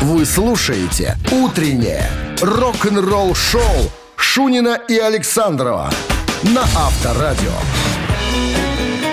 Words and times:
Вы 0.00 0.24
слушаете 0.24 1.16
«Утреннее 1.30 2.08
рок-н-ролл-шоу» 2.40 3.62
Шунина 4.16 4.78
и 4.88 4.96
Александрова 4.98 5.90
на 6.42 6.62
Авторадио. 6.62 7.52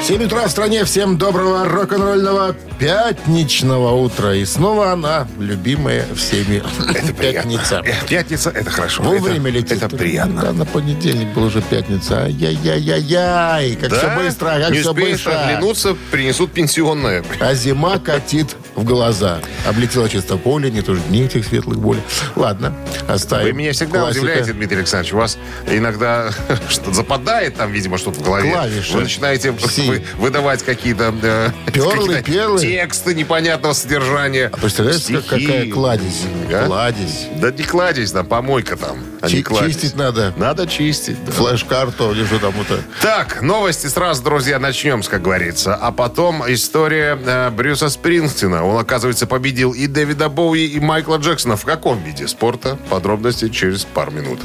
7 0.04 0.24
утра 0.24 0.48
в 0.48 0.52
стране. 0.52 0.86
Всем 0.86 1.18
доброго 1.18 1.66
рок-н-ролльного 1.66 2.56
пятничного 2.80 3.92
утра. 3.96 4.34
И 4.36 4.46
снова 4.46 4.94
она, 4.94 5.28
любимая 5.38 6.06
всеми 6.16 6.64
Это 6.96 7.12
пятница. 7.14 7.82
приятно. 7.82 8.08
Пятница, 8.08 8.50
это 8.52 8.70
хорошо. 8.70 9.04
Вовремя 9.04 9.50
это, 9.50 9.58
летит. 9.60 9.84
Это 9.84 9.90
приятно. 9.98 10.42
Да, 10.42 10.54
на 10.54 10.66
понедельник 10.66 11.34
был 11.34 11.44
уже 11.46 11.62
пятница. 11.62 12.24
Ай-яй-яй-яй. 12.24 13.76
Как 13.76 13.92
все 13.94 14.16
быстро, 14.16 14.50
как 14.62 14.70
Не 14.72 14.80
все 14.80 14.94
быстро. 14.94 15.32
оглянуться, 15.32 15.98
принесут 16.12 16.54
пенсионное. 16.54 17.26
А 17.42 17.54
зима 17.54 17.98
катит 18.00 18.56
в 18.78 18.84
глаза. 18.86 19.40
Облетело 19.66 20.08
чисто 20.08 20.38
поле, 20.38 20.72
не 20.72 20.82
тоже 20.82 21.02
дней 21.02 21.26
этих 21.26 21.46
светлых 21.46 21.80
болей. 21.80 22.02
Ладно, 22.36 22.74
оставим. 23.08 23.48
Вы 23.48 23.54
меня 23.54 23.74
всегда 23.74 24.00
Классика. 24.00 24.24
удивляете, 24.24 24.54
Дмитрий 24.54 24.78
Александрович. 24.78 25.14
У 25.14 25.18
вас 25.18 25.38
иногда 25.70 26.30
что 26.70 26.94
западает 26.94 27.56
там, 27.56 27.72
видимо, 27.72 27.98
что-то 27.98 28.20
в 28.20 28.24
голове. 28.24 28.52
Клавиши. 28.52 28.94
Вы 28.94 29.02
начинаете 29.02 29.52
вы- 29.52 30.04
выдавать 30.18 30.64
какие-то 30.64 31.14
э, 31.22 31.50
Перлы, 31.72 32.22
перлы. 32.24 32.62
тексты 32.62 33.16
непонятного 33.16 33.74
содержания. 33.74 34.50
А 34.54 34.58
представляешь, 34.58 35.02
Стихи. 35.02 35.22
какая 35.28 35.70
кладезь? 35.72 36.22
А? 36.54 36.66
Кладезь. 36.68 37.28
Да 37.38 37.52
не 37.52 37.64
кладезь, 37.64 38.12
там 38.12 38.26
помойка 38.28 38.78
там. 38.78 39.00
а 39.22 39.28
Чи- 39.28 39.42
кладезь. 39.42 39.74
чистить 39.76 39.96
надо. 39.96 40.34
Надо 40.38 40.68
чистить. 40.68 41.18
да. 41.26 41.32
Флеш-карту 41.32 42.12
или 42.12 42.26
что 42.26 42.38
там 42.40 42.54
это. 42.62 42.80
Так, 43.02 43.42
новости 43.42 43.88
сразу, 43.88 44.22
друзья, 44.24 44.60
начнем, 44.60 45.02
как 45.02 45.24
говорится. 45.24 45.74
А 45.76 45.92
потом 45.92 46.44
история 46.52 47.18
э, 47.26 47.50
Брюса 47.50 47.90
Спрингстина. 47.90 48.67
Он, 48.68 48.78
оказывается, 48.78 49.28
победил 49.28 49.74
и 49.74 49.88
Дэвида 49.88 50.30
Боуи, 50.30 50.66
и 50.66 50.80
Майкла 50.80 51.18
Джексона. 51.18 51.56
В 51.56 51.64
каком 51.64 52.02
виде 52.04 52.28
спорта? 52.28 52.78
Подробности 52.90 53.50
через 53.50 53.86
пару 53.86 54.12
минут. 54.12 54.40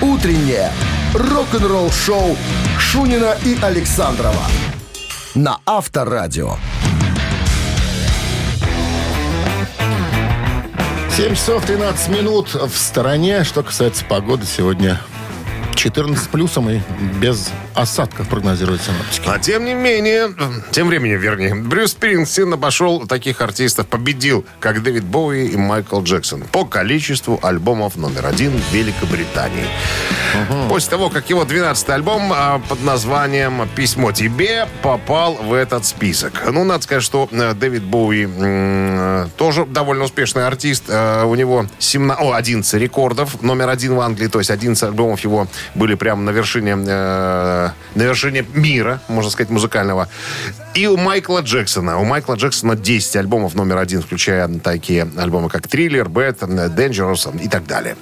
«Утреннее 0.00 0.72
рок-н-ролл-шоу» 1.14 2.36
Шунина 2.78 3.36
и 3.44 3.56
Александрова 3.62 4.46
на 5.34 5.58
Авторадио. 5.66 6.56
7 11.16 11.34
часов 11.34 11.64
13 11.64 12.08
минут 12.08 12.54
в 12.54 12.76
стороне. 12.76 13.44
Что 13.44 13.62
касается 13.62 14.04
погоды, 14.04 14.46
сегодня 14.46 15.00
14 15.74 16.28
плюсом 16.28 16.70
и 16.70 16.80
без 17.20 17.50
осадков 17.74 18.28
прогнозируют 18.28 18.82
синоптики. 18.82 19.28
А 19.28 19.38
тем 19.38 19.64
не 19.64 19.74
менее, 19.74 20.34
тем 20.70 20.88
временем, 20.88 21.18
вернее, 21.18 21.54
Брюс 21.54 21.92
Спрингстин 21.92 22.52
обошел 22.52 23.06
таких 23.06 23.40
артистов, 23.40 23.86
победил, 23.86 24.44
как 24.60 24.82
Дэвид 24.82 25.04
Боуи 25.04 25.46
и 25.46 25.56
Майкл 25.56 26.02
Джексон 26.02 26.42
по 26.52 26.64
количеству 26.64 27.38
альбомов 27.42 27.96
номер 27.96 28.26
один 28.26 28.52
в 28.56 28.72
Великобритании. 28.74 29.66
После 30.68 30.90
того, 30.90 31.10
как 31.10 31.30
его 31.30 31.44
12-й 31.44 31.92
альбом 31.94 32.32
а, 32.32 32.60
под 32.68 32.82
названием 32.82 33.68
«Письмо 33.76 34.10
тебе» 34.12 34.66
попал 34.82 35.34
в 35.34 35.52
этот 35.52 35.84
список. 35.84 36.32
Ну, 36.50 36.64
надо 36.64 36.82
сказать, 36.82 37.04
что 37.04 37.28
э, 37.30 37.54
Дэвид 37.54 37.84
Боуи 37.84 38.24
м, 38.24 39.30
тоже 39.36 39.64
довольно 39.64 40.04
успешный 40.04 40.46
артист. 40.46 40.84
Э, 40.88 41.24
У 41.24 41.34
него 41.36 41.66
17, 41.78 42.20
о, 42.24 42.32
11 42.34 42.74
рекордов, 42.74 43.42
номер 43.42 43.68
один 43.68 43.94
в 43.94 44.00
Англии, 44.00 44.26
то 44.26 44.38
есть 44.40 44.50
11 44.50 44.82
альбомов 44.82 45.20
его 45.20 45.46
были 45.74 45.94
прямо 45.94 46.22
на 46.22 46.30
вершине, 46.30 46.72
э, 46.72 47.70
на 47.94 48.02
вершине 48.02 48.44
мира, 48.54 49.00
можно 49.08 49.30
сказать, 49.30 49.50
музыкального. 49.50 50.08
И 50.74 50.86
у 50.86 50.96
Майкла 50.96 51.40
Джексона. 51.40 51.98
У 51.98 52.04
Майкла 52.04 52.34
Джексона 52.34 52.74
10 52.74 53.16
альбомов 53.16 53.54
номер 53.54 53.78
один, 53.78 54.02
включая 54.02 54.48
такие 54.58 55.08
альбомы, 55.16 55.48
как 55.48 55.68
«Триллер», 55.68 56.08
«Бэт», 56.08 56.42
«Dangerous» 56.42 57.42
и 57.42 57.48
так 57.48 57.66
далее. 57.66 57.96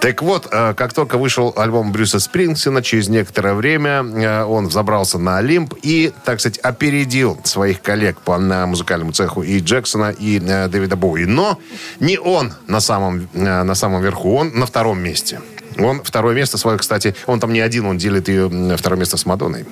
Так 0.00 0.22
вот, 0.22 0.48
э, 0.50 0.74
как 0.74 0.92
только 0.92 1.18
вышел 1.18 1.52
альбом 1.56 1.92
Брюса 1.92 2.18
Спрингсина, 2.18 2.82
через 2.82 3.08
некоторое 3.08 3.54
время 3.54 4.02
э, 4.02 4.44
он 4.44 4.68
взобрался 4.68 5.18
на 5.18 5.38
Олимп 5.38 5.74
и, 5.82 6.12
так 6.24 6.40
сказать, 6.40 6.58
опередил 6.58 7.38
своих 7.44 7.80
коллег 7.80 8.20
по 8.20 8.38
на 8.38 8.66
музыкальному 8.66 9.12
цеху 9.12 9.42
и 9.42 9.60
Джексона, 9.60 10.10
и 10.10 10.40
э, 10.40 10.68
Дэвида 10.68 10.96
Боуи. 10.96 11.24
Но 11.24 11.58
не 12.00 12.18
он 12.18 12.52
на 12.66 12.80
самом, 12.80 13.28
э, 13.34 13.62
на 13.62 13.74
самом 13.74 14.02
верху, 14.02 14.36
он 14.36 14.50
на 14.54 14.66
втором 14.66 15.00
месте. 15.00 15.40
Он 15.78 16.02
второе 16.02 16.34
место 16.34 16.58
свое, 16.58 16.78
кстати, 16.78 17.14
он 17.26 17.40
там 17.40 17.52
не 17.52 17.60
один, 17.60 17.86
он 17.86 17.98
делит 17.98 18.28
ее 18.28 18.48
второе 18.76 18.98
место 18.98 19.16
с 19.16 19.26
Мадонной. 19.26 19.66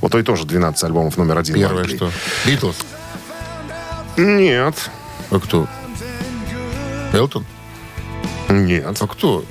Вот 0.00 0.12
той 0.12 0.22
тоже 0.22 0.44
12 0.46 0.82
альбомов 0.84 1.16
номер 1.16 1.38
один. 1.38 1.54
Первое 1.56 1.84
что? 1.84 2.10
Битлз. 2.46 2.76
Нет. 4.16 4.74
А 5.30 5.38
кто? 5.40 5.68
Элтон? 7.12 7.44
Нет. 8.48 8.96
А 9.00 9.06
кто? 9.06 9.44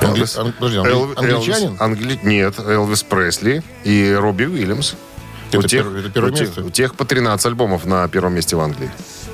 Англи- 0.00 0.18
Элвис. 0.20 0.36
ан- 0.36 0.52
подожди, 0.52 0.78
англи- 0.78 0.90
Эл- 0.92 1.14
англичанин? 1.16 1.76
Англи- 1.78 2.18
Нет, 2.22 2.58
Элвис 2.58 3.02
Пресли 3.04 3.62
и 3.84 4.12
Робби 4.18 4.44
Уильямс. 4.44 4.94
Это 5.50 5.58
у 5.58 5.62
тех, 5.62 5.86
пер- 5.86 5.98
это 6.00 6.10
первое 6.10 6.30
у 6.32 6.34
тех- 6.34 6.46
место? 6.48 6.64
у 6.64 6.70
тех 6.70 6.94
по 6.94 7.04
13 7.04 7.46
альбомов 7.46 7.84
на 7.86 8.06
первом 8.08 8.34
месте 8.34 8.56
в 8.56 8.60
Англии. 8.60 8.90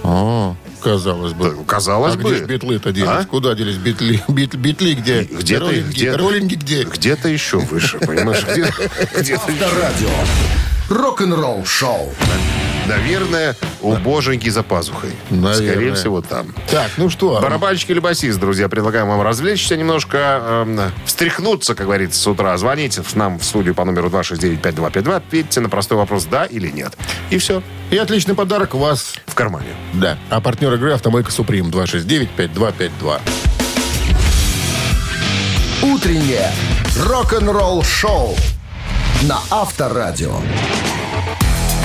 А, 0.06 0.54
казалось 0.82 1.32
бы. 1.32 1.64
Казалось 1.66 2.14
а 2.14 2.18
бы. 2.18 2.30
где 2.30 2.44
ж 2.44 2.46
битлы-то 2.46 2.92
делись? 2.92 3.08
А? 3.08 3.24
Куда 3.24 3.54
делись 3.54 3.76
битли? 3.76 4.22
Бит- 4.28 4.54
битли 4.54 4.92
где? 4.94 5.22
Где-то, 5.22 5.64
роллинги, 5.66 5.90
где 5.90 6.12
роллинги 6.14 6.54
где? 6.56 6.84
Где-то 6.84 7.28
еще 7.28 7.58
выше, 7.58 7.98
понимаешь? 7.98 8.44
Где- 8.44 8.70
Где-то, 9.18 9.50
Авторадио. 10.88 11.02
Рок-н-ролл-шоу. 11.02 12.12
наверное, 12.86 13.56
у 13.80 13.94
боженьки 13.96 14.48
за 14.50 14.62
пазухой. 14.62 15.12
Наверное. 15.30 15.54
Скорее 15.70 15.94
всего, 15.94 16.20
там. 16.20 16.54
Так, 16.70 16.90
ну 16.98 17.08
что? 17.08 17.38
Барабанщик 17.40 17.88
или 17.90 17.98
басист, 17.98 18.38
друзья, 18.38 18.68
предлагаем 18.68 19.08
вам 19.08 19.22
развлечься 19.22 19.74
немножко, 19.76 20.64
эм, 20.66 20.80
встряхнуться, 21.06 21.74
как 21.74 21.86
говорится, 21.86 22.20
с 22.20 22.26
утра. 22.26 22.54
Звоните 22.58 23.02
в- 23.02 23.14
нам 23.16 23.38
в 23.38 23.44
студию 23.44 23.74
по 23.74 23.84
номеру 23.86 24.10
269-5252, 24.10 25.16
ответьте 25.16 25.60
на 25.60 25.70
простой 25.70 25.96
вопрос 25.96 26.24
«да» 26.26 26.44
или 26.44 26.68
«нет». 26.68 26.92
И 27.30 27.38
все, 27.38 27.62
И 27.90 27.96
отличный 27.96 28.34
подарок 28.34 28.74
у 28.74 28.78
вас. 28.78 29.14
в 29.26 29.34
кармане. 29.34 29.68
Да. 29.94 30.18
А 30.28 30.40
партнер 30.42 30.74
игры 30.74 30.92
«Автомойка 30.92 31.30
Суприм» 31.30 31.70
269-5252. 31.70 33.20
«Утреннее 35.82 36.50
рок-н-ролл-шоу» 36.98 38.36
на 39.28 39.38
Авторадио. 39.50 40.36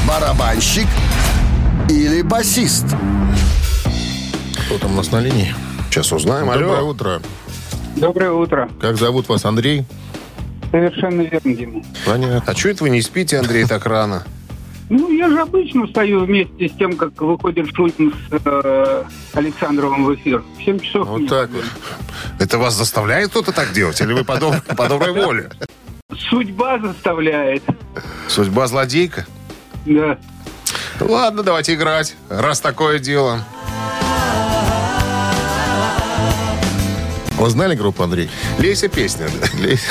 Барабанщик 0.07 0.87
или 1.89 2.21
басист? 2.21 2.85
Кто 4.65 4.77
там 4.77 4.93
у 4.93 4.95
нас 4.95 5.11
на 5.11 5.21
линии? 5.21 5.53
Сейчас 5.89 6.11
узнаем. 6.11 6.47
Доброе 6.47 6.79
Алло. 6.79 6.89
утро. 6.89 7.21
Доброе 7.95 8.31
утро. 8.31 8.69
Как 8.81 8.97
зовут 8.97 9.29
вас, 9.29 9.45
Андрей? 9.45 9.85
Совершенно 10.71 11.21
верно, 11.21 11.55
Дима. 11.55 11.83
Понятно. 12.05 12.43
А 12.45 12.55
что 12.55 12.69
это 12.69 12.83
вы 12.83 12.89
не 12.89 13.01
спите, 13.01 13.37
Андрей, 13.39 13.65
так 13.65 13.85
рано? 13.85 14.23
Ну, 14.89 15.11
я 15.11 15.29
же 15.29 15.39
обычно 15.39 15.85
встаю 15.87 16.25
вместе 16.25 16.67
с 16.67 16.71
тем, 16.73 16.97
как 16.97 17.19
выходит 17.21 17.67
Шутин 17.75 18.13
с 18.29 18.33
э, 18.43 19.03
Александровым 19.33 20.05
в 20.05 20.15
эфир. 20.15 20.43
В 20.57 20.63
7 20.63 20.79
часов. 20.79 21.07
Вот 21.07 21.21
нет. 21.21 21.29
так 21.29 21.49
вот. 21.51 21.63
Это 22.39 22.57
вас 22.57 22.73
заставляет 22.73 23.29
кто-то 23.29 23.51
так 23.51 23.71
делать? 23.71 24.01
Или 24.01 24.13
вы 24.13 24.23
по, 24.23 24.33
доб- 24.33 24.75
по 24.75 24.87
доброй 24.89 25.13
воле? 25.13 25.49
Судьба 26.17 26.79
заставляет. 26.79 27.63
Судьба 28.27 28.67
злодейка? 28.67 29.25
Да. 29.85 30.17
Ладно, 30.99 31.43
давайте 31.43 31.75
играть, 31.75 32.15
раз 32.29 32.59
такое 32.59 32.99
дело. 32.99 33.45
Вы 37.37 37.49
знали 37.49 37.75
группу, 37.75 38.03
Андрей? 38.03 38.29
Лейся 38.57 38.89
песня. 38.89 39.27
Лезь. 39.59 39.87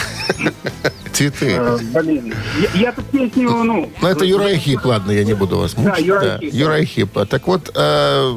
Цветы. 1.13 1.57
Э, 1.59 1.79
блин. 2.03 2.35
Я, 2.75 2.93
тут 2.93 3.07
песню, 3.07 3.51
ну... 3.65 3.91
Ну, 4.01 4.09
это 4.09 4.25
Юрай 4.25 4.57
Хип, 4.57 4.85
ладно, 4.85 5.11
я 5.13 5.25
не 5.25 5.35
буду 5.35 5.59
вас 5.59 5.77
мучить. 5.77 6.07
Да, 6.07 6.39
Юрай 6.43 6.85
Хип. 6.85 7.11
Юрай 7.17 7.27
Так 7.27 7.47
вот, 7.47 7.73
э, 7.75 8.33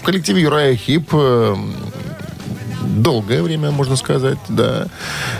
в 0.00 0.02
коллективе 0.04 0.42
Юрая 0.42 0.76
Хип 0.76 1.10
э, 1.12 1.54
долгое 3.00 3.42
время, 3.42 3.70
можно 3.70 3.96
сказать, 3.96 4.38
да. 4.48 4.86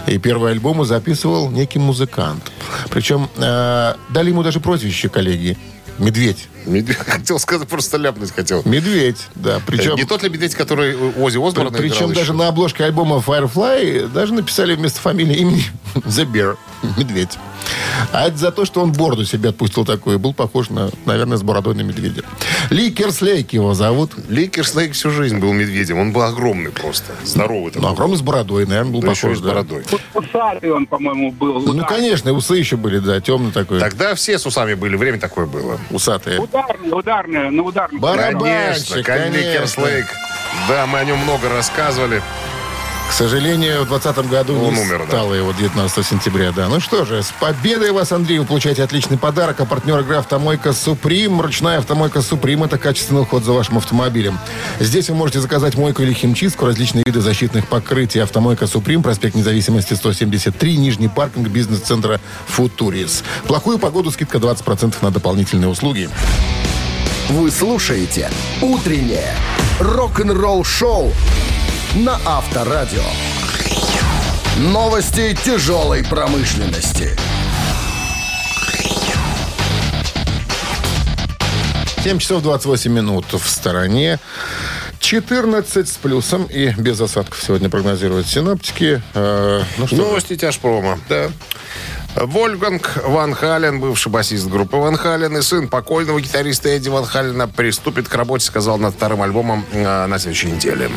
И 0.07 0.19
первый 0.19 0.53
альбом 0.53 0.85
записывал 0.85 1.51
некий 1.51 1.79
музыкант. 1.79 2.51
Причем 2.91 3.29
э, 3.37 3.95
дали 4.11 4.31
ему 4.31 4.43
даже 4.43 4.61
прозвище 4.61 5.09
коллеги. 5.09 5.59
Медведь. 5.99 6.49
Медведь. 6.67 6.97
Хотел 7.07 7.39
сказать, 7.39 7.69
просто 7.69 7.97
ляпнуть 7.97 8.33
хотел. 8.33 8.63
Медведь, 8.65 9.27
да. 9.35 9.61
Причем, 9.67 9.97
Не 9.97 10.05
тот 10.05 10.23
ли 10.23 10.29
медведь, 10.29 10.55
который 10.55 10.95
Ози 10.97 11.39
Осборн 11.39 11.73
причем 11.73 12.07
еще? 12.11 12.15
даже 12.21 12.33
на 12.33 12.49
обложке 12.49 12.85
альбома 12.85 13.17
Firefly 13.25 14.09
даже 14.09 14.35
написали 14.35 14.75
вместо 14.75 15.01
фамилии 15.01 15.37
имени 15.37 15.65
The 15.95 16.25
Bear. 16.31 16.57
Медведь. 16.97 17.39
А 18.11 18.27
это 18.27 18.37
за 18.37 18.51
то, 18.51 18.65
что 18.65 18.81
он 18.81 18.93
бороду 18.93 19.25
себе 19.25 19.51
отпустил 19.51 19.85
такую. 19.85 20.19
Был 20.19 20.35
похож 20.35 20.69
на, 20.71 20.91
наверное, 21.07 21.37
с 21.37 21.43
бородой 21.45 21.77
на 21.77 21.83
медведя. 21.83 22.23
Ли 22.71 22.91
Керслейк 22.91 23.53
его 23.53 23.73
зовут. 23.75 24.11
Ликер 24.29 24.67
Снейк 24.67 24.95
всю 24.95 25.11
жизнь 25.11 25.39
был 25.39 25.53
медведем. 25.53 25.99
Он 25.99 26.13
был 26.13 26.23
огромный 26.23 26.71
просто. 26.73 27.13
Здоровый 27.25 27.71
такой. 27.71 27.87
Ну, 27.87 27.93
огромный 27.93 28.17
с 28.17 28.21
бородой, 28.21 28.67
наверное, 28.67 28.93
был 28.93 29.01
Да 29.03 29.11
еще 29.13 29.29
и 29.29 29.35
похож. 29.35 29.39
с 29.39 29.41
да. 29.43 29.49
бородой. 29.51 29.85
Усатый 30.15 30.73
он, 30.73 30.87
по-моему, 30.87 31.31
был. 31.31 31.61
Ну, 31.61 31.85
конечно, 31.85 32.33
усы 32.33 32.57
еще 32.57 32.77
были, 32.77 32.99
да, 32.99 33.21
темный 33.21 33.53
такой. 33.53 33.79
Тогда 33.79 34.17
все 34.17 34.39
с 34.41 34.45
усами 34.45 34.75
были. 34.75 34.97
Время 34.97 35.21
такое 35.21 35.47
было. 35.47 35.79
Усатые. 35.91 36.41
Ударный, 36.53 36.99
ударный, 36.99 37.51
на 37.51 37.63
ударный. 37.63 37.99
Барабанщик, 37.99 39.07
Конечно, 39.07 39.85
конечно. 39.85 40.07
Да, 40.69 40.87
мы 40.87 40.99
о 40.99 41.05
нем 41.05 41.19
много 41.19 41.49
рассказывали. 41.49 42.23
К 43.13 43.15
сожалению, 43.15 43.85
в 43.85 43.89
2020 43.89 44.31
году 44.31 44.55
Он 44.55 44.73
не 44.73 44.81
умер, 44.81 45.01
да. 45.01 45.07
стало 45.07 45.35
его 45.35 45.53
19 45.53 46.07
сентября. 46.07 46.51
Да. 46.51 46.69
Ну 46.71 46.81
что 46.81 47.05
же, 47.05 47.23
с 47.23 47.31
победой 47.39 47.93
вас, 47.93 48.11
Андрей, 48.11 48.39
вы 48.39 48.47
получаете 48.47 48.83
отличный 48.83 49.19
подарок. 49.19 49.61
А 49.61 49.67
партнер 49.67 50.01
игры 50.01 50.17
«Автомойка 50.17 50.73
Суприм». 50.73 51.43
Ручная 51.43 51.77
«Автомойка 51.77 52.23
Суприм»— 52.23 52.65
это 52.65 52.79
качественный 52.79 53.21
уход 53.21 53.45
за 53.45 53.53
вашим 53.53 53.77
автомобилем. 53.77 54.39
Здесь 54.81 55.11
вы 55.11 55.17
можете 55.17 55.41
заказать 55.41 55.75
мойку 55.77 56.01
или 56.01 56.15
химчистку, 56.15 56.65
различные 56.65 57.05
виды 57.05 57.21
защитных 57.21 57.69
покрытий. 57.69 58.19
«Автомойка 58.19 58.67
Суприм», 58.67 59.03
проспект 59.03 59.35
Независимости, 59.35 59.93
173, 59.93 60.79
Нижний 60.79 61.09
паркинг 61.09 61.49
бизнес-центра 61.49 62.19
«Футурис». 62.47 63.25
Плохую 63.47 63.79
погоду 63.79 64.11
скидка 64.11 64.39
20% 64.39 64.95
на 65.03 65.11
дополнительные 65.11 65.69
услуги. 65.69 66.09
Вы 67.29 67.51
слушаете 67.51 68.31
«Утреннее 68.63 69.37
рок-н-ролл-шоу» 69.81 71.13
на 71.95 72.19
Авторадио. 72.25 73.03
Новости 74.59 75.37
тяжелой 75.45 76.03
промышленности. 76.03 77.11
7 82.03 82.19
часов 82.19 82.43
28 82.43 82.91
минут 82.91 83.27
в 83.33 83.47
стороне. 83.47 84.19
14 85.01 85.89
с 85.89 85.97
плюсом 85.99 86.45
и 86.45 86.71
без 86.79 87.01
осадков 87.01 87.43
сегодня 87.43 87.69
прогнозируют 87.69 88.27
синоптики. 88.27 89.03
Э, 89.15 89.63
ну 89.77 89.87
что, 89.87 89.97
Новости 89.97 90.37
тяжпрома. 90.37 90.99
да. 91.09 91.31
Вольфганг 92.15 92.99
Ван 93.05 93.35
Хален, 93.35 93.81
бывший 93.81 94.11
басист 94.11 94.47
группы 94.47 94.77
Ван 94.77 94.97
Хален 94.97 95.37
и 95.37 95.43
сын 95.43 95.69
покойного 95.69 96.21
гитариста 96.21 96.69
Эдди 96.69 96.89
Ван 96.89 97.05
Халена 97.05 97.49
приступит 97.49 98.09
к 98.09 98.15
работе, 98.15 98.47
сказал, 98.47 98.79
над 98.79 98.95
вторым 98.95 99.23
альбомом 99.23 99.65
э, 99.73 100.07
на 100.07 100.19
следующей 100.19 100.53
неделе. 100.53 100.91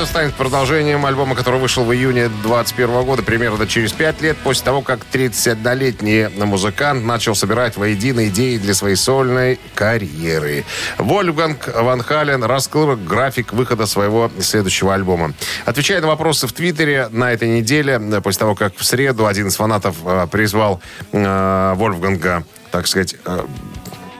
Работа 0.00 0.18
станет 0.18 0.34
продолжением 0.34 1.04
альбома, 1.04 1.34
который 1.34 1.60
вышел 1.60 1.84
в 1.84 1.92
июне 1.92 2.28
2021 2.28 3.04
года, 3.04 3.22
примерно 3.22 3.66
через 3.66 3.92
пять 3.92 4.22
лет 4.22 4.34
после 4.38 4.64
того, 4.64 4.80
как 4.80 5.00
31-летний 5.12 6.28
музыкант 6.42 7.04
начал 7.04 7.34
собирать 7.34 7.76
воедино 7.76 8.26
идеи 8.28 8.56
для 8.56 8.72
своей 8.72 8.96
сольной 8.96 9.60
карьеры. 9.74 10.64
Вольфганг 10.96 11.68
Ван 11.74 12.00
Хален 12.00 12.42
раскрыл 12.44 12.96
график 12.96 13.52
выхода 13.52 13.84
своего 13.84 14.32
следующего 14.40 14.94
альбома. 14.94 15.34
Отвечая 15.66 16.00
на 16.00 16.06
вопросы 16.06 16.46
в 16.46 16.52
Твиттере 16.54 17.08
на 17.10 17.30
этой 17.34 17.50
неделе, 17.50 18.00
после 18.22 18.38
того, 18.38 18.54
как 18.54 18.74
в 18.76 18.84
среду 18.86 19.26
один 19.26 19.48
из 19.48 19.56
фанатов 19.56 19.96
э, 20.06 20.26
призвал 20.30 20.80
э, 21.12 21.74
Вольфганга, 21.76 22.44
так 22.70 22.86
сказать, 22.86 23.16
э, 23.26 23.44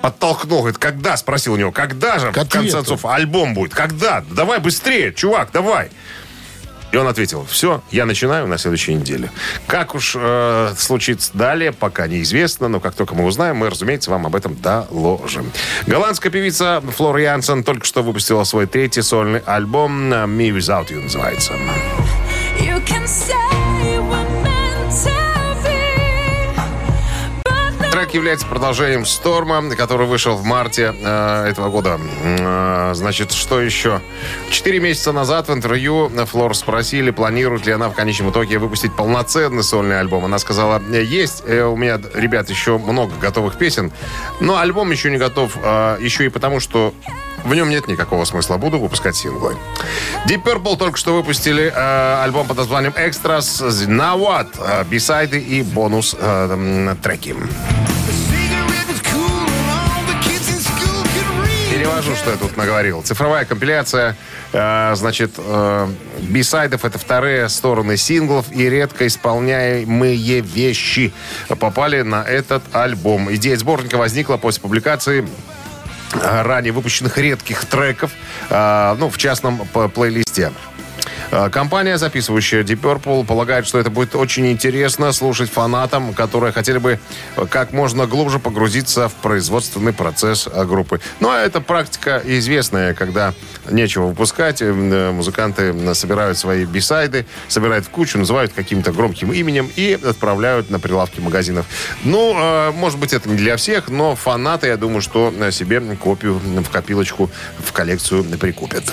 подтолкнул, 0.03 0.61
говорит, 0.61 0.79
когда, 0.79 1.17
спросил 1.17 1.55
у 1.55 1.57
него, 1.57 1.73
когда 1.73 2.19
же, 2.19 2.33
К 2.33 2.45
в 2.45 2.49
конце 2.49 2.73
концов, 2.73 3.05
альбом 3.05 3.55
будет, 3.55 3.75
когда? 3.75 4.25
Давай 4.31 4.59
быстрее, 4.59 5.13
чувак, 5.13 5.51
давай. 5.53 5.91
И 6.93 6.97
он 6.97 7.07
ответил, 7.07 7.47
все, 7.49 7.83
я 7.93 8.05
начинаю 8.05 8.49
на 8.49 8.59
следующей 8.59 8.95
неделе. 8.95 9.31
Как 9.69 9.95
уж 9.95 10.17
э, 10.19 10.75
случится 10.77 11.31
далее, 11.35 11.73
пока 11.73 12.09
неизвестно, 12.09 12.69
но 12.69 12.81
как 12.81 12.95
только 12.95 13.15
мы 13.15 13.25
узнаем, 13.25 13.57
мы, 13.57 13.71
разумеется, 13.71 14.11
вам 14.11 14.27
об 14.27 14.35
этом 14.35 14.57
доложим. 14.57 15.53
Голландская 15.87 16.33
певица 16.33 16.83
Флора 16.97 17.21
Янсен 17.21 17.63
только 17.63 17.87
что 17.87 18.03
выпустила 18.03 18.43
свой 18.45 18.67
третий 18.67 19.03
сольный 19.03 19.41
альбом 19.47 20.13
э, 20.13 20.25
«Me 20.25 20.51
Without 20.51 20.89
You» 20.89 21.03
называется. 21.03 21.53
You 22.59 22.85
can 22.85 23.07
say 23.07 23.60
Трек 28.11 28.15
является 28.17 28.47
продолжением 28.47 29.07
«Сторма», 29.07 29.63
который 29.77 30.09
вышел 30.09 30.35
в 30.35 30.43
марте 30.43 30.93
э, 31.01 31.47
этого 31.49 31.71
года. 31.71 32.01
Э, 32.25 32.91
значит, 32.93 33.31
что 33.31 33.61
еще? 33.61 34.01
Четыре 34.51 34.81
месяца 34.81 35.13
назад 35.13 35.47
в 35.47 35.53
интервью 35.53 36.11
Флор 36.27 36.57
спросили, 36.57 37.13
планирует 37.13 37.67
ли 37.67 37.73
она 37.73 37.89
в 37.89 37.95
конечном 37.95 38.31
итоге 38.31 38.59
выпустить 38.59 38.97
полноценный 38.97 39.63
сольный 39.63 40.01
альбом. 40.01 40.25
Она 40.25 40.41
сказала, 40.41 40.83
есть 40.91 41.45
э, 41.47 41.63
у 41.63 41.77
меня, 41.77 42.01
ребят, 42.15 42.51
еще 42.51 42.79
много 42.79 43.13
готовых 43.21 43.57
песен, 43.57 43.93
но 44.41 44.59
альбом 44.59 44.91
еще 44.91 45.09
не 45.09 45.19
готов, 45.19 45.57
э, 45.63 45.99
еще 46.01 46.25
и 46.25 46.31
потому, 46.31 46.59
что 46.59 46.93
в 47.45 47.55
нем 47.55 47.71
нет 47.71 47.87
никакого 47.87 48.25
смысла. 48.25 48.57
Буду 48.57 48.81
выпускать 48.81 49.15
синглы. 49.15 49.57
Deep 50.27 50.43
Purple 50.43 50.77
только 50.77 50.99
что 50.99 51.15
выпустили 51.15 51.73
э, 51.73 52.23
альбом 52.25 52.49
под 52.49 52.57
названием 52.57 52.93
«Extras». 52.97 53.63
Now 53.87 54.19
What? 54.19 54.49
Э, 54.59 54.85
бисайды 54.85 55.39
и 55.39 55.63
бонус 55.63 56.17
э, 56.19 56.97
треки. 57.03 57.37
Перевожу, 62.01 62.19
что 62.19 62.31
я 62.31 62.37
тут 62.39 62.57
наговорил. 62.57 63.03
Цифровая 63.03 63.45
компиляция, 63.45 64.17
э, 64.55 64.95
значит, 64.95 65.33
э, 65.37 65.89
бисайдов 66.21 66.87
это 66.87 66.99
вторые 66.99 67.47
стороны 67.51 67.99
синглов 67.99 68.51
и 68.51 68.71
редко 68.71 69.07
исполняемые 69.07 70.41
вещи 70.41 71.13
попали 71.59 72.01
на 72.01 72.23
этот 72.23 72.63
альбом. 72.73 73.31
Идея 73.35 73.59
сборника 73.59 73.97
возникла 73.97 74.39
после 74.39 74.63
публикации 74.63 75.29
э, 76.15 76.43
ранее 76.43 76.73
выпущенных 76.73 77.19
редких 77.19 77.67
треков, 77.67 78.13
э, 78.49 78.97
ну, 78.99 79.11
в 79.11 79.19
частном 79.19 79.59
плейлисте. 79.95 80.53
Э, 81.31 81.49
Компания, 81.51 81.99
записывающая 81.99 82.63
Deep 82.63 82.81
Purple, 82.81 83.25
полагает, 83.25 83.67
что 83.67 83.79
это 83.79 83.91
будет 83.91 84.15
очень 84.15 84.51
интересно 84.51 85.13
слушать 85.13 85.51
фанатам, 85.51 86.13
которые 86.15 86.53
хотели 86.53 86.79
бы 86.79 86.99
э, 87.37 87.47
как 87.47 87.73
можно 87.73 88.07
глубже 88.07 88.39
погрузиться 88.39 89.09
в 89.09 89.15
производственный 89.15 89.93
процесс 89.93 90.49
э, 90.53 90.65
группы. 90.65 91.01
Ну, 91.21 91.31
а 91.31 91.41
это 91.41 91.61
практика 91.61 92.21
известная, 92.25 92.95
когда 92.95 93.35
нечего 93.71 94.07
выпускать, 94.07 94.63
музыканты 94.63 95.95
собирают 95.95 96.39
свои 96.39 96.65
бисайды, 96.65 97.27
собирают 97.49 97.87
в 97.87 97.91
кучу, 97.91 98.19
называют 98.19 98.53
каким-то 98.53 98.93
громким 98.93 99.33
именем 99.33 99.71
и 99.77 99.99
отправляют 100.03 100.71
на 100.71 100.81
прилавки 100.81 101.21
магазинов. 101.21 101.67
Ну, 102.05 102.73
может 102.73 102.99
быть, 102.99 103.13
это 103.13 103.29
не 103.29 103.37
для 103.37 103.57
всех, 103.57 103.89
но 103.89 104.15
фанаты, 104.15 104.69
я 104.69 104.77
думаю, 104.77 105.03
что 105.03 105.33
себе 105.51 105.81
копию 105.97 106.39
в 106.39 106.71
копилочку, 106.71 107.31
в 107.59 107.73
коллекцию 107.73 108.25
прикупят. 108.25 108.85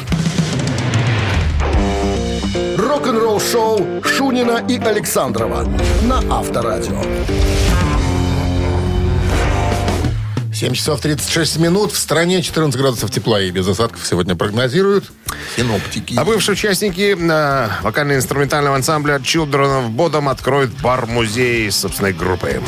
Рок-н-ролл-шоу 2.98 4.02
Шунина 4.04 4.66
и 4.68 4.80
Александрова 4.80 5.68
на 6.02 6.18
Авторадио. 6.36 7.00
7 10.52 10.74
часов 10.74 11.00
36 11.02 11.60
минут. 11.60 11.92
В 11.92 11.98
стране 12.00 12.42
14 12.42 12.76
градусов 12.76 13.12
тепла 13.12 13.40
и 13.40 13.52
без 13.52 13.68
осадков 13.68 14.04
сегодня 14.04 14.36
прогнозируют 14.36 15.12
синоптики. 15.56 16.16
А 16.18 16.26
бывшие 16.26 16.54
участники 16.54 17.16
э, 17.16 17.70
вокально-инструментального 17.84 18.76
ансамбля 18.76 19.18
Children 19.18 19.52
of 19.52 19.96
Bodom 19.96 20.32
откроют 20.32 20.72
бар-музей 20.82 21.70
собственной 21.70 22.14
группы. 22.14 22.64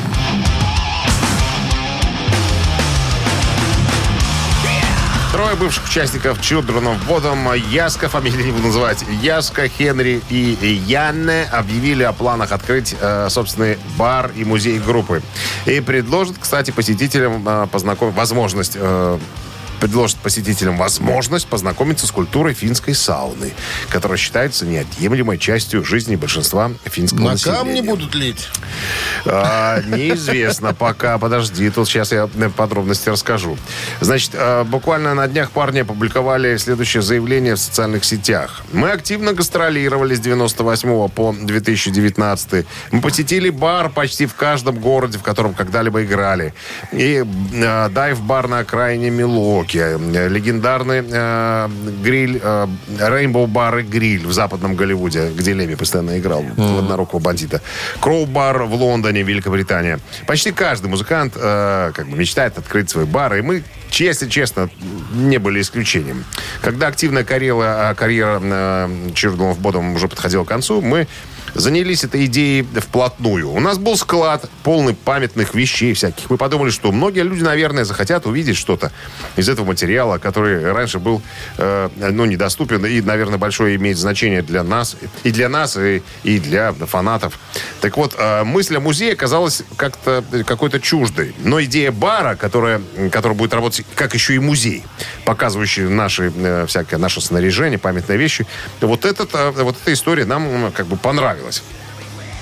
Трое 5.50 5.62
бывших 5.62 5.86
участников 5.86 6.40
Children 6.42 6.84
of 6.84 7.08
Bodom, 7.08 7.58
Яска, 7.72 8.08
фамилии 8.08 8.44
не 8.44 8.52
буду 8.52 8.68
называть, 8.68 9.04
Яска, 9.24 9.68
Хенри 9.68 10.22
и 10.30 10.84
Янне 10.86 11.46
объявили 11.46 12.04
о 12.04 12.14
планах 12.14 12.52
открыть 12.52 12.96
э, 13.02 13.30
собственный 13.32 13.80
бар 13.98 14.30
и 14.36 14.46
музей 14.46 14.78
группы. 14.78 15.24
И 15.66 15.80
предложат, 15.80 16.36
кстати, 16.40 16.70
посетителям 16.70 17.44
э, 17.48 17.66
познаком- 17.72 18.12
возможность 18.12 18.74
э, 18.76 19.18
предложит 19.80 20.18
посетителям 20.18 20.78
возможность 20.78 21.48
познакомиться 21.48 22.08
с 22.08 22.12
культурой 22.12 22.54
финской 22.54 22.94
сауны, 22.94 23.54
которая 23.90 24.18
считается 24.18 24.66
неотъемлемой 24.66 25.38
частью 25.38 25.84
жизни 25.84 26.16
большинства 26.16 26.72
финского 26.86 27.20
На 27.20 27.32
населения. 27.32 27.58
камни 27.60 27.82
будут 27.82 28.16
лить. 28.16 28.48
А, 29.26 29.82
неизвестно 29.82 30.74
пока. 30.74 31.18
Подожди, 31.18 31.70
тут 31.70 31.88
сейчас 31.88 32.12
я 32.12 32.28
подробности 32.56 33.10
расскажу. 33.10 33.58
Значит, 34.02 34.32
а, 34.34 34.64
буквально 34.64 35.14
на 35.14 35.28
днях 35.28 35.52
парни 35.52 35.80
опубликовали 35.80 36.58
следующее 36.58 37.02
заявление 37.02 37.56
в 37.56 37.60
социальных 37.60 38.04
сетях. 38.06 38.62
Мы 38.72 38.92
активно 38.92 39.34
гастролировали 39.34 40.16
с 40.16 40.20
98 40.20 41.08
по 41.10 41.34
2019. 41.40 42.66
Мы 42.92 43.02
посетили 43.02 43.50
бар 43.50 43.90
почти 43.90 44.26
в 44.26 44.36
каждом 44.36 44.76
городе, 44.80 45.18
в 45.18 45.24
котором 45.24 45.54
когда-либо 45.54 46.04
играли. 46.04 46.54
И 46.92 47.24
э, 47.54 47.90
дайв-бар 47.90 48.48
на 48.48 48.60
окраине 48.60 49.10
Милоки. 49.10 49.69
Э, 49.76 50.28
Легендарный 50.30 51.04
э, 51.10 51.70
гриль, 52.04 52.40
э, 52.42 52.68
Rainbow 53.00 53.48
Bar 53.48 53.82
и 53.82 53.84
гриль 53.84 54.26
в 54.26 54.34
западном 54.34 54.76
Голливуде, 54.76 55.32
где 55.36 55.54
Леми 55.54 55.76
постоянно 55.76 56.18
играл 56.18 56.44
в 56.44 56.80
однорукого 56.80 57.20
бандита. 57.20 57.62
Кроу-бар 58.00 58.64
в 58.64 58.74
Лондоне, 58.74 59.24
Великобритания. 59.24 60.00
Почти 60.28 60.52
каждый 60.52 60.88
музыкант 60.88 61.34
э, 61.36 61.92
как 61.94 62.08
бы 62.08 62.18
мечтает 62.18 62.58
открыть 62.58 62.90
свой 62.90 63.06
бар, 63.06 63.36
и 63.36 63.42
мы, 63.42 63.64
если 63.92 64.28
честно, 64.30 64.70
не 65.14 65.38
были 65.38 65.62
исключением. 65.62 66.24
Когда 66.62 66.88
активная 66.88 67.24
карьера, 67.24 67.92
э, 67.92 67.96
карьера 67.96 68.40
э, 68.42 68.88
of 69.14 69.60
Bodom 69.60 69.96
уже 69.96 70.08
подходила 70.08 70.44
к 70.44 70.48
концу, 70.48 70.82
мы 70.82 71.08
занялись 71.54 72.04
этой 72.04 72.26
идеей 72.26 72.64
вплотную. 72.64 73.50
У 73.52 73.60
нас 73.60 73.78
был 73.78 73.98
склад 73.98 74.50
полный 74.64 74.94
памятных 74.94 75.54
вещей 75.56 75.94
всяких. 75.94 76.30
Мы 76.30 76.38
подумали, 76.38 76.70
что 76.70 76.92
многие 76.92 77.24
люди, 77.24 77.44
наверное, 77.44 77.84
захотят 77.84 78.26
увидеть 78.26 78.58
что-то 78.58 78.92
из 79.36 79.50
этого 79.50 79.66
материала, 79.66 80.18
который 80.18 80.72
раньше 80.72 81.00
был, 81.00 81.22
э, 81.58 81.90
ну, 81.98 82.26
недоступен 82.26 82.86
и, 82.86 83.02
наверное, 83.02 83.38
большое 83.38 83.76
имеет 83.76 83.98
значение 83.98 84.42
для 84.42 84.64
нас, 84.64 84.96
и 85.24 85.32
для 85.32 85.50
нас, 85.50 85.78
и, 85.78 86.02
и 86.24 86.40
для 86.40 86.74
фанатов. 86.74 87.40
Так 87.82 87.98
вот, 87.98 88.16
э, 88.18 88.44
мысль 88.44 88.78
о 88.78 88.80
музее 88.80 89.16
казалась 89.16 89.64
как-то 89.76 90.24
какой-то 90.46 90.80
чуждой. 90.80 91.36
Но 91.44 91.62
идея 91.64 91.92
бара, 91.92 92.36
которая, 92.36 92.82
которая 93.12 93.38
будет 93.38 93.54
работать 93.54 93.86
как 93.96 94.14
еще 94.14 94.36
и 94.36 94.40
музей, 94.40 94.84
показывающий 95.30 95.84
наши, 95.84 96.34
э, 96.36 96.66
всякое 96.66 96.98
наше 96.98 97.22
снаряжение, 97.22 97.78
памятные 97.78 98.18
вещи, 98.18 98.48
вот, 98.82 99.06
этот, 99.06 99.30
э, 99.36 99.52
вот 99.52 99.76
эта 99.80 99.94
история 99.94 100.26
нам 100.26 100.72
как 100.72 100.88
бы 100.88 100.98
понравилась. 100.98 101.62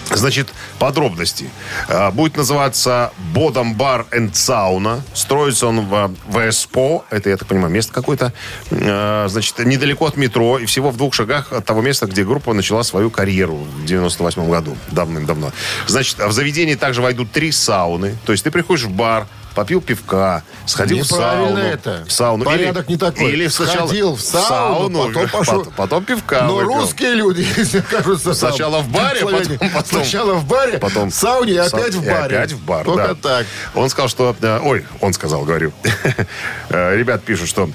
Значит, 0.10 0.48
подробности. 0.80 1.50
А, 1.90 2.12
Будет 2.12 2.38
называться 2.38 3.12
Бодом 3.34 3.76
Бар 3.76 4.06
энд 4.12 4.38
Сауна. 4.38 5.04
Строится 5.14 5.68
он 5.68 5.82
в 5.82 6.16
ВСПО. 6.30 7.04
Это, 7.10 7.30
я 7.30 7.36
так 7.36 7.50
понимаю, 7.50 7.74
место 7.74 7.92
какое-то. 7.92 8.32
А, 8.72 9.28
Значит, 9.28 9.60
недалеко 9.60 10.06
от 10.06 10.16
метро 10.16 10.60
и 10.60 10.66
всего 10.66 10.92
в 10.92 10.96
двух 10.96 11.14
шагах 11.14 11.52
от 11.52 11.66
того 11.66 11.82
места, 11.82 12.06
где 12.06 12.24
группа 12.24 12.54
начала 12.54 12.84
свою 12.84 13.10
карьеру 13.10 13.56
в 13.56 13.84
98 13.84 14.50
году. 14.50 14.78
Давным-давно. 14.92 15.52
Значит, 15.88 16.20
в 16.20 16.32
заведении 16.32 16.76
также 16.76 17.02
войдут 17.02 17.32
три 17.34 17.52
сауны. 17.52 18.16
То 18.26 18.32
есть 18.32 18.46
ты 18.46 18.50
приходишь 18.50 18.86
в 18.86 18.92
бар, 18.92 19.28
попил 19.58 19.82
пивка, 19.82 20.44
сходил 20.68 21.00
в 21.00 21.08
сауну. 21.08 21.58
это. 21.58 22.06
В 22.08 22.12
сауну. 22.12 22.46
Порядок 22.46 22.88
не 22.88 22.96
такой. 22.96 23.32
Или 23.32 23.48
сначала 23.48 23.88
Сходил 23.88 24.16
в 24.16 24.22
сауну, 24.22 25.08
потом 25.08 25.30
пошел. 25.32 25.58
потом, 25.62 25.74
потом 25.74 26.06
пивка 26.06 26.42
Но 26.44 26.58
выпил. 26.58 26.76
русские 26.76 27.16
люди, 27.16 27.42
если 27.58 27.80
окажутся 27.80 28.36
Сначала 28.36 28.82
в 28.82 28.90
баре, 28.90 29.22
в 29.22 29.32
потом- 29.32 29.58
потом- 29.58 29.84
Сначала 29.86 30.34
в 30.36 30.46
баре, 30.46 30.78
Потом 30.78 31.10
в 31.10 31.16
сауне 31.16 31.54
и 31.54 31.58
опять 31.58 31.96
в 31.96 32.06
баре. 32.06 32.38
опять 32.38 32.52
в 32.52 32.64
бар, 32.64 32.86
Только 32.86 33.16
да. 33.16 33.30
так. 33.40 33.46
Он 33.74 33.90
сказал, 33.90 34.10
что... 34.10 34.36
э, 34.40 34.60
Ой, 34.64 34.86
он 35.02 35.14
сказал, 35.14 35.44
говорю. 35.44 35.74
Э, 36.70 36.96
Ребят 36.96 37.24
пишут, 37.24 37.50
что 37.50 37.68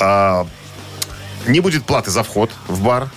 а, 0.00 0.44
не 1.46 1.60
будет 1.60 1.84
платы 1.84 2.10
за 2.10 2.24
вход 2.24 2.50
в 2.66 2.82
бар. 2.82 3.08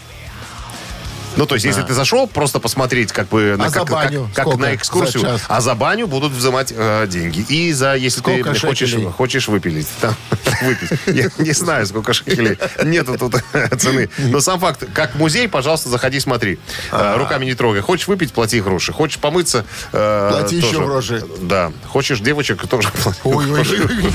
Ну, 1.38 1.46
то 1.46 1.56
есть, 1.56 1.66
если 1.66 1.82
ты 1.84 1.94
зашел 1.94 2.28
просто 2.28 2.60
посмотреть, 2.60 3.12
как 3.12 3.30
бы, 3.30 3.56
на, 3.58 3.66
А 3.66 3.72
как, 3.72 3.88
как- 3.88 4.12
как 4.34 4.58
на 4.58 4.76
экскурсию, 4.76 5.40
а 5.48 5.62
за 5.62 5.76
баню 5.76 6.08
будут 6.08 6.32
взимать 6.34 6.74
э, 6.76 7.08
деньги. 7.08 7.40
И 7.48 7.72
за, 7.74 7.96
если 7.96 8.20
Сколько 8.20 8.54
ты 8.54 8.60
хочешь, 8.60 8.90
шекелей? 8.90 9.10
хочешь 9.12 9.48
выпилить, 9.48 9.88
там, 10.02 10.14
выпить. 10.64 10.90
Я 11.08 11.30
не 11.38 11.52
знаю, 11.54 11.86
сколько 11.88 12.14
шекелей. 12.14 12.58
Нету 12.84 13.18
тут 13.18 13.36
цены. 13.80 14.10
Но 14.18 14.42
сам 14.42 14.60
факт, 14.60 14.84
как 14.94 15.16
музей, 15.16 15.48
пожалуйста, 15.48 15.90
заходи, 15.90 16.20
смотри. 16.20 16.60
Э, 16.92 17.16
Руками 17.18 17.46
не 17.46 17.54
трогай. 17.56 17.82
Хочешь 17.82 18.08
выпить, 18.08 18.34
плати 18.34 18.60
гроши. 18.62 18.92
Хочешь 18.92 19.18
помыться, 19.20 19.66
э, 19.94 20.30
Плати 20.32 20.58
еще 20.58 20.84
гроши. 20.84 21.24
Да. 21.42 21.72
Хочешь 21.88 22.20
девочек, 22.20 22.68
тоже 22.68 22.90
плати. 22.92 23.20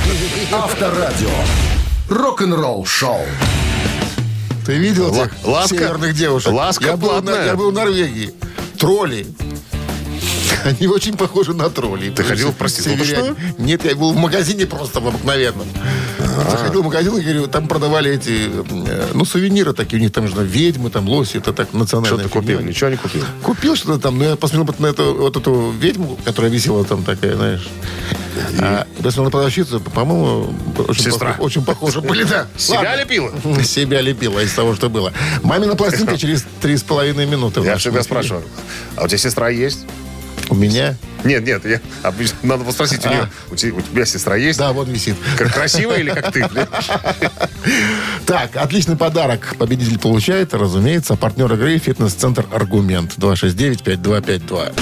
Авторадио. 0.52 1.30
Рок-н-ролл 2.08 2.85
шоу. 2.87 3.25
Ты 4.66 4.75
видел 4.75 5.14
этих 5.14 5.32
ласка- 5.44 5.76
северных 5.76 6.14
девушек? 6.14 6.52
ласка 6.52 6.85
я 6.87 6.96
был, 6.96 7.08
на, 7.08 7.23
платная. 7.23 7.46
я 7.46 7.54
был 7.56 7.70
в 7.70 7.75
Норвегии. 7.75 8.35
Тролли. 8.78 9.26
Они 10.64 10.88
очень 10.88 11.16
похожи 11.16 11.54
на 11.54 11.70
троллей. 11.70 12.11
Ты 12.11 12.25
ходил 12.25 12.50
в 12.50 12.56
проституточную? 12.56 13.37
Нет, 13.58 13.85
я 13.85 13.94
был 13.94 14.12
в 14.12 14.16
магазине 14.16 14.66
просто 14.66 15.00
в 15.00 15.06
обыкновенном. 15.06 15.68
Заходил 16.50 16.83
в 16.83 16.85
магазин 16.85 17.16
и 17.16 17.21
говорю, 17.23 17.47
там 17.47 17.69
продавали 17.69 18.12
эти, 18.12 18.49
э, 18.88 19.11
ну, 19.14 19.25
сувениры 19.25 19.73
такие. 19.73 19.99
У 19.99 20.02
них 20.02 20.12
там 20.12 20.28
же 20.28 20.35
ведьмы, 20.45 20.90
там 20.90 21.09
лоси, 21.09 21.38
это 21.38 21.52
так 21.52 21.73
национальная 21.73 22.21
Что 22.21 22.28
ты 22.28 22.33
купил? 22.33 22.59
фигня. 22.59 22.71
Ничего 22.71 22.90
не 22.90 22.97
купил. 22.97 23.23
Купил 23.43 23.76
что-то 23.76 23.99
там, 23.99 24.19
но 24.19 24.25
я 24.25 24.37
посмотрел 24.37 24.75
на 24.78 24.87
эту, 24.87 25.14
вот 25.14 25.37
эту 25.37 25.71
ведьму, 25.71 26.19
которая 26.25 26.50
висела 26.50 26.85
там 26.85 27.05
такая, 27.05 27.37
знаешь. 27.37 27.66
А, 28.61 28.87
я 28.99 29.02
посмотрел 29.02 29.25
на 29.25 29.31
продавщицу, 29.31 29.81
по-моему, 29.81 30.52
очень, 30.88 31.05
Сестра. 31.05 31.31
пох- 31.38 31.40
очень 31.43 31.64
похоже 31.64 32.00
были, 32.00 32.25
да. 32.25 32.47
Себя 32.57 32.81
Ладно. 32.81 33.00
лепила? 33.00 33.33
Себя 33.64 34.00
лепила 34.00 34.40
из 34.40 34.52
того, 34.52 34.75
что 34.75 34.88
было. 34.90 35.12
Мамина 35.43 35.75
пластинка 35.75 36.16
через 36.19 36.45
три 36.61 36.76
с 36.76 36.83
половиной 36.83 37.26
минуты. 37.26 37.61
Я 37.61 37.76
всегда 37.76 38.02
спрашиваю. 38.02 38.43
А 38.97 39.05
у 39.05 39.09
тебя 39.09 39.19
сестра 39.19 39.49
есть? 39.49 39.87
У 40.56 40.58
меня? 40.58 40.96
Нет, 41.22 41.44
нет, 41.44 41.66
я, 41.66 41.80
обычно 42.02 42.38
надо 42.42 42.64
было 42.64 42.72
спросить 42.72 43.04
у 43.04 43.10
нее. 43.10 43.28
У 43.50 43.56
тебя, 43.56 43.75
у 43.75 43.80
тебя 43.82 44.06
сестра 44.06 44.36
есть? 44.36 44.58
Да, 44.58 44.72
вот 44.72 44.88
висит. 44.88 45.14
Как 45.36 45.52
красивая 45.52 45.98
или 45.98 46.10
как 46.10 46.32
ты? 46.32 46.48
Так, 48.26 48.56
отличный 48.56 48.96
подарок 48.96 49.54
победитель 49.58 49.98
получает, 49.98 50.54
разумеется, 50.54 51.14
партнер 51.14 51.52
игры 51.52 51.78
«Фитнес-центр 51.78 52.46
Аргумент» 52.52 53.18
269-5252. 53.18 54.72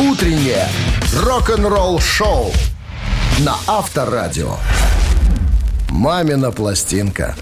Утреннее 0.00 0.68
рок-н-ролл 1.14 2.00
шоу 2.00 2.52
на 3.38 3.56
Авторадио. 3.66 4.56
Мамина 5.88 6.50
пластинка. 6.50 7.36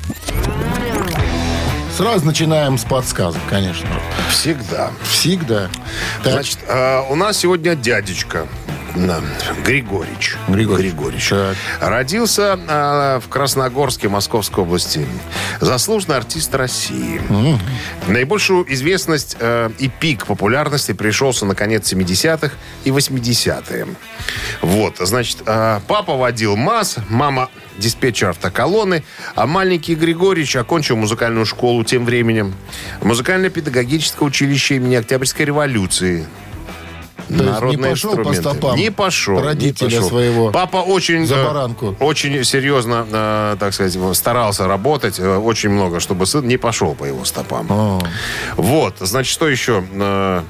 Сразу 2.00 2.24
начинаем 2.24 2.78
с 2.78 2.84
подсказок, 2.86 3.42
конечно. 3.50 3.90
Всегда. 4.30 4.90
Всегда. 5.02 5.68
Так, 6.24 6.32
Значит, 6.32 6.58
а, 6.66 7.02
у 7.10 7.14
нас 7.14 7.36
сегодня 7.36 7.74
дядечка. 7.74 8.48
Григорич. 9.66 10.38
Григорич. 10.48 10.92
Григорич. 10.92 11.28
Так. 11.28 11.56
Родился 11.78 12.58
а, 12.68 13.20
в 13.20 13.28
Красногорске 13.28 14.08
Московской 14.08 14.64
области. 14.64 15.06
Заслуженный 15.60 16.16
артист 16.16 16.54
России. 16.54 17.20
Наибольшую 18.08 18.72
известность 18.72 19.36
э, 19.38 19.68
и 19.78 19.88
пик 19.88 20.24
популярности 20.24 20.92
пришелся 20.92 21.44
на 21.44 21.54
конец 21.54 21.92
70-х 21.92 22.54
и 22.84 22.88
80-е. 22.88 23.86
Вот, 24.62 24.96
значит, 25.00 25.42
э, 25.44 25.80
папа 25.86 26.16
водил 26.16 26.56
МАЗ, 26.56 26.96
мама 27.10 27.50
диспетчер 27.80 28.28
автоколонны, 28.28 29.02
а 29.34 29.46
маленький 29.46 29.94
Григорьевич 29.96 30.54
окончил 30.56 30.96
музыкальную 30.96 31.46
школу 31.46 31.82
тем 31.82 32.04
временем. 32.04 32.54
Музыкально-педагогическое 33.02 34.26
училище 34.26 34.76
имени 34.76 34.94
Октябрьской 34.94 35.46
революции. 35.46 36.26
То 37.28 37.44
есть 37.44 37.62
не 37.62 37.76
пошел 37.76 38.16
по 38.16 38.32
стопам 38.32 38.76
Не 38.76 38.90
пошел. 38.90 39.40
родителя 39.40 39.88
не 39.88 39.94
пошел. 39.94 40.08
своего 40.08 40.50
Папа 40.50 40.78
очень... 40.78 41.26
за 41.26 41.36
э, 41.36 41.44
баранку. 41.44 41.96
Очень 42.00 42.42
серьезно, 42.44 43.06
э, 43.10 43.56
так 43.58 43.72
сказать, 43.72 43.96
старался 44.16 44.66
работать. 44.66 45.20
э, 45.20 45.36
очень 45.36 45.70
много, 45.70 46.00
чтобы 46.00 46.26
сын 46.26 46.46
не 46.46 46.56
пошел 46.56 46.94
по 46.94 47.04
его 47.04 47.24
стопам. 47.24 47.66
О. 47.70 48.00
Вот, 48.56 48.96
значит, 48.98 49.32
что 49.32 49.48
еще? 49.48 49.84
Э, 49.92 50.42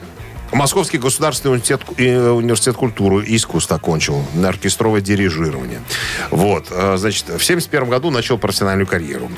Московский 0.53 0.99
государственный 0.99 1.53
университет, 1.53 1.83
э, 1.97 2.31
университет 2.31 2.77
культуры 2.77 3.25
и 3.25 3.37
искусств 3.37 3.71
окончил. 3.73 4.25
Оркестровое 4.45 5.01
дирижирование. 5.01 5.81
Вот. 6.31 6.67
э, 6.71 6.97
Значит, 6.97 7.29
в 7.29 7.45
71 7.45 7.89
году 7.89 8.11
начал 8.11 8.39
профессиональную 8.39 8.87
карьеру. 8.87 9.31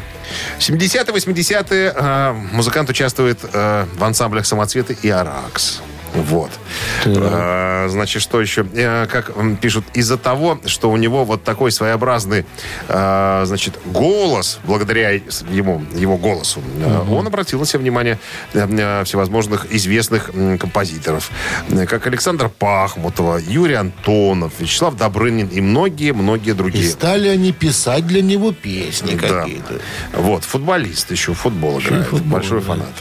В 0.59 0.61
70-е, 0.61 1.03
80-е 1.05 1.93
э, 1.95 2.33
музыкант 2.53 2.91
участвует 2.91 3.41
в 3.53 4.05
ансамблях 4.05 4.47
«Самоцветы» 4.47 4.97
и 5.03 5.09
«Аракс». 5.11 5.83
Вот. 6.15 6.51
Э, 7.05 7.89
Значит, 7.89 8.23
что 8.23 8.41
еще? 8.41 8.65
Э, 8.75 9.07
Как 9.07 9.33
пишут, 9.61 9.85
из-за 9.95 10.17
того, 10.17 10.59
что 10.67 10.91
у 10.91 10.97
него 10.97 11.25
вот 11.25 11.43
такой 11.45 11.73
своеобразный, 11.73 12.45
э, 12.89 13.43
значит, 13.47 13.79
голос, 13.87 14.59
благодаря 14.65 15.11
ему, 15.11 15.83
его 15.95 16.17
голосу, 16.17 16.61
э, 16.81 17.01
он 17.11 17.27
обратил 17.27 17.59
на 17.61 17.67
себя 17.67 17.81
внимание 17.81 18.19
э, 18.55 19.05
всевозможных 19.05 19.73
известных 19.73 20.31
композиторов, 20.61 21.31
как 21.89 22.07
Александр 22.07 22.49
Пахмутова, 22.49 23.39
Юрий 23.39 23.75
Антонов, 23.75 24.53
Вячеслав 24.61 24.97
Добрынин 24.97 25.49
и 25.49 25.61
многие-многие 25.61 26.51
И 26.51 26.55
другие. 26.55 26.89
стали 26.91 27.29
они 27.29 27.53
писать 27.53 28.07
для 28.07 28.23
него 28.23 28.53
песни 28.53 29.17
Да. 29.17 29.41
какие-то. 29.43 29.81
Вот, 30.15 30.45
футболист 30.45 31.11
еще, 31.11 31.35
футбол 31.35 31.79
и 31.79 31.83
играет, 31.83 32.07
футбол 32.07 32.33
большой 32.39 32.61
играет. 32.61 32.81
фанат. 32.81 32.93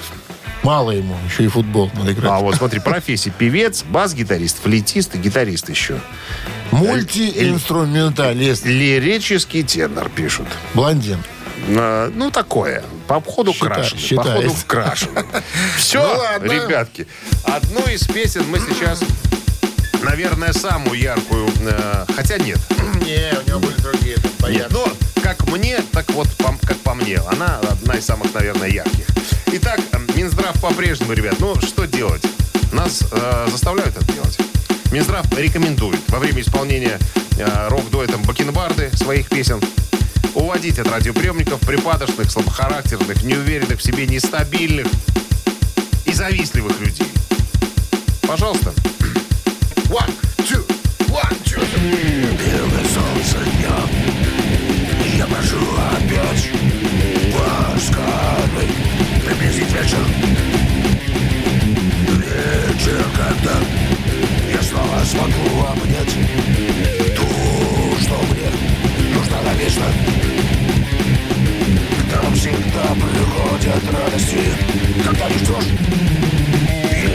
Мало 0.63 0.91
ему, 0.91 1.15
еще 1.27 1.45
и 1.45 1.47
футбол 1.47 1.89
надо 1.95 2.13
играть. 2.13 2.31
А 2.31 2.39
вот 2.39 2.55
смотри, 2.55 2.79
профессии 2.79 3.31
певец, 3.35 3.83
бас-гитарист, 3.83 4.61
флейтист 4.61 5.15
и 5.15 5.17
гитарист 5.17 5.69
еще. 5.69 5.99
Мультиинструменталист. 6.71 8.65
Лирический 8.65 9.63
тенор 9.63 10.09
пишут. 10.09 10.47
Блондин. 10.73 11.17
А, 11.69 12.11
Ну, 12.13 12.31
такое. 12.31 12.83
По 13.07 13.17
обходу 13.17 13.51
Счита- 13.51 13.65
крашеный. 13.65 14.15
По 14.17 14.23
ходу 14.23 14.55
крашеный. 14.67 15.23
Все, 15.77 16.37
Ну 16.39 16.45
ребятки. 16.51 17.07
Одну 17.43 17.81
из 17.87 18.07
песен 18.07 18.43
мы 18.49 18.59
сейчас, 18.59 19.01
наверное, 20.03 20.53
самую 20.53 20.99
яркую... 20.99 21.47
э, 21.61 22.05
хотя 22.15 22.37
нет. 22.37 22.59
Не, 23.05 23.33
у 23.39 23.47
него 23.47 23.59
были 23.59 23.75
другие. 23.81 24.17
там, 24.39 24.51
Нет, 24.51 24.67
но 24.71 24.87
как 25.21 25.47
мне, 25.49 25.79
так 25.91 26.09
вот 26.11 26.27
как 26.61 26.77
по 26.77 26.93
мне. 26.93 27.17
Она 27.17 27.59
одна 27.59 27.95
из 27.95 28.05
самых, 28.05 28.33
наверное, 28.33 28.69
ярких. 28.69 29.05
Итак, 29.53 29.79
э, 29.91 29.97
Минздрав 30.15 30.59
по-прежнему, 30.61 31.13
ребят, 31.13 31.35
ну 31.39 31.55
что 31.61 31.85
делать? 31.85 32.23
Нас 32.71 33.03
э, 33.11 33.47
заставляют 33.49 33.95
это 33.95 34.05
делать. 34.11 34.37
Минздрав 34.91 35.25
рекомендует 35.37 35.99
во 36.09 36.19
время 36.19 36.41
исполнения 36.41 36.99
э, 37.37 37.67
рок-дуэтом 37.69 38.21
Бакенбарды 38.23 38.89
своих 38.95 39.29
песен 39.29 39.61
уводить 40.33 40.79
от 40.79 40.87
радиоприемников 40.87 41.59
припадочных, 41.61 42.31
слабохарактерных, 42.31 43.23
неуверенных 43.23 43.79
в 43.79 43.83
себе, 43.83 44.05
нестабильных 44.07 44.87
завистливых 46.21 46.79
людей. 46.79 47.07
Пожалуйста. 48.21 48.73
One, 49.91 50.07
two, 50.47 50.63
one, 51.11 51.35
two. 51.43 51.59
Белое 51.59 52.85
солнце 52.95 53.39
дня 53.57 53.75
Я 55.17 55.25
прошу 55.25 55.57
опять 55.75 56.47
Ласкавый 57.35 58.69
Приблизить 59.25 59.69
вечер. 59.73 60.05
Вечер, 62.07 63.05
когда 63.17 63.59
Я 64.49 64.61
снова 64.63 65.03
смогу 65.03 65.65
обнять 65.67 66.15
Ту, 67.13 67.99
что 67.99 68.15
мне 68.31 68.49
нужна 69.13 69.41
навечно. 69.41 69.87
Там 72.13 72.33
всегда 72.35 72.95
приходят 72.95 73.83
радости. 73.91 74.39
Когда 75.03 75.27
не 75.27 75.37
ждешь 75.37 76.40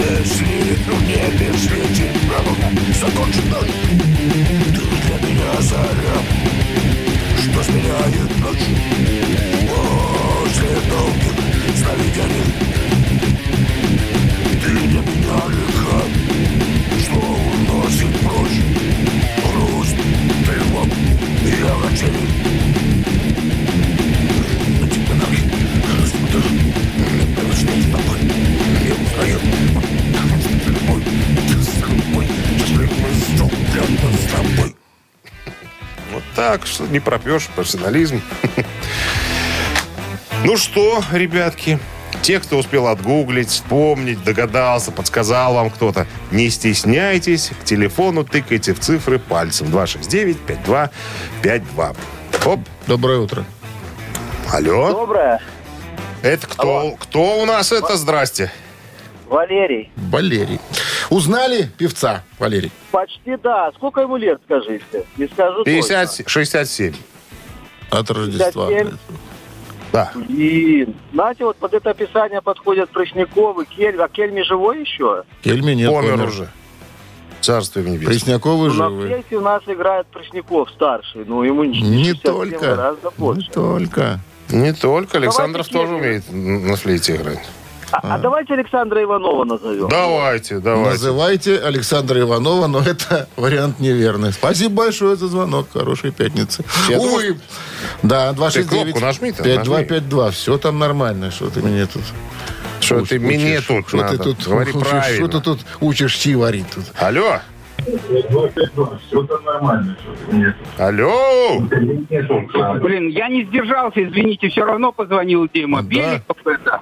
Если 0.08 1.58
светит 1.58 2.14
радуга 2.30 2.68
Закончит 3.00 3.44
ночь 3.50 3.74
Ты 3.88 4.82
для 5.02 5.16
меня 5.28 5.60
заря 5.60 6.16
Что 7.42 7.62
сменяет 7.64 8.32
ночь 8.38 8.66
После 9.68 10.70
долгих 10.88 11.36
сновидений 11.76 12.46
Ты 14.62 14.70
для 14.86 15.00
меня 15.00 15.38
река 15.48 16.00
Что 17.00 17.18
уносит 17.18 18.12
прочь 18.20 18.60
Грусть, 19.54 19.98
тревог 20.46 20.88
и 21.42 21.62
огорчений 21.62 22.28
На 24.80 24.86
тебе 24.86 25.14
рядом 33.76 34.14
с 34.14 34.32
тобой 34.32 34.74
Вот 36.12 36.22
так, 36.34 36.66
что 36.66 36.84
не 36.86 37.00
пропьешь 37.00 37.48
профессионализм. 37.54 38.20
Ну 40.44 40.56
что, 40.56 41.02
ребятки, 41.12 41.78
те, 42.22 42.38
кто 42.40 42.58
успел 42.58 42.86
отгуглить, 42.86 43.48
вспомнить, 43.48 44.22
догадался, 44.22 44.92
подсказал 44.92 45.54
вам 45.54 45.70
кто-то, 45.70 46.06
не 46.30 46.50
стесняйтесь, 46.50 47.50
к 47.60 47.64
телефону 47.64 48.24
тыкайте 48.24 48.72
в 48.74 48.80
цифры 48.80 49.18
пальцем 49.18 49.68
269-5252. 49.68 51.96
Оп, 52.44 52.60
Доброе 52.86 53.18
утро. 53.18 53.44
алло, 54.52 54.92
Доброе. 54.92 55.40
это 56.22 56.46
кто? 56.46 56.96
Кто 57.00 57.42
у 57.42 57.44
нас 57.44 57.72
это? 57.72 57.96
Здрасте. 57.96 58.52
Валерий. 59.26 59.90
Валерий. 59.96 60.60
Узнали 61.10 61.70
певца, 61.78 62.22
Валерий? 62.38 62.72
Почти 62.90 63.36
да. 63.42 63.70
Сколько 63.76 64.00
ему 64.00 64.16
лет, 64.16 64.40
скажите? 64.44 65.04
Не 65.16 65.26
скажу 65.28 65.64
50, 65.64 66.22
67. 66.28 66.94
От 67.90 68.10
Рождества. 68.10 68.68
57. 68.68 68.96
Да. 69.92 70.10
точно. 70.12 70.26
Блин. 70.28 70.94
Знаете, 71.12 71.44
вот 71.44 71.56
под 71.58 71.74
это 71.74 71.90
описание 71.90 72.42
подходят 72.42 72.90
Прысняков 72.90 73.58
и 73.62 73.64
Кельми. 73.66 74.00
А 74.02 74.08
Кельми 74.08 74.42
живой 74.42 74.80
еще? 74.80 75.22
Кельми 75.42 75.72
нет. 75.72 75.90
Помер 75.92 76.24
уже. 76.24 76.48
Царство 77.40 77.78
им 77.80 77.92
небесное. 77.92 78.08
Пресняковы 78.08 78.68
Ну, 78.68 78.74
на 78.74 78.88
живы. 78.90 79.06
флейте 79.06 79.36
у 79.36 79.40
нас 79.40 79.62
играет 79.66 80.06
Прысняков 80.08 80.70
старший. 80.70 81.24
Ну, 81.24 81.44
ему 81.44 81.62
не 81.64 81.80
Не 81.80 82.04
67 82.14 82.20
только. 82.22 82.58
гораздо 82.74 83.08
Не 83.10 83.18
больше. 83.18 83.50
только. 83.52 84.20
Не 84.50 84.72
только. 84.72 85.18
Александров 85.18 85.68
Давайте 85.70 85.94
тоже 85.94 85.94
умеет 85.94 86.24
на 86.68 86.76
флейте 86.76 87.16
играть. 87.16 87.48
А, 87.92 88.14
а 88.14 88.18
давайте 88.18 88.54
Александра 88.54 89.02
Иванова 89.02 89.44
назовем. 89.44 89.88
Давайте, 89.88 90.58
давайте. 90.58 90.90
Называйте 90.90 91.58
Александра 91.58 92.20
Иванова, 92.20 92.66
но 92.66 92.80
это 92.80 93.28
вариант 93.36 93.78
неверный. 93.80 94.32
Спасибо 94.32 94.74
большое 94.74 95.16
за 95.16 95.28
звонок. 95.28 95.68
Хорошей 95.72 96.10
пятницы. 96.10 96.64
Я 96.88 96.98
Ой. 96.98 97.38
Да, 98.02 98.32
269 98.32 98.82
кнопку 98.82 99.00
нажми-то, 99.00 99.42
5252. 99.42 100.30
Все 100.30 100.58
там 100.58 100.78
нормально. 100.78 101.30
Что 101.30 101.50
ты 101.50 101.60
мне 101.60 101.86
тут... 101.86 102.02
Что 102.80 103.04
ты 103.04 103.18
мне 103.18 103.60
тут 103.60 103.88
Что 103.88 104.08
ты 104.08 104.18
тут 104.18 104.46
Говори 104.46 104.72
правильно. 104.80 105.28
Что 105.28 105.38
ты 105.38 105.44
тут 105.44 105.60
учишь 105.80 106.14
щи 106.14 106.34
варить 106.34 106.66
тут? 106.74 106.84
Алло. 106.98 107.40
Алло. 110.78 111.60
Блин, 112.80 113.08
я 113.08 113.28
не 113.28 113.44
сдержался, 113.44 114.04
извините, 114.04 114.48
все 114.48 114.64
равно 114.64 114.92
позвонил 114.92 115.48
Дима. 115.52 115.82
Да. 115.82 115.88
Беликов 115.88 116.46
это. 116.46 116.80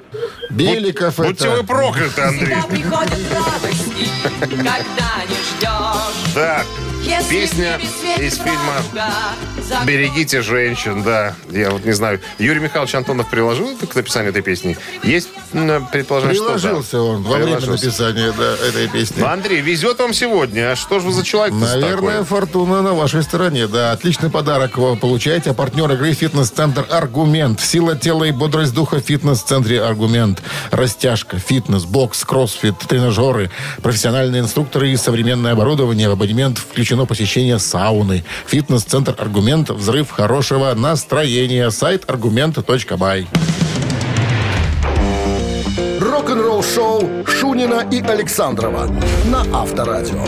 Беликов 0.50 1.16
Будьте 1.16 1.48
это... 1.48 1.56
вы 1.56 1.64
прокляты, 1.64 2.20
Андрей. 2.22 2.46
Всегда 2.46 2.66
приходят 2.68 3.18
радости, 3.32 4.06
когда 4.40 4.72
не 5.28 5.34
ждешь. 5.34 6.34
Так, 6.34 6.66
песня 7.04 7.78
из 8.18 8.36
фильма 8.36 8.82
«Берегите 9.84 10.42
женщин», 10.42 11.02
да. 11.02 11.34
Я 11.50 11.70
вот 11.70 11.84
не 11.84 11.92
знаю. 11.92 12.20
Юрий 12.38 12.60
Михайлович 12.60 12.94
Антонов 12.94 13.28
приложил 13.28 13.76
к 13.76 13.94
написанию 13.94 14.30
этой 14.30 14.42
песни? 14.42 14.76
Есть 15.02 15.28
предположение, 15.92 16.36
что. 16.36 16.44
Приложился 16.54 17.00
он 17.00 17.22
во 17.22 17.36
время 17.36 17.60
написания 17.60 18.32
этой 18.68 18.88
песни. 18.88 19.20
Ну, 19.20 19.26
Андрей, 19.26 19.60
везет 19.60 19.98
вам 19.98 20.12
сегодня. 20.12 20.72
А 20.72 20.76
что 20.76 21.00
же 21.00 21.06
вы 21.06 21.12
за 21.12 21.24
человек 21.24 21.54
Наверное, 21.54 22.24
фортуна 22.24 22.82
на 22.82 22.94
вашей 22.94 23.22
стороне. 23.22 23.66
Да, 23.66 23.92
отличный 23.92 24.30
подарок 24.30 24.78
вы 24.78 24.96
получаете. 24.96 25.50
А 25.50 25.54
партнер 25.54 25.90
игры 25.92 26.12
«Фитнес-центр 26.12 26.86
Аргумент». 26.90 27.60
Сила 27.60 27.96
тела 27.96 28.24
и 28.24 28.32
бодрость 28.32 28.74
духа 28.74 28.96
в 28.96 29.00
фитнес-центре 29.00 29.82
«Аргумент». 29.82 30.42
Растяжка, 30.70 31.38
фитнес, 31.38 31.84
бокс, 31.84 32.24
кроссфит, 32.24 32.78
тренажеры, 32.78 33.50
профессиональные 33.82 34.42
инструкторы 34.42 34.90
и 34.90 34.96
современное 34.96 35.52
оборудование. 35.52 36.08
В 36.08 36.12
абонемент 36.12 36.58
включено 36.94 37.06
посещение 37.06 37.58
сауны. 37.58 38.22
Фитнес-центр 38.46 39.14
«Аргумент». 39.18 39.70
Взрыв 39.70 40.10
хорошего 40.10 40.72
настроения. 40.74 41.70
Сайт 41.70 42.04
аргумент.бай. 42.08 43.26
Рок-н-ролл 46.00 46.62
шоу 46.62 47.02
Шунина 47.26 47.86
и 47.90 48.00
Александрова 48.00 48.86
на 49.26 49.40
Авторадио. 49.52 50.24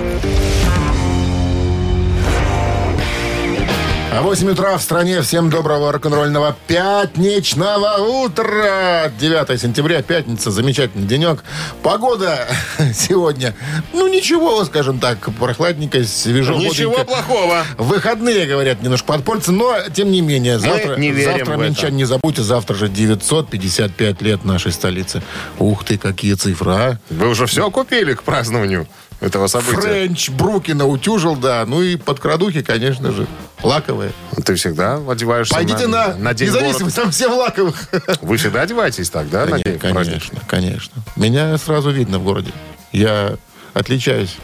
8 4.22 4.50
утра 4.50 4.78
в 4.78 4.82
стране. 4.82 5.20
Всем 5.20 5.50
доброго 5.50 5.92
рок-н-ролльного 5.92 6.56
пятничного 6.66 7.98
утра. 7.98 9.10
9 9.18 9.60
сентября, 9.60 10.00
пятница. 10.02 10.50
Замечательный 10.50 11.06
денек. 11.06 11.44
Погода 11.82 12.48
сегодня, 12.94 13.54
ну 13.92 14.08
ничего, 14.08 14.64
скажем 14.64 15.00
так, 15.00 15.18
прохладненько, 15.38 16.02
свежо. 16.04 16.54
Ничего 16.54 16.92
бодренько. 16.92 17.12
плохого. 17.12 17.64
Выходные, 17.76 18.46
говорят, 18.46 18.82
немножко 18.82 19.06
подпольцы, 19.06 19.52
но, 19.52 19.76
тем 19.92 20.10
не 20.10 20.22
менее, 20.22 20.58
завтра, 20.58 20.96
не 20.96 21.10
верим 21.10 21.38
завтра 21.38 21.56
минчане, 21.56 21.96
не 21.96 22.04
забудьте, 22.04 22.42
завтра 22.42 22.74
же 22.74 22.88
955 22.88 24.22
лет 24.22 24.44
нашей 24.44 24.72
столицы. 24.72 25.22
Ух 25.58 25.84
ты, 25.84 25.98
какие 25.98 26.34
цифры, 26.34 26.70
а? 26.72 26.98
Вы 27.10 27.28
уже 27.28 27.46
все 27.46 27.70
купили 27.70 28.14
к 28.14 28.22
празднованию 28.22 28.86
этого 29.20 29.46
события? 29.46 29.80
Френч 29.80 30.30
Брукина 30.30 30.86
утюжил, 30.86 31.36
да. 31.36 31.64
Ну 31.66 31.82
и 31.82 31.96
подкрадухи, 31.96 32.62
конечно 32.62 33.12
же, 33.12 33.26
лаковые. 33.62 34.12
Ты 34.44 34.54
всегда 34.54 35.00
одеваешься 35.08 35.54
Пойдите 35.54 35.86
на, 35.86 36.14
на 36.16 36.34
день 36.34 36.48
независимость, 36.48 36.96
там 36.96 37.10
все 37.10 37.28
в 37.28 37.34
лаковых. 37.36 37.88
Вы 38.22 38.36
всегда 38.36 38.62
одеваетесь 38.62 39.10
так, 39.10 39.28
да, 39.30 39.46
на 39.46 39.58
день 39.62 39.78
Конечно, 39.78 39.90
праздника? 39.92 40.36
конечно. 40.46 41.02
Меня 41.16 41.56
сразу 41.58 41.90
видно 41.90 42.18
в 42.18 42.24
городе. 42.24 42.52
Я 42.92 43.36
отличаюсь. 43.74 44.36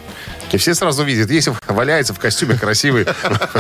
И 0.53 0.59
все 0.59 0.75
сразу 0.75 1.03
видят, 1.03 1.31
если 1.31 1.55
валяется 1.67 2.13
в 2.15 2.19
костюме 2.19 2.57
красивый 2.59 3.07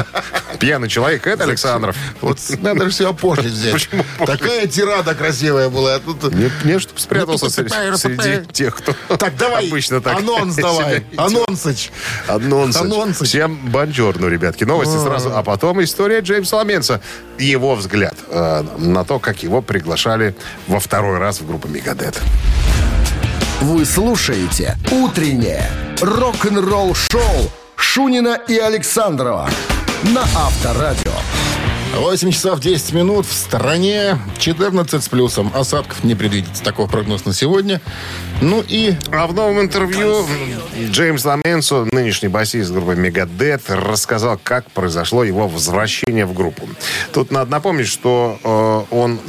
пьяный 0.59 0.88
человек, 0.88 1.26
это 1.26 1.44
Александров. 1.44 1.96
Вот 2.20 2.38
надо 2.61 2.85
же 2.85 2.90
все 2.90 3.09
опошлить 3.11 3.46
взять. 3.52 3.72
Почему? 3.72 4.05
Такая 4.26 4.66
тирада 4.66 5.14
красивая 5.14 5.68
была. 5.70 5.94
а 5.94 6.00
тут- 6.00 6.33
Не, 6.35 6.50
не 6.64 6.78
чтобы 6.78 7.00
спрятался 7.00 7.46
Ну, 7.46 7.50
среди, 7.50 7.96
среди 7.96 8.46
тех, 8.52 8.76
кто 8.76 8.94
Так, 9.16 9.37
давай, 9.37 9.66
обычно 9.68 10.00
так 10.00 10.18
анонс 10.18 10.55
давай. 10.55 11.05
Анонсыч. 11.16 11.90
Анонс. 12.28 12.76
Анонсыч. 12.76 13.28
Всем 13.28 13.57
бонжорну, 13.70 14.28
ребятки. 14.28 14.64
Новости 14.64 14.96
сразу, 15.02 15.35
а 15.35 15.42
потом 15.42 15.83
история 15.83 16.20
Джеймса 16.20 16.57
Ламенса. 16.59 17.00
Его 17.38 17.74
взгляд 17.74 18.14
э, 18.28 18.64
на 18.78 19.05
то, 19.05 19.18
как 19.18 19.42
его 19.42 19.62
приглашали 19.62 20.35
во 20.66 20.78
второй 20.78 21.18
раз 21.18 21.40
в 21.40 21.46
группу 21.46 21.68
Мегадет. 21.68 22.20
Вы 23.62 23.85
слушаете 23.87 24.76
«Утреннее 24.90 25.70
рок-н-ролл-шоу» 26.02 27.50
Шунина 27.76 28.40
и 28.48 28.58
Александрова 28.58 29.48
на 30.02 30.22
Авторадио. 30.22 31.12
8 31.94 32.30
часов 32.30 32.58
10 32.58 32.92
минут. 32.94 33.26
В 33.26 33.32
стране 33.32 34.18
14 34.38 35.02
с 35.02 35.08
плюсом. 35.08 35.52
Осадков 35.54 36.02
не 36.02 36.14
предвидится. 36.14 36.64
Таков 36.64 36.90
прогноз 36.90 37.24
на 37.24 37.32
сегодня. 37.32 37.80
Ну 38.40 38.64
и 38.66 38.94
А 39.12 39.26
в 39.26 39.34
новом 39.34 39.60
интервью 39.60 40.26
Джеймс 40.90 41.24
Ламенсо, 41.24 41.86
нынешний 41.92 42.28
басист 42.28 42.72
группы 42.72 42.96
Мегадет, 42.96 43.62
рассказал, 43.68 44.40
как 44.42 44.70
произошло 44.70 45.22
его 45.22 45.46
возвращение 45.46 46.26
в 46.26 46.32
группу. 46.32 46.68
Тут 47.12 47.30
надо 47.30 47.50
напомнить, 47.50 47.88
что 47.88 48.38
э, 48.90 48.94
он 48.94 49.20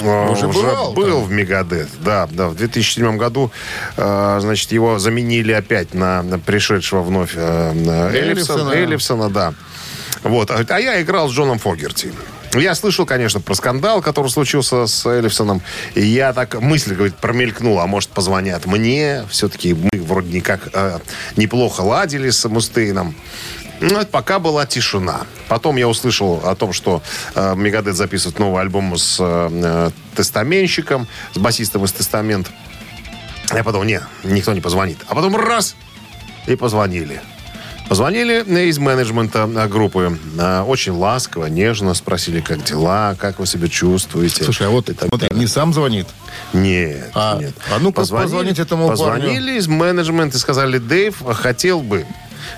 э, 0.00 0.30
Уже 0.30 0.48
бывал 0.48 0.92
был 0.92 1.20
там. 1.20 1.24
в 1.24 1.30
Мегадет. 1.30 1.88
Да, 2.00 2.28
да. 2.30 2.48
В 2.48 2.56
2007 2.56 3.16
году, 3.16 3.50
э, 3.96 4.38
значит, 4.40 4.72
его 4.72 4.98
заменили 4.98 5.52
опять 5.52 5.94
на, 5.94 6.22
на 6.22 6.38
пришедшего 6.38 7.02
вновь 7.02 7.32
э, 7.34 7.72
на 7.72 8.10
Эллифсона. 8.10 8.72
Эллифсона. 8.72 8.72
Эллифсона, 8.72 9.30
да. 9.30 9.54
Вот. 10.22 10.50
А 10.50 10.64
а 10.68 10.80
я 10.80 11.00
играл 11.00 11.28
с 11.28 11.32
Джоном 11.32 11.58
Фогерти. 11.58 12.12
Я 12.54 12.74
слышал, 12.74 13.04
конечно, 13.04 13.40
про 13.40 13.54
скандал, 13.54 14.00
который 14.00 14.28
случился 14.28 14.86
с 14.86 15.04
Эллифсоном. 15.06 15.60
И 15.94 16.04
я 16.04 16.32
так, 16.32 16.60
мысль, 16.60 16.94
говорит, 16.94 17.16
промелькнула. 17.16 17.82
А 17.82 17.86
может, 17.86 18.10
позвонят 18.10 18.66
мне. 18.66 19.24
Все-таки 19.30 19.74
мы 19.74 20.00
вроде 20.00 20.32
никак 20.32 20.68
э, 20.72 20.98
неплохо 21.36 21.82
ладили 21.82 22.30
с 22.30 22.48
Мустейном. 22.48 23.14
Ну, 23.80 23.98
это 23.98 24.06
пока 24.06 24.38
была 24.38 24.66
тишина. 24.66 25.20
Потом 25.48 25.76
я 25.76 25.88
услышал 25.88 26.40
о 26.44 26.54
том, 26.54 26.72
что 26.72 27.02
э, 27.34 27.54
Мегадет 27.56 27.94
записывает 27.96 28.38
новый 28.38 28.60
альбом 28.62 28.96
с 28.96 29.18
э, 29.20 29.48
э, 29.52 29.90
тестаменщиком, 30.16 31.06
с 31.32 31.38
басистом 31.38 31.84
из 31.84 31.92
Тестамент. 31.92 32.50
Я 33.54 33.62
подумал, 33.64 33.86
не, 33.86 34.00
никто 34.24 34.52
не 34.52 34.60
позвонит. 34.60 34.98
А 35.08 35.14
потом 35.14 35.36
раз, 35.36 35.76
и 36.46 36.56
позвонили. 36.56 37.20
Позвонили 37.88 38.66
из 38.68 38.78
менеджмента 38.78 39.48
э, 39.54 39.68
группы. 39.68 40.18
Э, 40.38 40.62
Очень 40.62 40.92
ласково, 40.92 41.46
нежно 41.46 41.94
спросили, 41.94 42.40
как 42.40 42.62
дела, 42.64 43.14
как 43.18 43.38
вы 43.38 43.46
себя 43.46 43.68
чувствуете. 43.68 44.44
Слушай, 44.44 44.66
а 44.66 44.70
вот 44.70 44.86
смотри, 44.86 45.28
далее. 45.28 45.38
не 45.40 45.46
сам 45.46 45.72
звонит. 45.72 46.06
Нет, 46.52 47.10
А- 47.14 47.38
нет. 47.38 47.54
а 47.72 47.78
ну-ка 47.78 48.02
позвонить 48.02 48.58
этому 48.58 48.88
парню. 48.88 49.04
Позвонили 49.04 49.52
из 49.58 49.68
менеджмента 49.68 50.36
и 50.36 50.40
сказали, 50.40 50.78
Дэйв, 50.78 51.22
хотел 51.34 51.80
бы, 51.80 52.04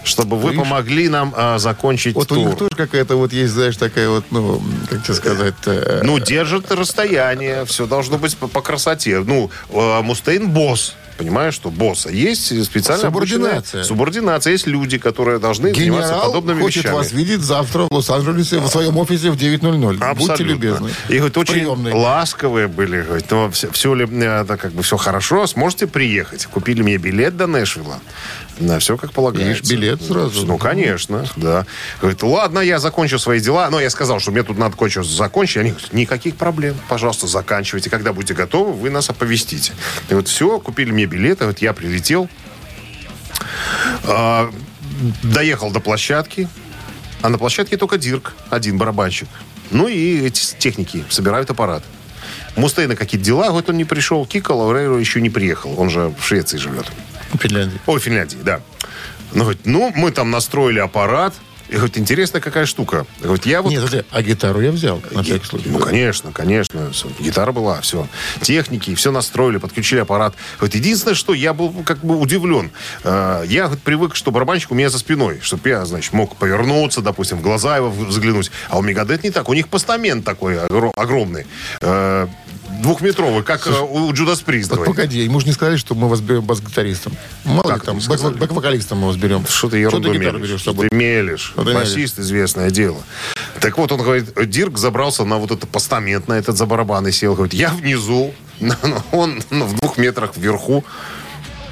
чтобы 0.04 0.36
вы 0.38 0.50
Видишь? 0.52 0.64
помогли 0.64 1.08
нам 1.08 1.32
а, 1.36 1.58
закончить 1.58 2.14
Вот 2.14 2.30
у 2.32 2.34
тур. 2.34 2.46
них 2.46 2.56
тоже 2.56 2.70
какая-то 2.76 3.16
вот 3.16 3.32
есть, 3.32 3.52
знаешь, 3.52 3.76
такая 3.76 4.08
вот, 4.08 4.24
ну, 4.30 4.62
как 4.88 5.02
тебе 5.04 5.14
сказать... 5.14 5.54
э, 5.66 6.00
Ну, 6.04 6.18
держит 6.18 6.70
расстояние, 6.72 7.64
все 7.64 7.86
должно 7.86 8.18
быть 8.18 8.36
по, 8.36 8.46
по 8.48 8.60
красоте. 8.60 9.20
Ну, 9.20 9.50
э, 9.70 10.00
Мустейн 10.02 10.48
босс. 10.50 10.94
Понимаешь, 11.18 11.52
что 11.52 11.70
босса 11.70 12.08
есть 12.08 12.64
специально 12.64 13.02
Субординация. 13.02 13.80
обученные- 13.82 13.84
Субординация. 13.84 14.52
Есть 14.52 14.66
люди, 14.66 14.96
которые 14.96 15.38
должны 15.38 15.74
заниматься 15.74 16.08
Генерал 16.12 16.26
подобными 16.28 16.62
хочет 16.62 16.84
вещами. 16.84 16.94
вас 16.96 17.12
видеть 17.12 17.40
завтра 17.42 17.82
в 17.90 17.94
Лос-Анджелесе 17.94 18.58
в 18.58 18.68
своем 18.68 18.96
офисе 18.96 19.30
в 19.30 19.36
9.00. 19.36 19.98
Будьте 19.98 20.02
Абсолютно. 20.32 20.44
любезны. 20.44 20.90
И 21.10 21.16
говорит, 21.18 21.36
очень 21.36 21.52
Приемной. 21.54 21.92
ласковые 21.92 22.68
были. 22.68 23.02
Говорит, 23.02 23.26
ну, 23.30 23.50
все, 23.50 23.94
ли, 23.94 24.08
э, 24.10 24.44
да, 24.48 24.56
как 24.56 24.72
бы 24.72 24.82
все 24.82 24.96
хорошо, 24.96 25.46
сможете 25.46 25.86
приехать. 25.86 26.46
Купили 26.46 26.80
мне 26.80 26.96
билет 26.96 27.36
до 27.36 27.46
Нэшвилла. 27.46 28.00
На 28.60 28.78
все 28.78 28.96
как 28.98 29.12
полагается. 29.12 29.62
Видишь, 29.62 29.70
билет 29.70 30.02
сразу. 30.02 30.46
Ну, 30.46 30.58
конечно, 30.58 31.24
да. 31.36 31.66
Говорит, 32.00 32.22
ладно, 32.22 32.58
я 32.58 32.78
закончу 32.78 33.18
свои 33.18 33.40
дела. 33.40 33.70
Но 33.70 33.80
я 33.80 33.88
сказал, 33.88 34.20
что 34.20 34.30
мне 34.32 34.42
тут 34.42 34.58
надо 34.58 34.76
кое-что 34.76 35.02
закончить. 35.02 35.56
Они 35.56 35.70
говорят, 35.70 35.92
никаких 35.94 36.36
проблем. 36.36 36.76
Пожалуйста, 36.88 37.26
заканчивайте. 37.26 37.88
Когда 37.88 38.12
будете 38.12 38.34
готовы, 38.34 38.72
вы 38.72 38.90
нас 38.90 39.08
оповестите. 39.08 39.72
И 40.10 40.14
вот 40.14 40.28
все, 40.28 40.60
купили 40.60 40.92
мне 40.92 41.06
билеты. 41.06 41.46
Вот 41.46 41.60
я 41.60 41.72
прилетел. 41.72 42.28
А, 44.04 44.52
доехал 45.22 45.70
до 45.70 45.80
площадки. 45.80 46.46
А 47.22 47.30
на 47.30 47.38
площадке 47.38 47.76
только 47.78 47.96
Дирк, 47.96 48.34
один 48.50 48.76
барабанщик. 48.76 49.28
Ну 49.70 49.88
и 49.88 50.26
эти 50.26 50.54
техники 50.58 51.04
собирают 51.08 51.50
аппарат. 51.50 51.82
Мустейна 52.56 52.96
какие-то 52.96 53.24
дела, 53.24 53.48
говорит, 53.48 53.70
он 53.70 53.76
не 53.76 53.84
пришел. 53.84 54.26
Кика 54.26 54.52
Лаурейро 54.52 54.98
еще 54.98 55.20
не 55.20 55.30
приехал. 55.30 55.78
Он 55.78 55.88
же 55.88 56.12
в 56.18 56.24
Швеции 56.24 56.58
живет. 56.58 56.86
Финляндии. 57.38 57.78
Ой, 57.86 58.00
Финляндии, 58.00 58.38
да. 58.42 58.60
Ну, 59.32 59.42
говорит, 59.44 59.62
ну, 59.64 59.92
мы 59.94 60.10
там 60.10 60.30
настроили 60.30 60.78
аппарат. 60.80 61.34
И 61.68 61.74
говорит, 61.74 61.96
интересная 61.98 62.40
какая 62.40 62.66
штука. 62.66 63.06
Говорит, 63.20 63.46
я 63.46 63.62
вот... 63.62 63.70
Нет, 63.70 63.80
подожди, 63.84 64.04
а 64.10 64.22
гитару 64.22 64.60
я 64.60 64.72
взял, 64.72 65.00
на 65.12 65.22
всякий 65.22 65.44
случай. 65.46 65.68
Ну, 65.68 65.78
конечно, 65.78 66.32
конечно. 66.32 66.90
Гитара 67.20 67.52
была, 67.52 67.80
все. 67.80 68.08
Техники, 68.40 68.92
все 68.96 69.12
настроили, 69.12 69.58
подключили 69.58 70.00
аппарат. 70.00 70.34
Вот 70.58 70.74
единственное, 70.74 71.14
что 71.14 71.32
я 71.32 71.54
был 71.54 71.72
как 71.84 72.04
бы 72.04 72.16
удивлен. 72.18 72.72
Э, 73.04 73.44
Я 73.46 73.66
говорит, 73.66 73.84
привык, 73.84 74.16
что 74.16 74.32
барабанщик 74.32 74.72
у 74.72 74.74
меня 74.74 74.90
за 74.90 74.98
спиной. 74.98 75.38
Чтобы 75.42 75.68
я, 75.68 75.84
значит, 75.84 76.12
мог 76.12 76.34
повернуться, 76.34 77.02
допустим, 77.02 77.38
в 77.38 77.42
глаза 77.42 77.76
его 77.76 77.88
взглянуть. 77.88 78.50
А 78.68 78.76
у 78.76 78.82
Мегадет 78.82 79.22
не 79.22 79.30
так. 79.30 79.48
У 79.48 79.54
них 79.54 79.68
постамент 79.68 80.24
такой 80.24 80.56
огро- 80.56 80.90
огромный. 80.96 81.46
Двухметровый, 82.80 83.42
как 83.42 83.66
э, 83.66 83.70
у 83.70 84.12
Джудас 84.12 84.40
Прист. 84.40 84.74
Вот 84.74 84.86
погоди, 84.86 85.20
ему 85.20 85.40
же 85.40 85.46
не 85.46 85.52
сказали, 85.52 85.76
что 85.76 85.94
мы 85.94 86.08
вас 86.08 86.20
берем 86.20 86.42
бас-гитаристом. 86.42 87.12
Мало 87.44 87.74
ли 87.74 87.80
там, 87.80 87.98
бэк-вокалистом 87.98 88.98
мы 88.98 89.08
вас 89.08 89.16
берем. 89.16 89.44
Что 89.46 89.68
ты 89.68 89.78
ерунду 89.78 90.12
мелешь? 90.12 90.62
Ты 90.62 90.88
мелешь. 90.90 91.52
Басист, 91.56 92.18
известное 92.18 92.70
дело. 92.70 92.98
Так 93.60 93.76
вот, 93.76 93.92
он 93.92 94.00
говорит, 94.00 94.32
Дирк 94.48 94.78
забрался 94.78 95.24
на 95.24 95.36
вот 95.36 95.50
этот 95.50 95.68
постамент, 95.68 96.28
на 96.28 96.34
этот 96.34 96.56
за 96.56 96.64
барабан 96.64 97.06
и 97.06 97.12
сел. 97.12 97.34
Говорит, 97.34 97.52
я 97.52 97.68
внизу, 97.70 98.32
он 99.12 99.42
ну, 99.50 99.66
в 99.66 99.78
двух 99.78 99.98
метрах 99.98 100.36
вверху. 100.36 100.84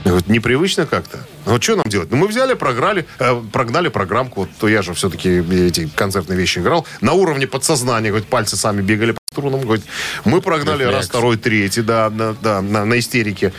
Я 0.04 0.12
говорю, 0.12 0.26
непривычно 0.28 0.86
как-то. 0.86 1.18
Ну, 1.46 1.60
что 1.60 1.76
нам 1.76 1.86
делать? 1.88 2.10
Ну, 2.10 2.18
мы 2.18 2.28
взяли, 2.28 2.54
програли, 2.54 3.06
э, 3.18 3.42
прогнали 3.52 3.88
программку. 3.88 4.40
Вот, 4.40 4.50
то 4.58 4.68
я 4.68 4.82
же 4.82 4.94
все-таки 4.94 5.28
эти 5.66 5.88
концертные 5.88 6.38
вещи 6.38 6.58
играл. 6.58 6.86
На 7.00 7.14
уровне 7.14 7.46
подсознания, 7.46 8.10
говорит, 8.10 8.28
пальцы 8.28 8.56
сами 8.56 8.82
бегали 8.82 9.17
струнам. 9.38 9.60
Говорит, 9.60 9.84
мы 10.24 10.40
прогнали 10.40 10.82
Рефлекс. 10.82 10.96
раз, 10.96 11.06
второй, 11.06 11.36
третий, 11.36 11.82
да, 11.82 12.10
на, 12.10 12.34
да, 12.34 12.60
на, 12.60 12.84
на 12.84 12.98
истерике. 12.98 13.52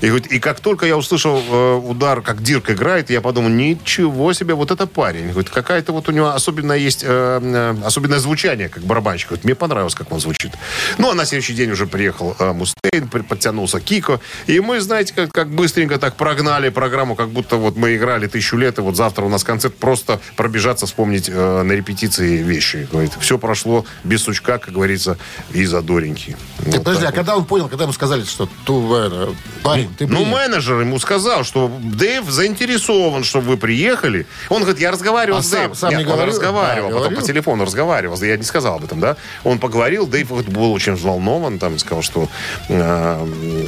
И, 0.00 0.06
говорит, 0.06 0.26
и 0.32 0.38
как 0.38 0.60
только 0.60 0.86
я 0.86 0.96
услышал 0.96 1.38
э, 1.38 1.74
удар, 1.74 2.22
как 2.22 2.42
Дирк 2.42 2.70
играет, 2.70 3.10
я 3.10 3.20
подумал, 3.20 3.50
ничего 3.50 4.32
себе, 4.32 4.54
вот 4.54 4.70
это 4.70 4.86
парень. 4.86 5.30
Говорит, 5.30 5.50
какая-то 5.50 5.92
вот 5.92 6.08
у 6.08 6.12
него 6.12 6.28
особенное 6.28 6.78
есть, 6.78 7.04
э, 7.04 7.40
э, 7.42 7.76
особенное 7.84 8.18
звучание, 8.18 8.68
как 8.68 8.82
барабанщик. 8.82 9.28
Говорит, 9.28 9.44
мне 9.44 9.54
понравилось, 9.54 9.94
как 9.94 10.10
он 10.12 10.20
звучит. 10.20 10.52
Ну, 10.98 11.10
а 11.10 11.14
на 11.14 11.24
следующий 11.24 11.54
день 11.54 11.70
уже 11.70 11.86
приехал 11.86 12.34
э, 12.38 12.52
Мустейн, 12.52 13.08
подтянулся 13.08 13.80
Кико. 13.80 14.20
И 14.46 14.60
мы, 14.60 14.80
знаете, 14.80 15.14
как, 15.14 15.32
как 15.32 15.48
быстренько 15.50 15.98
так 15.98 16.16
прогнали 16.16 16.70
программу, 16.70 17.14
как 17.14 17.28
будто 17.28 17.56
вот 17.56 17.76
мы 17.76 17.96
играли 17.96 18.26
тысячу 18.26 18.56
лет, 18.56 18.78
и 18.78 18.80
вот 18.80 18.96
завтра 18.96 19.24
у 19.24 19.28
нас 19.28 19.44
концерт, 19.44 19.76
просто 19.76 20.20
пробежаться, 20.36 20.86
вспомнить 20.86 21.28
э, 21.28 21.62
на 21.62 21.72
репетиции 21.72 22.42
вещи. 22.42 22.88
Говорит, 22.90 23.12
все 23.20 23.38
прошло 23.38 23.84
без 24.04 24.22
сучка, 24.22 24.58
как 24.58 24.72
говорится, 24.72 25.18
и 25.52 25.64
задореньки. 25.64 26.36
Ты 26.58 26.70
Вот 26.72 26.78
подожди, 26.84 27.04
а 27.04 27.06
вот. 27.08 27.14
когда 27.14 27.36
он 27.36 27.44
понял, 27.44 27.68
когда 27.68 27.84
ему 27.84 27.92
сказали, 27.92 28.24
что 28.24 28.48
ту, 28.64 28.94
э, 28.94 29.32
парень, 29.62 29.88
ты 29.96 30.06
Ну, 30.06 30.16
приедешь? 30.16 30.32
менеджер 30.32 30.80
ему 30.80 30.98
сказал, 30.98 31.44
что 31.44 31.70
Дэйв 31.82 32.28
заинтересован, 32.30 33.24
чтобы 33.24 33.48
вы 33.48 33.56
приехали. 33.56 34.26
Он 34.48 34.62
говорит, 34.62 34.80
я 34.80 34.90
разговаривал 34.90 35.38
А 35.38 35.42
с 35.42 35.46
сам- 35.48 35.58
Дэйвом. 35.60 35.76
сам 35.76 35.90
Я- 35.92 35.98
не 35.98 36.04
он 36.04 36.10
говорил? 36.12 36.32
разговаривал, 36.34 36.88
А, 36.88 36.90
потом 36.90 37.00
говорил? 37.04 37.20
по 37.20 37.26
телефону 37.26 37.64
разговаривал. 37.64 38.20
Я 38.22 38.36
не 38.36 38.42
сказал 38.44 38.76
об 38.76 38.84
этом, 38.84 39.00
да? 39.00 39.16
Он 39.44 39.58
поговорил, 39.58 40.06
Дэйв 40.06 40.28
был 40.48 40.72
очень 40.72 40.94
взволнован, 40.94 41.58
там 41.58 41.78
сказал, 41.78 42.02
что 42.02 42.28
э, 42.68 43.26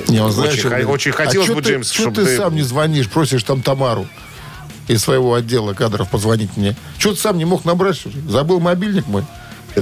Не, 0.08 0.20
он 0.20 0.32
знает, 0.32 0.52
очень, 0.52 0.60
что 0.60 0.88
очень 0.88 1.12
хотелось 1.12 1.48
а 1.48 1.54
бы, 1.54 1.62
ты- 1.62 1.68
Джеймс, 1.70 1.90
чтобы 1.92 2.14
ты 2.14 2.24
Дэйв- 2.24 2.36
сам 2.38 2.54
не 2.54 2.62
звонишь, 2.62 3.08
просишь 3.08 3.42
там 3.42 3.62
Тамару 3.62 4.06
из 4.88 5.02
своего 5.02 5.34
отдела 5.34 5.74
кадров 5.74 6.08
позвонить 6.08 6.56
мне? 6.56 6.74
Чего 6.98 7.12
ты 7.12 7.20
сам 7.20 7.38
не 7.38 7.44
мог 7.44 7.64
набрать? 7.64 8.00
Забыл 8.28 8.58
мобильник 8.60 9.06
мой? 9.06 9.24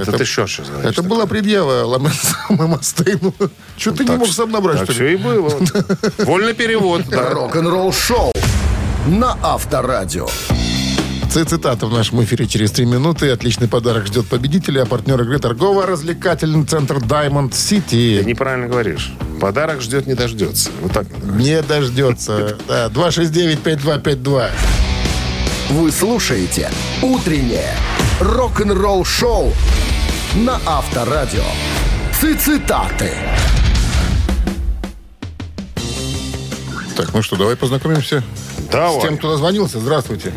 Это, 0.03 0.11
ты 0.17 0.25
что 0.25 0.47
сейчас 0.47 0.69
говоришь? 0.69 0.91
Это 0.91 1.01
была 1.03 1.25
предъява 1.25 1.85
Ламенсу 1.85 2.35
Стейну. 2.81 3.33
Чего 3.77 3.95
ты 3.95 4.03
не 4.05 4.15
мог 4.15 4.27
сам 4.29 4.51
набрать, 4.51 4.77
Так 4.77 4.85
что 4.85 4.93
все 4.93 5.07
ли? 5.09 5.13
и 5.13 5.17
было. 5.17 5.49
Вольный 6.19 6.53
перевод. 6.53 7.03
Рок-н-ролл 7.11 7.91
шоу 7.93 8.31
на 9.07 9.37
Авторадио. 9.43 10.27
Ц- 11.31 11.43
Цитата 11.43 11.85
в 11.87 11.93
нашем 11.93 12.23
эфире 12.23 12.47
через 12.47 12.71
три 12.71 12.85
минуты. 12.85 13.29
Отличный 13.29 13.67
подарок 13.67 14.07
ждет 14.07 14.27
победителя. 14.27 14.83
А 14.83 14.85
партнер 14.85 15.21
игры 15.21 15.39
торгово-развлекательный 15.39 16.65
центр 16.65 16.97
Diamond 16.97 17.49
Ты 17.49 17.77
City. 17.77 18.23
неправильно 18.23 18.67
говоришь. 18.67 19.11
Подарок 19.41 19.81
ждет, 19.81 20.07
не 20.07 20.13
дождется. 20.13 20.69
Вот 20.81 20.93
так 20.93 21.05
надо 21.11 21.25
говорить. 21.27 21.45
Не 21.47 21.61
дождется. 21.61 22.57
Да, 22.67 22.87
269-5252. 22.87 24.49
Вы 25.71 25.91
слушаете 25.91 26.71
«Утреннее 27.01 27.75
рок-н-ролл 28.19 29.05
шоу» 29.05 29.53
на 30.35 30.59
Авторадио. 30.65 31.43
Цитаты. 32.13 33.11
Так, 36.95 37.13
ну 37.13 37.21
что, 37.21 37.35
давай 37.35 37.55
познакомимся 37.55 38.23
Давай. 38.71 38.99
с 38.99 39.03
тем, 39.03 39.17
кто 39.17 39.31
дозвонился. 39.31 39.79
Здравствуйте. 39.79 40.31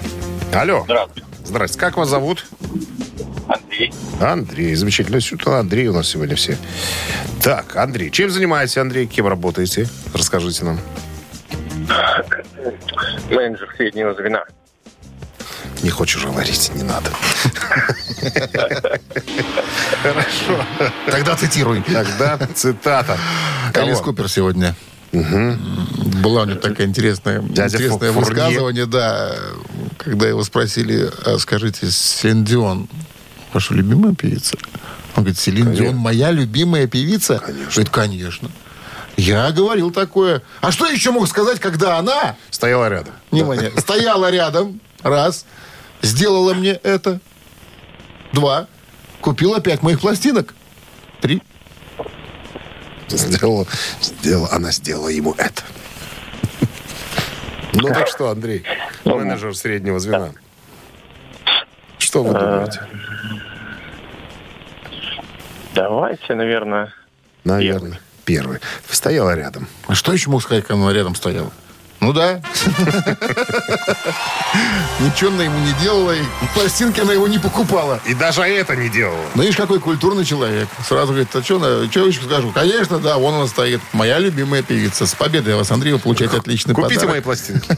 Алло. 0.52 0.82
Здравствуйте. 0.84 1.26
Здрасте. 1.44 1.78
Как 1.78 1.96
вас 1.96 2.08
зовут? 2.10 2.44
Андрей. 3.48 3.92
Андрей, 4.20 4.74
замечательно. 4.74 5.20
Сюда 5.20 5.58
Андрей 5.58 5.88
у 5.88 5.94
нас 5.94 6.08
сегодня 6.08 6.36
все. 6.36 6.58
Так, 7.42 7.76
Андрей, 7.76 8.10
чем 8.10 8.30
занимаетесь, 8.30 8.76
Андрей? 8.76 9.06
Кем 9.06 9.26
работаете? 9.26 9.88
Расскажите 10.12 10.64
нам. 10.64 10.78
Менеджер 13.30 13.72
среднего 13.76 14.14
звена. 14.14 14.44
Не 15.82 15.90
хочешь 15.90 16.24
говорить, 16.24 16.70
не 16.74 16.82
надо. 16.82 17.10
Тогда 21.06 21.36
цитируй. 21.36 21.82
Тогда 21.82 22.38
цитата. 22.54 23.16
Элис? 23.74 23.98
Купер 24.00 24.28
сегодня. 24.28 24.74
Была 25.12 26.42
у 26.42 26.44
него 26.44 26.60
такая 26.60 26.86
интересная, 26.86 27.40
Дядя 27.42 27.76
интересное 27.76 28.12
Фу- 28.12 28.20
высказывание, 28.20 28.86
да, 28.86 29.34
когда 29.98 30.28
его 30.28 30.44
спросили, 30.44 31.10
а 31.26 31.36
скажите, 31.38 31.90
Селин 31.90 32.44
Дион, 32.44 32.88
ваша 33.52 33.74
любимая 33.74 34.14
певица? 34.14 34.56
Он 35.16 35.24
говорит, 35.24 35.38
Селин 35.38 35.72
Дион 35.72 35.96
моя 35.96 36.30
любимая 36.30 36.86
певица? 36.86 37.38
Конечно. 37.40 37.70
Говорит, 37.72 37.88
конечно. 37.90 38.50
Я 39.16 39.50
говорил 39.50 39.90
такое. 39.90 40.42
А 40.60 40.70
что 40.70 40.86
еще 40.86 41.10
мог 41.10 41.26
сказать, 41.28 41.58
когда 41.58 41.98
она, 41.98 42.36
Стояла 42.50 42.88
рядом. 42.88 43.12
внимание, 43.32 43.72
стояла 43.78 44.30
рядом, 44.30 44.80
раз, 45.02 45.44
сделала 46.02 46.54
мне 46.54 46.72
это, 46.72 47.20
два, 48.32 48.66
купила 49.20 49.60
пять 49.60 49.82
моих 49.82 50.00
пластинок, 50.00 50.54
три. 51.20 51.42
Сделала, 53.08 53.66
сделала, 54.00 54.48
она 54.52 54.70
сделала 54.70 55.08
ему 55.08 55.34
это. 55.36 55.62
Ну 57.72 57.88
так 57.88 58.08
что, 58.08 58.30
Андрей, 58.30 58.64
менеджер 59.04 59.54
среднего 59.56 59.98
звена. 59.98 60.32
Что 61.98 62.22
вы 62.22 62.38
думаете? 62.38 62.80
Давайте, 65.74 66.34
наверное, 66.34 66.92
Наверное, 67.44 68.00
первый. 68.24 68.60
Стояла 68.88 69.34
рядом. 69.34 69.66
А 69.86 69.94
что 69.94 70.12
еще 70.12 70.30
мог 70.30 70.42
сказать, 70.42 70.66
когда 70.66 70.82
она 70.82 70.92
рядом 70.92 71.14
стояла? 71.14 71.50
Ну 72.00 72.12
да. 72.12 72.40
Ничего 75.00 75.30
она 75.30 75.44
ему 75.44 75.58
не 75.60 75.72
делала, 75.82 76.12
и 76.12 76.22
пластинки 76.54 77.00
она 77.00 77.12
его 77.12 77.28
не 77.28 77.38
покупала. 77.38 78.00
И 78.06 78.14
даже 78.14 78.42
это 78.42 78.74
не 78.76 78.88
делала. 78.88 79.24
Ну, 79.34 79.42
видишь, 79.42 79.56
какой 79.56 79.80
культурный 79.80 80.24
человек. 80.24 80.68
Сразу 80.86 81.08
говорит, 81.08 81.28
а 81.34 81.42
что, 81.42 81.86
что 81.90 82.06
еще 82.06 82.22
скажу? 82.22 82.52
Конечно, 82.52 82.98
да, 82.98 83.18
вон 83.18 83.34
она 83.34 83.46
стоит. 83.46 83.80
Моя 83.92 84.18
любимая 84.18 84.62
певица. 84.62 85.06
С 85.06 85.14
победой 85.14 85.56
вас, 85.56 85.70
Андрей, 85.70 85.92
вы 85.92 85.98
получаете 85.98 86.38
отличный 86.38 86.74
Купите 86.74 87.00
подарок. 87.00 87.14
мои 87.14 87.20
пластинки. 87.22 87.68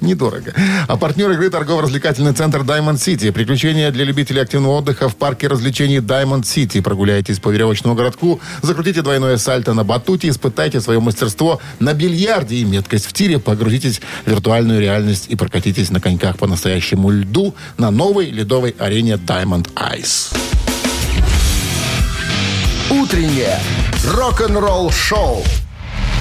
Недорого. 0.00 0.52
А 0.88 0.96
партнер 0.96 1.30
игры 1.32 1.50
торгово-развлекательный 1.50 2.32
центр 2.34 2.60
Diamond 2.60 2.96
City. 2.96 3.32
Приключения 3.32 3.90
для 3.90 4.04
любителей 4.04 4.42
активного 4.42 4.78
отдыха 4.78 5.08
в 5.08 5.16
парке 5.16 5.48
развлечений 5.48 5.98
Diamond 5.98 6.42
City. 6.42 6.82
Прогуляйтесь 6.82 7.38
по 7.40 7.48
веревочному 7.50 7.94
городку, 7.94 8.40
закрутите 8.62 9.02
двойное 9.02 9.36
сальто 9.38 9.72
на 9.74 9.84
батуте, 9.84 10.28
испытайте 10.28 10.80
свое 10.80 11.00
мастерство 11.00 11.60
на 11.80 11.92
бильярде 11.94 12.56
и 12.56 12.64
меткость 12.64 13.06
в 13.06 13.12
тире, 13.22 13.38
погрузитесь 13.38 14.00
в 14.26 14.30
виртуальную 14.30 14.80
реальность 14.80 15.26
и 15.28 15.36
прокатитесь 15.36 15.90
на 15.90 16.00
коньках 16.00 16.38
по 16.38 16.48
настоящему 16.48 17.08
льду 17.08 17.54
на 17.78 17.92
новой 17.92 18.30
ледовой 18.30 18.74
арене 18.80 19.12
Diamond 19.12 19.72
Ice. 19.74 20.36
Утреннее 22.90 23.60
рок-н-ролл-шоу 24.12 25.44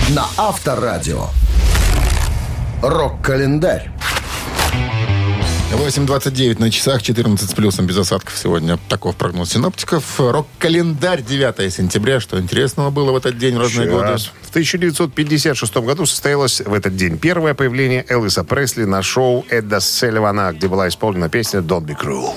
на 0.09 0.27
Авторадио. 0.37 1.29
Рок-календарь. 2.83 3.89
8.29 5.71 6.59
на 6.59 6.69
часах, 6.69 7.01
14 7.01 7.49
с 7.49 7.53
плюсом 7.53 7.85
без 7.85 7.97
осадков 7.97 8.37
сегодня. 8.37 8.77
Таков 8.89 9.15
прогноз 9.15 9.51
синоптиков. 9.51 10.19
Рок-календарь 10.19 11.21
9 11.21 11.73
сентября. 11.73 12.19
Что 12.19 12.39
интересного 12.39 12.89
было 12.89 13.13
в 13.13 13.15
этот 13.15 13.37
день, 13.37 13.55
в 13.55 13.61
разные 13.61 13.89
годы? 13.89 14.17
В 14.41 14.49
1956 14.49 15.77
году 15.77 16.05
состоялось 16.05 16.59
в 16.59 16.73
этот 16.73 16.97
день 16.97 17.17
первое 17.17 17.53
появление 17.53 18.05
Элвиса 18.09 18.43
Пресли 18.43 18.83
на 18.83 19.01
шоу 19.01 19.45
Эдда 19.49 19.79
Селливана, 19.79 20.51
где 20.51 20.67
была 20.67 20.89
исполнена 20.89 21.29
песня 21.29 21.61
«Don't 21.61 21.85
be 21.85 21.95
cruel». 21.97 22.33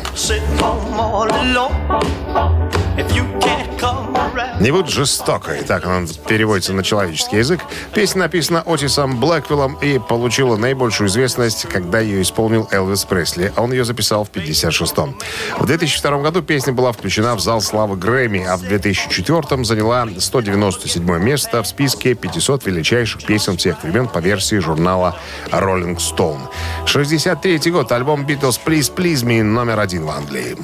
Не 4.60 4.70
будь 4.70 4.88
жестокой, 4.88 5.62
так 5.62 5.84
она 5.84 6.06
переводится 6.28 6.72
на 6.72 6.82
человеческий 6.82 7.38
язык. 7.38 7.60
Песня 7.92 8.22
написана 8.22 8.62
Отисом 8.66 9.20
Блэквиллом 9.20 9.74
и 9.76 9.98
получила 9.98 10.56
наибольшую 10.56 11.08
известность, 11.08 11.66
когда 11.68 12.00
ее 12.00 12.22
исполнил 12.22 12.68
Элвис 12.70 13.04
Пресли. 13.04 13.52
Он 13.56 13.72
ее 13.72 13.84
записал 13.84 14.24
в 14.24 14.30
56-м. 14.30 15.16
В 15.58 15.66
2002 15.66 16.18
году 16.18 16.42
песня 16.42 16.72
была 16.72 16.92
включена 16.92 17.34
в 17.34 17.40
зал 17.40 17.60
славы 17.60 17.96
Грэмми, 17.96 18.44
а 18.44 18.56
в 18.56 18.62
2004 18.62 19.64
заняла 19.64 20.06
197 20.18 21.18
место 21.18 21.62
в 21.62 21.66
списке 21.66 22.14
500 22.14 22.66
величайших 22.66 23.24
песен 23.24 23.56
всех 23.56 23.82
времен 23.82 24.08
по 24.08 24.18
версии 24.18 24.56
журнала 24.56 25.16
Rolling 25.50 25.96
Stone. 25.96 26.40
63 26.86 27.70
год, 27.70 27.92
альбом 27.92 28.24
Beatles 28.26 28.60
Please 28.64 28.94
Please 28.94 29.24
Me 29.24 29.42
номер 29.42 29.80
один 29.80 30.04
в 30.04 30.10
Англии. 30.10 30.56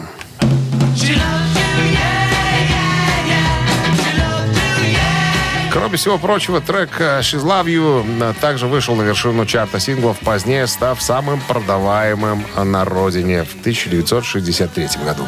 Кроме 5.72 5.96
всего 5.96 6.18
прочего, 6.18 6.60
трек 6.60 7.00
э, 7.00 7.20
«She's 7.20 7.44
Love 7.44 7.66
You» 7.66 8.34
также 8.40 8.66
вышел 8.66 8.96
на 8.96 9.02
вершину 9.02 9.46
чарта 9.46 9.78
синглов, 9.78 10.18
позднее 10.18 10.66
став 10.66 11.00
самым 11.00 11.40
продаваемым 11.40 12.44
на 12.56 12.84
родине 12.84 13.44
в 13.44 13.60
1963 13.60 14.88
году. 15.04 15.24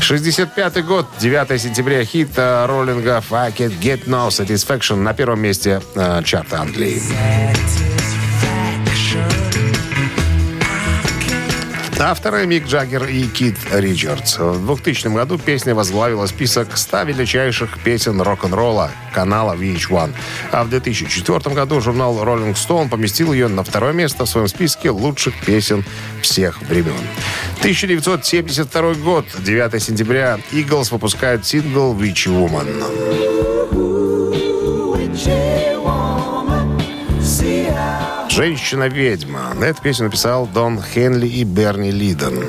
65 0.00 0.84
год, 0.84 1.06
9 1.18 1.60
сентября, 1.60 2.04
хит 2.04 2.30
э, 2.36 2.66
роллинга 2.66 3.22
«I 3.30 3.50
Can't 3.50 3.78
Get 3.80 4.06
No 4.06 4.28
Satisfaction» 4.28 4.96
на 4.96 5.12
первом 5.12 5.40
месте 5.40 5.82
э, 5.94 6.22
чарта 6.24 6.60
Англии. 6.60 7.00
Авторы 12.04 12.46
Мик 12.46 12.66
Джаггер 12.66 13.04
и 13.04 13.28
Кит 13.28 13.56
Ричардс. 13.70 14.36
В 14.38 14.66
2000 14.66 15.14
году 15.14 15.38
песня 15.38 15.72
возглавила 15.72 16.26
список 16.26 16.76
100 16.76 17.02
величайших 17.04 17.78
песен 17.78 18.20
рок-н-ролла 18.20 18.90
канала 19.14 19.54
VH1. 19.54 20.12
А 20.50 20.64
в 20.64 20.70
2004 20.70 21.54
году 21.54 21.80
журнал 21.80 22.16
Rolling 22.24 22.54
Stone 22.54 22.88
поместил 22.88 23.32
ее 23.32 23.46
на 23.46 23.62
второе 23.62 23.92
место 23.92 24.24
в 24.24 24.28
своем 24.28 24.48
списке 24.48 24.90
лучших 24.90 25.34
песен 25.46 25.84
всех 26.22 26.60
времен. 26.62 26.92
1972 27.60 28.94
год, 28.94 29.24
9 29.38 29.80
сентября, 29.80 30.40
Eagles 30.50 30.90
выпускают 30.90 31.46
сингл 31.46 31.94
«Witchy 31.94 32.32
Woman». 32.32 32.82
«Женщина-ведьма». 38.32 39.52
На 39.56 39.64
эту 39.64 39.82
песню 39.82 40.06
написал 40.06 40.46
Дон 40.46 40.80
Хенли 40.82 41.26
и 41.26 41.44
Берни 41.44 41.90
Лидон. 41.90 42.42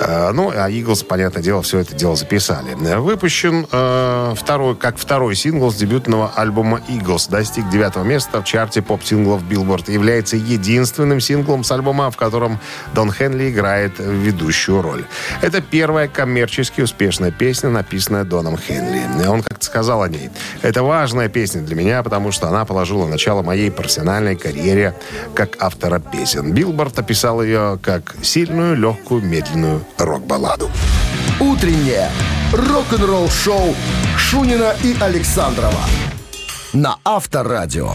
Э, 0.00 0.30
Ну, 0.32 0.50
а 0.50 0.70
Eagles, 0.70 1.04
понятное 1.04 1.42
дело, 1.42 1.60
все 1.60 1.80
это 1.80 1.94
дело 1.94 2.16
записали. 2.16 2.72
Выпущен 2.96 3.66
э, 3.70 4.34
второй, 4.34 4.76
как 4.76 4.96
второй 4.96 5.34
сингл 5.34 5.70
с 5.70 5.74
дебютного 5.74 6.32
альбома 6.34 6.80
Eagles. 6.88 7.30
Достиг 7.30 7.68
девятого 7.68 8.02
места 8.02 8.40
в 8.40 8.44
чарте 8.46 8.80
поп-синглов 8.80 9.42
Billboard. 9.42 9.92
Является 9.92 10.36
единственным 10.36 11.20
синглом 11.20 11.64
с 11.64 11.72
альбома, 11.72 12.10
в 12.10 12.16
котором 12.16 12.58
Дон 12.94 13.12
Хенли 13.12 13.50
играет 13.50 13.98
ведущую 13.98 14.80
роль. 14.80 15.04
Это 15.42 15.60
первая 15.60 16.08
коммерчески 16.08 16.80
успешная 16.80 17.30
песня, 17.30 17.68
написанная 17.68 18.24
Доном 18.24 18.56
Хенли. 18.56 19.26
Он 19.26 19.42
как-то 19.42 19.66
сказал 19.66 20.02
о 20.02 20.08
ней. 20.08 20.30
Это 20.62 20.82
важная 20.82 21.28
песня 21.28 21.60
для 21.60 21.76
меня, 21.76 22.02
потому 22.02 22.32
что 22.32 22.48
она 22.48 22.64
положила 22.64 23.06
начало 23.06 23.42
моей 23.42 23.70
профессиональной 23.70 24.36
карьере 24.36 24.94
как 25.34 25.62
автора 25.62 25.98
песен. 25.98 26.52
Билборд 26.52 26.98
описал 26.98 27.42
ее 27.42 27.78
как 27.82 28.14
сильную, 28.22 28.76
легкую, 28.76 29.22
медленную 29.22 29.84
рок-балладу. 29.98 30.70
Утреннее 31.38 32.10
рок-н-ролл-шоу 32.52 33.74
Шунина 34.16 34.74
и 34.82 34.96
Александрова 35.00 35.84
на 36.72 36.98
Авторадио. 37.04 37.94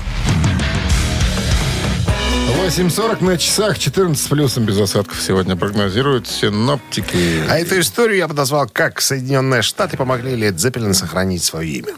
8.40 2.65 3.23
на 3.23 3.37
часах, 3.37 3.77
14 3.77 4.23
с 4.23 4.27
плюсом 4.27 4.65
без 4.65 4.79
осадков 4.79 5.21
сегодня 5.21 5.55
прогнозируют 5.55 6.27
синоптики. 6.27 7.43
А 7.49 7.57
эту 7.57 7.79
историю 7.79 8.17
я 8.17 8.27
бы 8.27 8.33
назвал, 8.33 8.67
как 8.67 9.01
Соединенные 9.01 9.61
Штаты 9.61 9.97
помогли 9.97 10.35
Лед 10.35 10.59
Зеппелин 10.59 10.93
сохранить 10.93 11.43
свое 11.43 11.69
имя. 11.69 11.93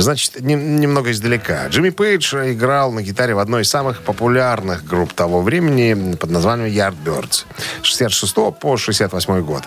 Значит, 0.00 0.40
нем- 0.40 0.80
немного 0.80 1.10
издалека. 1.12 1.66
Джимми 1.68 1.90
Пейдж 1.90 2.34
играл 2.34 2.92
на 2.92 3.02
гитаре 3.02 3.34
в 3.34 3.38
одной 3.38 3.62
из 3.62 3.70
самых 3.70 4.02
популярных 4.02 4.84
групп 4.84 5.12
того 5.12 5.40
времени 5.42 6.14
под 6.16 6.30
названием 6.30 6.70
Yardbirds. 6.72 7.44
С 7.82 7.86
66 7.86 8.34
по 8.60 8.76
68 8.76 9.40
год. 9.42 9.62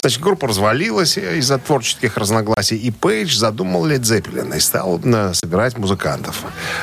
Значит, 0.00 0.20
группа 0.20 0.48
развалилась 0.48 1.16
из-за 1.18 1.58
творческих 1.58 2.16
разногласий, 2.16 2.76
и 2.76 2.90
Пейдж 2.90 3.36
задумал 3.36 3.84
Лед 3.86 4.04
Зеппелин 4.04 4.52
и 4.54 4.60
стал 4.60 5.00
э, 5.04 5.32
собирать 5.34 5.76
музыкантов. 5.78 6.42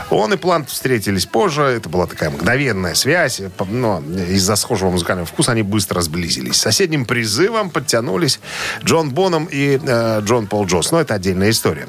Он 0.09 0.33
и 0.33 0.37
Плант 0.37 0.69
встретились 0.69 1.25
позже. 1.25 1.61
Это 1.63 1.89
была 1.89 2.07
такая 2.07 2.29
мгновенная 2.29 2.93
связь. 2.95 3.41
По- 3.57 3.65
Но 3.65 4.01
из-за 4.29 4.55
схожего 4.55 4.89
музыкального 4.91 5.25
вкуса 5.25 5.51
они 5.53 5.63
быстро 5.63 6.01
сблизились. 6.01 6.57
Соседним 6.57 7.05
призывом 7.05 7.69
подтянулись 7.69 8.39
Джон 8.83 9.09
Боном 9.11 9.47
и 9.51 9.79
э, 9.81 10.21
Джон 10.21 10.47
Пол 10.47 10.65
Джос. 10.65 10.91
Но 10.91 10.99
это 11.01 11.13
отдельная 11.15 11.49
история. 11.49 11.87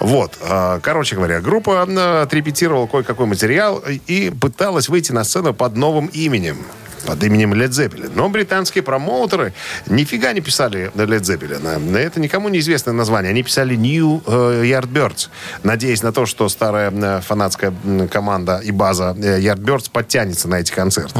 Вот. 0.00 0.34
Э, 0.48 0.80
короче 0.82 1.16
говоря, 1.16 1.40
группа 1.40 1.82
отрепетировала 2.22 2.86
кое-какой 2.86 3.26
материал 3.26 3.82
и 4.06 4.30
пыталась 4.30 4.88
выйти 4.88 5.12
на 5.12 5.24
сцену 5.24 5.54
под 5.54 5.76
новым 5.76 6.06
именем. 6.06 6.58
Под 7.06 7.22
именем 7.22 7.54
Led 7.54 7.70
Zeppelin. 7.70 8.12
Но 8.14 8.28
британские 8.28 8.82
промоутеры 8.82 9.52
нифига 9.86 10.32
не 10.32 10.40
писали 10.40 10.90
Led 10.94 11.20
Zeppelin. 11.22 11.96
Это 11.96 12.20
никому 12.20 12.48
неизвестное 12.48 12.92
название. 12.94 13.30
Они 13.30 13.42
писали 13.42 13.76
New 13.76 14.22
э, 14.26 14.64
Yardbirds, 14.64 15.28
надеясь 15.62 16.02
на 16.02 16.12
то, 16.12 16.26
что 16.26 16.48
старая 16.48 16.90
э, 16.90 17.20
фанатская 17.20 17.72
команда 18.10 18.60
и 18.62 18.70
база 18.72 19.16
э, 19.18 19.40
Yardbirds 19.40 19.90
подтянется 19.90 20.48
на 20.48 20.56
эти 20.56 20.72
концерты. 20.72 21.18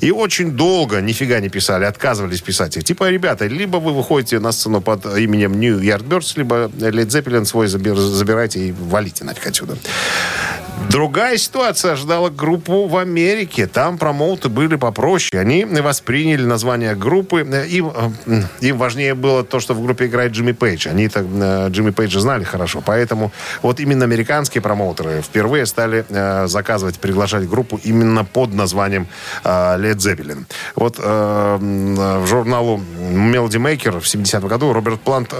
И 0.00 0.10
очень 0.10 0.50
долго 0.52 1.00
нифига 1.00 1.40
не 1.40 1.48
писали, 1.48 1.84
отказывались 1.84 2.42
писать 2.42 2.76
их. 2.76 2.84
Типа, 2.84 3.08
ребята, 3.08 3.46
либо 3.46 3.76
вы 3.78 3.92
выходите 3.92 4.40
на 4.40 4.52
сцену 4.52 4.80
под 4.80 5.06
именем 5.06 5.52
New 5.60 5.80
Yardbirds, 5.80 6.32
либо 6.36 6.66
Led 6.66 7.08
Zeppelin 7.08 7.44
свой 7.44 7.66
заби- 7.66 7.94
забирайте 7.94 8.58
и 8.60 8.72
валите 8.72 9.24
нафиг 9.24 9.46
отсюда. 9.46 9.76
Другая 10.90 11.36
ситуация 11.36 11.96
ждала 11.96 12.30
группу 12.30 12.86
в 12.86 12.96
Америке. 12.96 13.66
Там 13.66 13.98
промоуты 13.98 14.48
были 14.48 14.76
попроще. 14.76 15.40
Они 15.40 15.64
восприняли 15.64 16.44
название 16.44 16.94
группы. 16.94 17.40
Им, 17.68 17.92
э, 18.26 18.42
им 18.60 18.78
важнее 18.78 19.14
было 19.14 19.44
то, 19.44 19.60
что 19.60 19.74
в 19.74 19.82
группе 19.82 20.06
играет 20.06 20.32
Джимми 20.32 20.52
Пейдж. 20.52 20.88
Они 20.88 21.08
так 21.08 21.26
э, 21.30 21.68
Джимми 21.70 21.90
Пейджа 21.90 22.20
знали 22.20 22.44
хорошо. 22.44 22.82
Поэтому 22.84 23.32
вот 23.62 23.80
именно 23.80 24.04
американские 24.04 24.62
промоутеры 24.62 25.20
впервые 25.20 25.66
стали 25.66 26.04
э, 26.08 26.46
заказывать, 26.46 26.98
приглашать 26.98 27.48
группу 27.48 27.78
именно 27.84 28.24
под 28.24 28.54
названием 28.54 29.08
Led 29.44 29.96
Zeppelin. 29.96 30.44
Вот 30.74 30.98
в 30.98 32.26
журналу 32.26 32.80
Melody 33.10 33.58
Maker 33.58 34.00
в 34.00 34.04
70-м 34.04 34.48
году 34.48 34.72
Роберт 34.72 35.00
Плант 35.00 35.34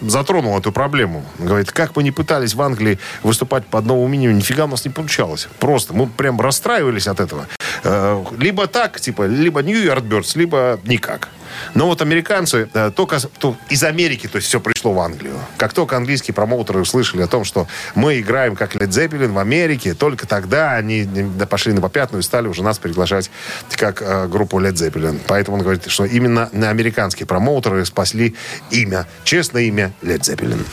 затронул 0.00 0.58
эту 0.58 0.72
проблему. 0.72 1.24
Говорит, 1.38 1.72
как 1.72 1.96
мы 1.96 2.02
не 2.02 2.10
пытались 2.10 2.54
в 2.54 2.62
Англии 2.62 2.98
выступать 3.22 3.66
под 3.66 3.86
новым 3.86 4.12
именем, 4.12 4.36
нифига 4.36 4.66
нас 4.74 4.84
не 4.84 4.90
получалось. 4.90 5.48
Просто 5.58 5.94
мы 5.94 6.06
прям 6.06 6.40
расстраивались 6.40 7.06
от 7.06 7.20
этого. 7.20 7.46
Э, 7.84 8.24
либо 8.38 8.66
так, 8.66 9.00
типа, 9.00 9.26
либо 9.26 9.62
New 9.62 9.76
Yardbirds, 9.76 10.32
либо 10.36 10.78
никак. 10.84 11.28
Но 11.74 11.86
вот 11.86 12.02
американцы 12.02 12.68
э, 12.74 12.90
только 12.94 13.18
то- 13.38 13.56
из 13.70 13.84
Америки, 13.84 14.26
то 14.26 14.36
есть 14.36 14.48
все 14.48 14.58
пришло 14.60 14.92
в 14.92 14.98
Англию. 14.98 15.34
Как 15.56 15.72
только 15.72 15.96
английские 15.96 16.34
промоутеры 16.34 16.80
услышали 16.80 17.22
о 17.22 17.28
том, 17.28 17.44
что 17.44 17.68
мы 17.94 18.18
играем 18.18 18.56
как 18.56 18.74
Led 18.74 18.88
Zeppelin 18.88 19.32
в 19.32 19.38
Америке, 19.38 19.94
только 19.94 20.26
тогда 20.26 20.72
они 20.72 21.08
э, 21.14 21.46
пошли 21.46 21.72
на 21.72 21.80
попятную 21.80 22.22
и 22.22 22.24
стали 22.24 22.48
уже 22.48 22.62
нас 22.62 22.78
приглашать 22.78 23.30
как 23.76 24.30
группу 24.30 24.60
Led 24.60 24.74
Zeppelin. 24.74 25.20
Поэтому 25.26 25.58
он 25.58 25.62
говорит, 25.62 25.84
что 25.88 26.04
именно 26.04 26.50
американские 26.52 27.26
промоутеры 27.26 27.84
спасли 27.84 28.34
имя, 28.70 29.06
честное 29.22 29.62
имя 29.62 29.92
Led 30.02 30.20
Zeppelin. 30.20 30.64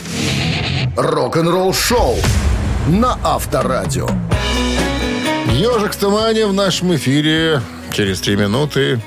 Рок-н-ролл 0.97 1.73
шоу 1.73 2.17
на 2.88 3.17
Авторадио. 3.24 4.08
Ежик 5.52 5.94
в 5.94 5.98
тумане 5.98 6.46
в 6.48 6.54
нашем 6.54 6.96
эфире 6.96 7.62
через 7.91 8.22
три 8.22 8.36
минуты. 8.36 9.02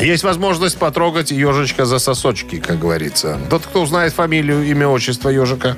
Есть 0.00 0.24
возможность 0.24 0.76
потрогать 0.78 1.30
ежичка 1.30 1.86
за 1.86 1.98
сосочки, 1.98 2.58
как 2.58 2.78
говорится. 2.78 3.38
Тот, 3.48 3.62
кто 3.62 3.82
узнает 3.82 4.12
фамилию, 4.12 4.62
имя, 4.64 4.88
отчество 4.88 5.30
ежика 5.30 5.76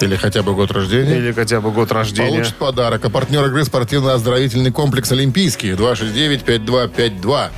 Или 0.00 0.14
хотя 0.16 0.42
бы 0.42 0.54
год 0.54 0.70
рождения. 0.70 1.16
или 1.16 1.32
хотя 1.32 1.60
бы 1.60 1.72
год 1.72 1.90
рождения. 1.90 2.30
Получит 2.30 2.54
подарок. 2.56 3.04
А 3.04 3.10
партнер 3.10 3.44
игры 3.46 3.64
спортивно-оздоровительный 3.64 4.70
комплекс 4.70 5.10
«Олимпийский». 5.10 5.72
269-5252. 5.72 7.48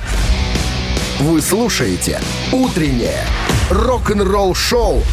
Вы 1.19 1.41
слушаете 1.41 2.19
«Утреннее 2.51 3.23
рок-н-ролл-шоу» 3.69 5.03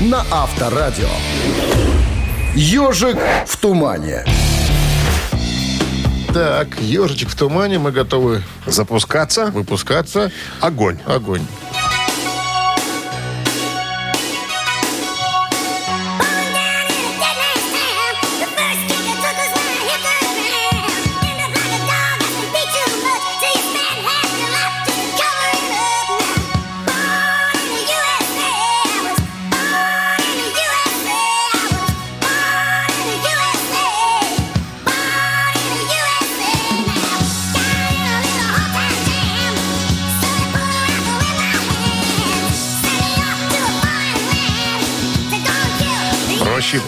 на 0.00 0.24
Авторадио. 0.30 1.08
«Ежик 2.54 3.16
в 3.46 3.56
тумане». 3.56 4.24
Так, 6.32 6.80
ежичек 6.80 7.28
в 7.28 7.36
тумане. 7.36 7.78
Мы 7.78 7.90
готовы 7.90 8.42
Запускаться. 8.66 9.46
выпускаться. 9.46 10.30
Огонь. 10.60 10.98
Огонь. 11.06 11.42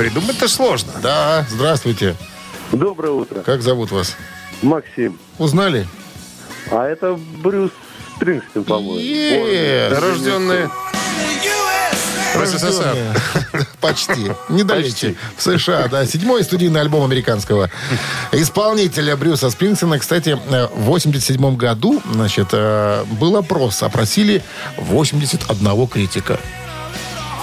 Придумать-то 0.03 0.49
сложно. 0.49 0.93
Да, 1.01 1.47
здравствуйте. 1.49 2.17
Доброе 2.73 3.13
утро. 3.13 3.43
Как 3.43 3.63
зовут 3.63 3.93
вас? 3.93 4.17
Максим. 4.61 5.17
Узнали? 5.39 5.87
А 6.73 6.89
это 6.89 7.17
Брюс 7.41 7.71
Спрингстин, 8.17 8.65
по-моему. 8.65 9.95
Рожденные 10.01 10.69
в 12.35 12.47
СССР. 12.47 12.97
Почти. 13.81 14.33
Недалече. 14.49 15.15
В 15.37 15.43
США, 15.43 15.87
да. 15.87 16.05
Седьмой 16.05 16.43
студийный 16.43 16.81
альбом 16.81 17.05
американского 17.05 17.71
исполнителя 18.33 19.17
Брюса 19.17 19.51
Спрингсона. 19.51 20.01
Кстати, 20.01 20.37
э, 20.51 20.67
в 20.75 20.83
87 20.83 21.57
году, 21.57 22.03
значит, 22.11 22.49
э, 22.53 23.05
был 23.21 23.37
опрос. 23.37 23.83
Опросили 23.85 24.43
81 24.79 25.87
критика. 25.87 26.41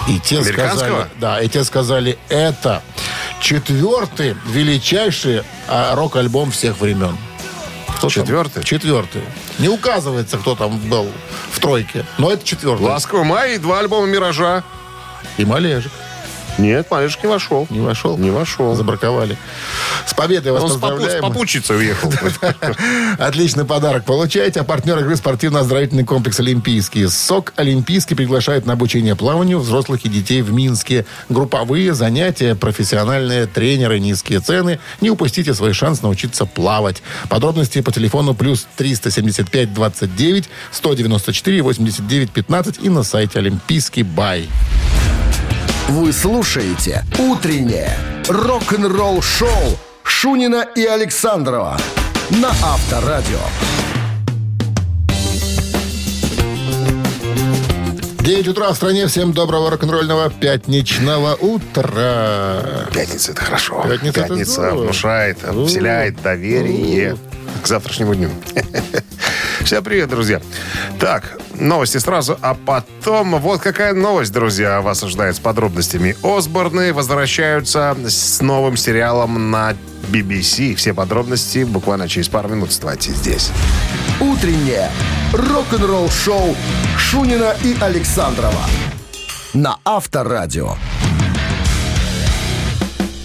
И 0.09 0.19
те 0.19 0.43
сказали, 0.43 1.07
да, 1.17 1.39
и 1.39 1.47
те 1.47 1.63
сказали, 1.63 2.17
это 2.29 2.81
четвертый 3.39 4.35
величайший 4.47 5.43
а, 5.67 5.93
рок-альбом 5.95 6.49
всех 6.49 6.79
времен. 6.81 7.15
Кто 7.87 8.09
там? 8.09 8.09
Четвертый? 8.09 8.63
Четвертый. 8.63 9.21
Не 9.59 9.69
указывается, 9.69 10.37
кто 10.37 10.55
там 10.55 10.79
был 10.79 11.11
в 11.51 11.59
тройке. 11.59 12.05
Но 12.17 12.31
это 12.31 12.43
четвертый. 12.43 12.81
Ласковый 12.81 13.25
май 13.25 13.55
и 13.55 13.57
два 13.59 13.79
альбома 13.79 14.07
«Миража». 14.07 14.63
И 15.37 15.45
Малежик. 15.45 15.91
Нет, 16.59 16.91
Малышек 16.91 17.23
не 17.23 17.29
вошел. 17.29 17.67
Не 17.69 17.79
вошел? 17.79 18.17
Не 18.17 18.31
вошел. 18.31 18.75
Забраковали. 18.75 19.37
С 20.05 20.13
победой 20.13 20.51
вас 20.51 20.63
Он 20.63 20.69
с 20.69 20.73
попу- 20.73 20.77
с 20.77 20.81
поздравляем. 20.91 21.21
попутчицей 21.23 21.77
уехал. 21.77 22.13
Отличный 23.17 23.65
подарок 23.65 24.03
получаете. 24.05 24.59
А 24.59 24.63
партнер 24.63 24.99
игры 24.99 25.15
спортивно-оздоровительный 25.15 26.03
комплекс 26.03 26.39
«Олимпийский». 26.39 27.07
СОК 27.07 27.53
«Олимпийский» 27.55 28.15
приглашает 28.15 28.65
на 28.65 28.73
обучение 28.73 29.15
плаванию 29.15 29.59
взрослых 29.59 30.05
и 30.05 30.09
детей 30.09 30.41
в 30.41 30.51
Минске. 30.51 31.05
Групповые 31.29 31.93
занятия, 31.93 32.55
профессиональные 32.55 33.45
тренеры, 33.47 33.99
низкие 33.99 34.41
цены. 34.41 34.79
Не 34.99 35.09
упустите 35.09 35.53
свой 35.53 35.73
шанс 35.73 36.01
научиться 36.01 36.45
плавать. 36.45 37.01
Подробности 37.29 37.81
по 37.81 37.91
телефону 37.91 38.33
плюс 38.33 38.67
375 38.75 39.73
29 39.73 40.49
194 40.71 41.61
89 41.61 42.31
15 42.31 42.79
и 42.83 42.89
на 42.89 43.03
сайте 43.03 43.39
«Олимпийский 43.39 44.03
бай». 44.03 44.47
Вы 45.89 46.13
слушаете 46.13 47.03
«Утреннее 47.17 47.91
рок-н-ролл-шоу» 48.27 49.49
Шунина 50.03 50.63
и 50.75 50.85
Александрова 50.85 51.79
на 52.29 52.49
Авторадио. 52.49 53.39
9 58.19 58.47
утра 58.49 58.71
в 58.71 58.75
стране. 58.75 59.07
Всем 59.07 59.33
доброго 59.33 59.71
рок-н-ролльного 59.71 60.29
пятничного 60.29 61.33
утра. 61.33 62.85
Пятница 62.93 63.31
это 63.31 63.41
хорошо. 63.41 63.83
Пятница 63.89 64.19
это 64.21 64.45
здорово. 64.45 64.83
внушает, 64.83 65.39
вселяет 65.39 66.21
доверие 66.21 67.17
к 67.63 67.67
завтрашнему 67.67 68.13
дню. 68.13 68.29
Всем 69.63 69.83
привет, 69.83 70.09
друзья. 70.09 70.41
Так, 70.99 71.37
новости 71.59 71.97
сразу, 71.97 72.37
а 72.41 72.55
потом 72.55 73.37
вот 73.39 73.61
какая 73.61 73.93
новость, 73.93 74.31
друзья, 74.31 74.81
вас 74.81 75.03
ожидает 75.03 75.35
с 75.35 75.39
подробностями. 75.39 76.15
Осборны 76.23 76.93
возвращаются 76.93 77.95
с 78.07 78.41
новым 78.41 78.77
сериалом 78.77 79.51
на 79.51 79.75
BBC. 80.11 80.75
Все 80.75 80.93
подробности 80.93 81.63
буквально 81.63 82.07
через 82.07 82.29
пару 82.29 82.49
минут 82.49 82.69
вставайте 82.69 83.11
здесь. 83.11 83.51
«Утреннее 84.19 84.89
рок-н-ролл-шоу» 85.33 86.55
Шунина 86.97 87.55
и 87.63 87.75
Александрова 87.79 88.65
на 89.53 89.77
Авторадио. 89.83 90.75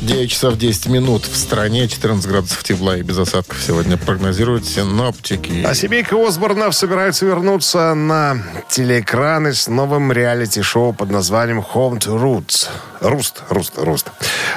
9 0.05 0.31
часов 0.31 0.59
10 0.59 0.87
минут 0.88 1.25
в 1.25 1.35
стране, 1.35 1.89
14 1.89 2.26
градусов 2.28 2.62
тепла 2.62 2.97
и 2.99 3.03
без 3.03 3.16
осадков 3.18 3.59
сегодня 3.66 3.97
прогнозируют 3.97 4.66
синоптики. 4.66 5.64
А 5.64 5.74
семейка 5.74 6.14
Осборнов 6.14 6.74
собирается 6.74 7.24
вернуться 7.24 7.95
на 7.95 8.37
телеэкраны 8.68 9.55
с 9.55 9.66
новым 9.66 10.12
реалити-шоу 10.12 10.93
под 10.93 11.11
названием 11.11 11.64
Home 11.74 11.99
to 11.99 12.20
Roots. 12.22 12.68
Руст, 13.01 13.43
Руст, 13.49 13.72
Руст. 13.76 14.11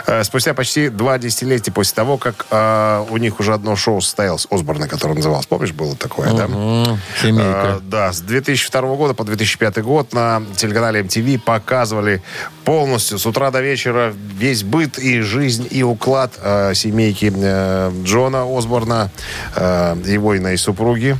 Э, 0.05 0.23
Спустя 0.23 0.53
почти 0.53 0.89
два 0.89 1.17
десятилетия 1.17 1.71
после 1.71 1.95
того, 1.95 2.17
как 2.17 2.45
э, 2.49 3.05
у 3.09 3.17
них 3.17 3.39
уже 3.39 3.53
одно 3.53 3.75
шоу 3.75 4.01
состоялось, 4.01 4.47
Осборна, 4.49 4.87
которое 4.87 5.15
называлось, 5.15 5.45
помнишь, 5.47 5.71
было 5.73 5.95
такое, 5.95 6.31
да? 6.31 6.45
М, 6.45 6.99
Семейка. 7.21 7.77
Э, 7.77 7.79
да, 7.83 8.13
с 8.13 8.19
2002 8.21 8.81
года 8.95 9.13
по 9.13 9.23
2005 9.23 9.81
год 9.81 10.13
на 10.13 10.43
телеканале 10.55 11.01
MTV 11.01 11.39
показывали 11.39 12.21
полностью 12.63 13.17
с 13.17 13.25
утра 13.25 13.51
до 13.51 13.61
вечера 13.61 14.13
весь 14.37 14.63
быт 14.63 14.97
и 14.97 15.19
жизнь 15.21 15.36
и 15.45 15.83
уклад 15.83 16.33
э, 16.41 16.73
семейки 16.73 17.31
э, 17.35 17.91
Джона 18.03 18.45
Осборна, 18.57 19.09
э, 19.55 19.95
его 20.05 20.33
и 20.33 20.57
супруги 20.57 21.17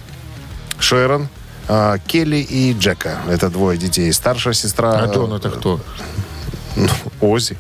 Шерон, 0.80 1.28
э, 1.68 1.97
Келли 2.07 2.38
и 2.38 2.74
Джека. 2.74 3.20
Это 3.30 3.49
двое 3.49 3.78
детей. 3.78 4.11
Старшая 4.13 4.53
сестра... 4.53 4.91
А 4.91 5.07
Джон 5.07 5.34
это 5.34 5.49
кто? 5.49 5.80
э, 6.76 6.86
Ози. 7.22 7.57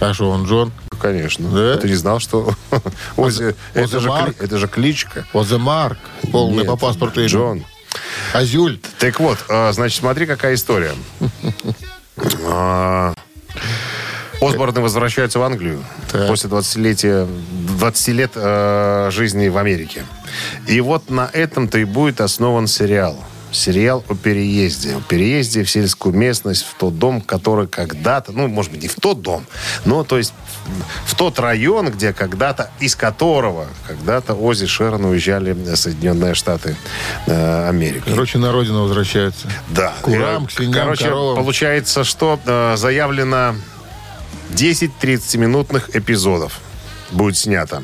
А 0.00 0.12
что, 0.14 0.30
он 0.30 0.44
Джон? 0.46 0.72
Конечно. 1.00 1.48
Да? 1.50 1.76
Ты 1.78 1.88
не 1.88 1.94
знал, 1.94 2.18
что 2.20 2.52
Ози... 3.16 3.54
Это 3.74 4.00
же, 4.00 4.10
это 4.38 4.58
же 4.58 4.68
кличка. 4.68 5.26
Озе 5.32 5.58
Марк. 5.58 5.98
Полный 6.30 6.58
Нет, 6.58 6.66
по 6.66 6.76
паспорту. 6.76 7.24
Джон. 7.26 7.64
Азюль. 8.32 8.80
Так 8.98 9.20
вот, 9.20 9.38
э, 9.48 9.72
значит, 9.72 10.00
смотри, 10.00 10.26
какая 10.26 10.54
история. 10.54 10.92
Осборны 14.42 14.80
возвращаются 14.80 15.38
в 15.38 15.42
Англию 15.42 15.82
Так. 16.10 16.28
после 16.28 16.50
20-летия, 16.50 17.28
20 17.78 18.08
лет 18.08 18.32
э, 18.34 19.08
жизни 19.12 19.48
в 19.48 19.56
Америке. 19.58 20.04
И 20.66 20.80
вот 20.80 21.10
на 21.10 21.28
этом-то 21.32 21.78
и 21.78 21.84
будет 21.84 22.20
основан 22.20 22.66
сериал. 22.66 23.22
Сериал 23.50 24.02
о 24.08 24.14
переезде. 24.14 24.96
О 24.96 25.00
переезде 25.02 25.62
в 25.62 25.70
сельскую 25.70 26.14
местность, 26.14 26.64
в 26.64 26.74
тот 26.78 26.98
дом, 26.98 27.20
который 27.20 27.66
когда-то, 27.68 28.32
ну, 28.32 28.48
может 28.48 28.72
быть, 28.72 28.80
не 28.82 28.88
в 28.88 28.94
тот 28.94 29.20
дом, 29.20 29.44
но, 29.84 30.04
то 30.04 30.16
есть, 30.16 30.32
в 31.04 31.14
тот 31.16 31.38
район, 31.38 31.90
где 31.90 32.14
когда-то, 32.14 32.70
из 32.80 32.96
которого 32.96 33.66
когда-то 33.86 34.32
Ози 34.34 34.64
Шерон 34.66 35.04
уезжали 35.04 35.52
в 35.52 35.76
Соединенные 35.76 36.32
Штаты 36.34 36.76
э, 37.26 37.68
Америки. 37.68 38.04
Короче, 38.06 38.38
на 38.38 38.52
родину 38.52 38.84
возвращаются. 38.84 39.48
Да. 39.68 39.92
Курам, 40.00 40.44
Э, 40.44 40.46
к 40.46 40.50
свиньям, 40.50 40.72
Короче, 40.84 41.04
коровам. 41.04 41.36
получается, 41.36 42.04
что 42.04 42.40
э, 42.46 42.76
заявлено 42.78 43.56
10 44.54 44.90
30-минутных 45.00 45.96
эпизодов 45.96 46.60
будет 47.10 47.36
снято. 47.36 47.82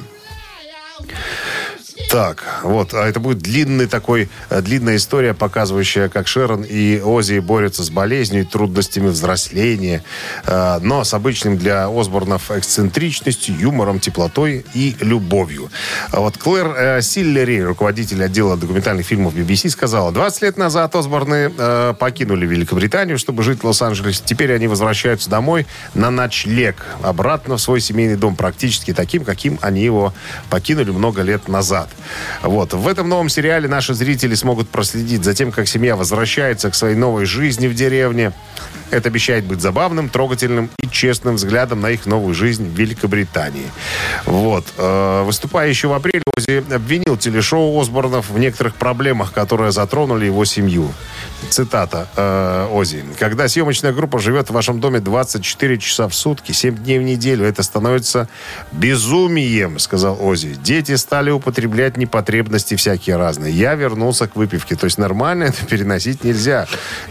Так, 2.09 2.43
вот, 2.63 2.95
а 2.95 3.07
это 3.07 3.21
будет 3.21 3.41
длинный 3.41 3.87
такой, 3.87 4.31
э, 4.49 4.63
длинная 4.63 4.97
история, 4.97 5.35
показывающая, 5.35 6.09
как 6.09 6.27
Шерон 6.27 6.63
и 6.63 7.03
Ози 7.03 7.39
борются 7.41 7.85
с 7.85 7.91
болезнью 7.91 8.43
и 8.43 8.45
трудностями 8.47 9.09
взросления, 9.09 10.03
э, 10.47 10.79
но 10.81 11.05
с 11.05 11.13
обычным 11.13 11.59
для 11.59 11.87
Осборнов 11.89 12.51
эксцентричностью, 12.51 13.59
юмором, 13.59 14.01
теплотой 14.01 14.65
и 14.73 14.97
любовью. 15.01 15.71
А 16.11 16.21
вот 16.21 16.39
Клэр 16.39 16.75
э, 16.79 17.03
Силлери, 17.03 17.61
руководитель 17.61 18.25
отдела 18.25 18.57
документальных 18.57 19.05
фильмов 19.05 19.35
BBC, 19.35 19.69
сказала, 19.69 20.11
20 20.11 20.43
лет 20.43 20.57
назад 20.57 20.95
Осборны 20.95 21.53
э, 21.59 21.95
покинули 21.99 22.47
Великобританию, 22.47 23.19
чтобы 23.19 23.43
жить 23.43 23.63
в 23.63 23.67
Лос-Анджелесе. 23.67 24.23
Теперь 24.25 24.55
они 24.55 24.67
возвращаются 24.67 25.29
домой 25.29 25.67
на 25.93 26.09
ночлег, 26.11 26.87
обратно 27.03 27.59
в 27.59 27.61
свой 27.61 27.83
семейный 27.83 28.17
дом, 28.17 28.35
практически 28.35 28.95
таким, 28.95 29.27
каким 29.27 29.59
они 29.61 29.85
его 29.85 30.15
покинули 30.49 30.91
много 30.91 31.21
лет 31.21 31.49
назад. 31.49 31.91
Вот. 32.43 32.73
В 32.75 32.87
этом 32.89 33.09
новом 33.09 33.29
сериале 33.29 33.69
наши 33.69 33.95
зрители 33.95 34.35
смогут 34.35 34.69
проследить 34.69 35.25
за 35.25 35.35
тем, 35.35 35.53
как 35.53 35.69
семья 35.69 35.97
возвращается 35.97 36.71
к 36.71 36.75
своей 36.75 36.97
новой 36.97 37.25
жизни 37.25 37.67
в 37.67 37.75
деревне. 37.75 38.33
Это 38.91 39.09
обещает 39.09 39.45
быть 39.45 39.61
забавным, 39.61 40.09
трогательным 40.09 40.71
и 40.83 40.89
честным 40.89 41.35
взглядом 41.35 41.81
на 41.81 41.91
их 41.91 42.07
новую 42.07 42.35
жизнь 42.35 42.67
в 42.67 42.75
Великобритании. 42.79 43.67
Вот. 44.25 44.65
Э, 44.79 45.25
Выступая 45.25 45.69
еще 45.69 45.89
в 45.89 45.93
апреле, 45.93 46.23
Ози 46.37 46.65
обвинил 46.73 47.17
телешоу 47.17 47.79
Осборнов 47.79 48.31
в 48.31 48.39
некоторых 48.39 48.77
проблемах, 48.77 49.33
которые 49.33 49.73
затронули 49.73 50.27
его 50.27 50.45
семью. 50.45 50.93
Цитата 51.51 52.09
э, 52.17 52.69
Ози. 52.73 53.05
«Когда 53.19 53.47
съемочная 53.49 53.93
группа 53.93 54.19
живет 54.19 54.49
в 54.49 54.53
вашем 54.53 54.81
доме 54.81 55.01
24 55.01 55.79
часа 55.79 56.09
в 56.09 56.15
сутки, 56.15 56.53
7 56.53 56.77
дней 56.77 56.99
в 56.99 57.03
неделю, 57.03 57.45
это 57.45 57.63
становится 57.63 58.29
безумием», 58.73 59.79
сказал 59.79 60.19
Ози. 60.21 60.57
«Дети 60.63 60.97
стали 60.97 61.31
употреблять 61.31 61.88
непотребности 61.97 62.75
всякие 62.77 63.17
разные. 63.17 63.53
Я 63.53 63.75
вернулся 63.75 64.27
к 64.29 64.37
выпивке». 64.37 64.77
То 64.77 64.85
есть 64.85 64.99
нормально 64.99 65.45
это 65.45 65.65
переносить 65.67 66.25
нельзя. 66.25 66.67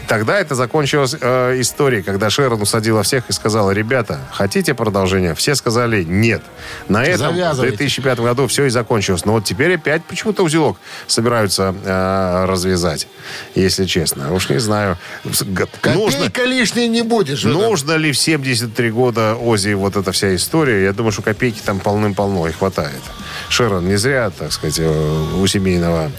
Тогда 0.06 0.38
это 0.38 0.54
закончилась 0.54 1.14
э, 1.20 1.60
история, 1.60 2.02
когда 2.02 2.30
Шерон 2.30 2.62
усадила 2.62 3.02
всех 3.02 3.28
и 3.28 3.32
сказала, 3.32 3.70
«Ребята, 3.72 4.20
хотите 4.32 4.74
продолжение?» 4.74 5.34
Все 5.34 5.54
сказали 5.54 6.04
«нет». 6.04 6.42
На 6.88 7.04
этом 7.04 7.32
в 7.32 7.36
Завязывайте. 7.36 7.76
2005 7.76 8.20
году 8.20 8.46
все 8.46 8.64
и 8.66 8.70
закончилось. 8.70 9.24
Но 9.24 9.32
вот 9.32 9.44
теперь 9.44 9.74
опять 9.74 10.04
почему-то 10.04 10.42
узелок 10.44 10.78
собираются 11.06 11.74
э, 11.84 12.44
развязать, 12.46 13.08
если 13.54 13.84
честно. 13.86 14.32
Уж 14.34 14.48
не 14.50 14.58
знаю. 14.58 14.96
Г- 15.24 15.66
Нужно, 15.94 16.18
Копейка 16.24 16.44
лишней 16.44 16.88
не 16.88 17.02
будешь. 17.02 17.40
этом. 17.44 17.52
нужно 17.52 17.92
ли 17.96 18.12
в 18.12 18.18
73 18.18 18.90
года 18.90 19.34
Ози 19.34 19.72
вот 19.74 19.96
эта 19.96 20.12
вся 20.12 20.34
история? 20.34 20.84
Я 20.84 20.92
думаю, 20.92 21.12
что 21.12 21.22
копейки 21.22 21.60
там 21.64 21.80
полным-полно 21.80 22.46
и 22.48 22.52
хватает. 22.52 23.00
Шерон 23.48 23.88
не 23.88 23.96
зря, 23.96 24.30
так 24.30 24.52
сказать, 24.52 24.78
э, 24.78 25.24
у 25.36 25.46
семейного 25.46 26.10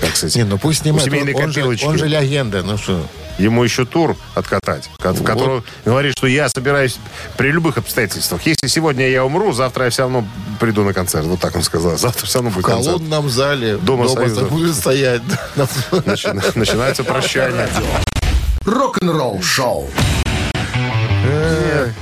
как 0.00 0.16
сказать, 0.16 0.34
Не, 0.36 0.44
ну 0.44 0.56
пусть 0.56 0.80
у 0.80 0.82
снимает. 0.84 1.04
семейной 1.04 1.34
Он, 1.34 1.42
он 1.44 1.52
же, 1.52 1.86
он 1.86 1.98
же 1.98 2.06
легенда. 2.06 2.62
Ну 2.62 2.78
что? 2.78 3.06
Ему 3.38 3.62
еще 3.64 3.84
тур 3.86 4.16
откатать, 4.34 4.88
в 4.98 5.22
котором 5.22 5.62
говорит, 5.84 6.12
что 6.16 6.26
я 6.26 6.48
собираюсь 6.48 6.98
при 7.36 7.50
любых 7.50 7.76
обстоятельствах. 7.78 8.40
Если 8.46 8.66
сегодня 8.66 9.08
я 9.08 9.24
умру, 9.24 9.52
завтра 9.52 9.84
я 9.84 9.90
все 9.90 10.02
равно 10.02 10.26
приду 10.58 10.84
на 10.84 10.92
концерт. 10.94 11.24
Вот 11.26 11.40
так 11.40 11.54
он 11.56 11.62
сказал. 11.62 11.96
Завтра 11.98 12.26
все 12.26 12.38
равно 12.38 12.50
В 12.50 12.54
будет 12.54 12.66
концерт. 12.66 12.96
колонном 12.96 13.28
зале 13.30 13.76
Дома 13.76 14.04
дома, 14.08 14.20
Союза. 14.20 14.44
будет 14.46 14.74
стоять. 14.74 15.22
Начи- 15.56 16.52
Начинается 16.58 17.04
прощание. 17.04 17.68
Рок-н-ролл 18.64 19.40
шоу. 19.42 19.88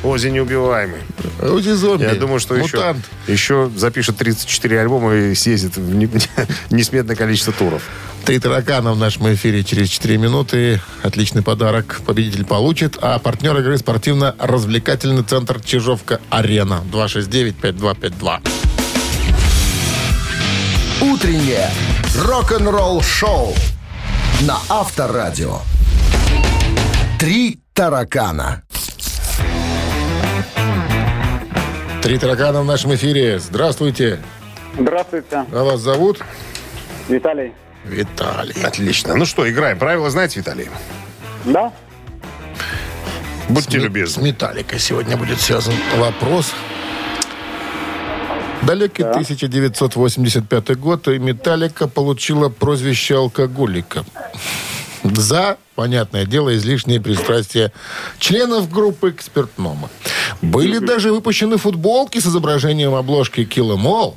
Ози 0.02 0.28
неубиваемый. 0.28 1.00
Узи 1.42 1.70
зомби. 1.72 2.04
Я 2.04 2.14
думаю, 2.14 2.40
что 2.40 2.54
еще, 2.56 2.76
Мутант. 2.76 3.04
еще 3.26 3.70
запишет 3.76 4.16
34 4.16 4.80
альбома 4.80 5.14
и 5.14 5.34
съездит 5.34 5.76
в 5.76 5.94
не- 5.94 6.08
несметное 6.70 7.16
количество 7.16 7.52
туров. 7.52 7.82
Три 8.24 8.38
таракана 8.38 8.92
в 8.92 8.98
нашем 8.98 9.32
эфире 9.34 9.64
через 9.64 9.88
4 9.88 10.18
минуты. 10.18 10.80
Отличный 11.02 11.42
подарок 11.42 12.00
победитель 12.06 12.44
получит. 12.44 12.98
А 13.00 13.18
партнер 13.18 13.56
игры 13.58 13.78
спортивно-развлекательный 13.78 15.22
центр 15.22 15.60
Чижовка-Арена. 15.60 16.82
269-5252. 16.92 18.40
Утреннее 21.00 21.70
рок-н-ролл 22.16 23.02
шоу 23.02 23.54
на 24.42 24.58
Авторадио. 24.68 25.60
Три 27.18 27.60
таракана. 27.72 28.62
Три 32.08 32.16
таракана 32.16 32.62
в 32.62 32.64
нашем 32.64 32.94
эфире. 32.94 33.38
Здравствуйте. 33.38 34.18
Здравствуйте, 34.78 35.44
А 35.52 35.62
вас 35.62 35.78
зовут? 35.80 36.18
Виталий. 37.06 37.52
Виталий. 37.84 38.54
Отлично. 38.64 39.14
Ну 39.14 39.26
что, 39.26 39.46
играем. 39.46 39.78
Правила 39.78 40.08
знаете, 40.08 40.40
Виталий? 40.40 40.70
Да? 41.44 41.70
Будьте 43.50 43.78
С 43.78 43.82
любезны. 43.82 44.22
Металликой 44.22 44.78
сегодня 44.78 45.18
будет 45.18 45.38
связан 45.38 45.74
вопрос. 45.98 46.54
Далекий 48.62 49.02
1985 49.02 50.78
год, 50.78 51.08
и 51.08 51.18
Металлика 51.18 51.88
получила 51.88 52.48
прозвище 52.48 53.16
алкоголика. 53.16 54.06
За, 55.04 55.58
понятное 55.74 56.26
дело, 56.26 56.56
излишние 56.56 57.00
пристрастия 57.00 57.72
членов 58.18 58.70
группы 58.70 59.12
к 59.12 59.22
спиртному. 59.22 59.88
Были 60.42 60.78
даже 60.78 61.12
выпущены 61.12 61.56
футболки 61.56 62.18
с 62.18 62.26
изображением 62.26 62.94
обложки 62.94 63.40
Kill 63.40 63.76
'Em 63.76 63.84
All 63.84 64.14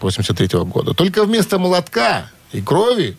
83 0.00 0.64
года. 0.64 0.94
Только 0.94 1.24
вместо 1.24 1.58
молотка 1.58 2.30
и 2.52 2.60
крови 2.62 3.16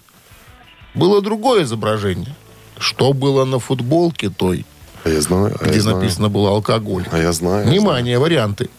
было 0.94 1.22
другое 1.22 1.64
изображение. 1.64 2.34
Что 2.78 3.14
было 3.14 3.46
на 3.46 3.60
футболке 3.60 4.30
той, 4.30 4.66
А 5.04 5.10
я 5.10 5.22
знаю. 5.22 5.56
а 5.60 5.66
я 5.66 5.70
где 5.72 5.80
знаю. 5.82 5.98
написано 5.98 6.30
было 6.30 6.50
алкоголь? 6.50 7.06
А 7.12 7.18
я 7.20 7.32
знаю. 7.32 7.64
я 7.66 7.70
Внимание, 7.72 8.20
варианты. 8.20 8.70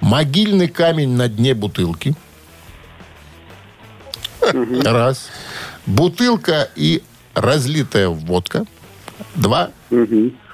Могильный 0.00 0.68
камень 0.68 1.10
на 1.10 1.28
дне 1.28 1.54
бутылки. 1.54 2.14
Раз. 4.84 5.28
Бутылка 5.86 6.70
и 6.76 7.02
разлитая 7.40 8.08
водка. 8.08 8.64
Два. 9.34 9.70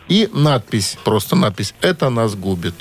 И 0.08 0.28
надпись, 0.32 0.98
просто 1.04 1.36
надпись, 1.36 1.74
это 1.80 2.10
нас 2.10 2.34
губит. 2.34 2.74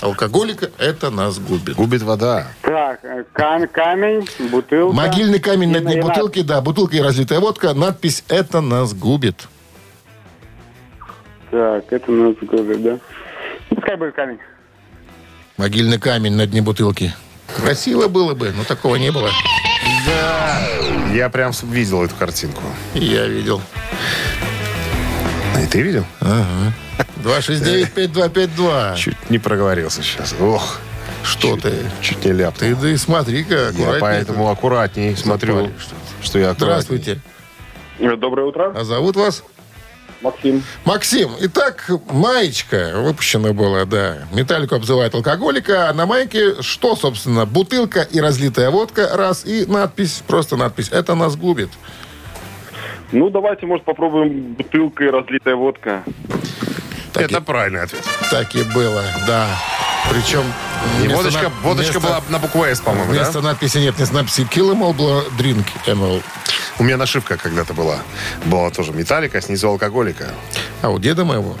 Алкоголика 0.00 0.70
это 0.78 1.10
нас 1.10 1.38
губит. 1.38 1.76
Губит 1.76 2.02
вода. 2.02 2.46
Так, 2.62 3.00
э, 3.04 3.24
кам- 3.34 3.68
камень, 3.68 4.26
бутылка. 4.50 4.94
Могильный 4.96 5.40
камень 5.40 5.70
на 5.70 5.80
дне 5.80 6.00
бутылки, 6.00 6.40
да, 6.42 6.60
бутылка 6.62 6.96
и 6.96 7.00
разлитая 7.00 7.40
водка. 7.40 7.74
Надпись 7.74 8.24
«Это 8.28 8.62
нас 8.62 8.94
губит». 8.94 9.48
Так, 11.50 11.92
это 11.92 12.10
нас 12.10 12.34
губит, 12.40 12.82
да? 12.82 12.98
Пускай 13.68 13.96
будет 13.96 14.14
камень. 14.14 14.38
Могильный 15.58 15.98
камень 15.98 16.34
на 16.34 16.46
дне 16.46 16.62
бутылки. 16.62 17.12
Красиво 17.54 18.08
было 18.08 18.34
бы, 18.34 18.52
но 18.56 18.64
такого 18.64 18.96
не 18.96 19.10
было. 19.12 19.28
Я 21.14 21.28
прям 21.30 21.52
видел 21.62 22.02
эту 22.04 22.14
картинку. 22.14 22.62
Я 22.94 23.26
видел. 23.26 23.60
И 25.62 25.66
ты 25.66 25.82
видел? 25.82 26.04
269-5252. 27.24 28.96
Чуть 28.96 29.30
не 29.30 29.38
проговорился 29.38 30.02
сейчас. 30.02 30.34
Ох, 30.40 30.78
Что 31.24 31.56
ты? 31.56 31.72
чуть 32.00 32.24
не 32.24 32.32
ляпнул. 32.32 32.70
Ты 32.70 32.74
да 32.76 32.88
и 32.90 32.96
смотри-ка, 32.96 33.70
Я 33.76 33.98
поэтому 34.00 34.48
аккуратней 34.50 35.16
смотрю, 35.16 35.56
Запалишь. 35.56 35.88
что 36.22 36.38
я 36.38 36.50
аккуратней. 36.50 36.82
Здравствуйте. 36.98 37.20
Доброе 38.16 38.46
утро, 38.46 38.72
А 38.74 38.84
зовут 38.84 39.16
вас? 39.16 39.42
Максим. 40.20 40.62
Максим. 40.84 41.30
Итак, 41.40 41.90
маечка 42.10 42.92
выпущена 42.96 43.52
была, 43.52 43.84
да. 43.86 44.18
Металлику 44.32 44.74
обзывают 44.74 45.14
алкоголика. 45.14 45.88
А 45.88 45.94
на 45.94 46.04
майке 46.06 46.60
что, 46.62 46.94
собственно? 46.94 47.46
Бутылка 47.46 48.02
и 48.02 48.20
разлитая 48.20 48.70
водка, 48.70 49.08
раз. 49.16 49.46
И 49.46 49.64
надпись, 49.66 50.22
просто 50.26 50.56
надпись. 50.56 50.88
Это 50.90 51.14
нас 51.14 51.36
губит. 51.36 51.70
Ну, 53.12 53.30
давайте, 53.30 53.66
может, 53.66 53.84
попробуем 53.84 54.52
бутылка 54.54 55.04
и 55.04 55.08
разлитая 55.08 55.56
водка. 55.56 56.04
Так 57.12 57.24
Это 57.24 57.38
и- 57.38 57.40
правильный 57.40 57.82
ответ. 57.82 58.02
Так 58.30 58.54
и 58.54 58.62
было, 58.62 59.02
да. 59.26 59.46
Причем... 60.08 60.42
И 61.02 61.08
водочка, 61.08 61.42
над- 61.44 61.52
водочка 61.62 61.98
вместо- 62.00 62.08
была 62.08 62.22
на 62.28 62.38
букву 62.38 62.64
«С», 62.64 62.80
по-моему, 62.80 63.12
да? 63.12 63.18
Вместо 63.18 63.40
надписи 63.40 63.78
нет, 63.78 63.96
вместо 63.96 64.14
надписи 64.14 64.42
kill 64.42 64.72
em 64.72 64.80
all 64.80 64.92
было 64.94 65.24
drink 65.38 65.64
em. 65.86 66.22
У 66.78 66.82
меня 66.84 66.96
нашивка 66.96 67.36
когда-то 67.36 67.74
была. 67.74 67.98
Была 68.46 68.70
тоже 68.70 68.92
металлика, 68.92 69.40
снизу 69.42 69.68
алкоголика. 69.68 70.30
А 70.82 70.88
у 70.88 70.98
деда 70.98 71.24
моего 71.24 71.56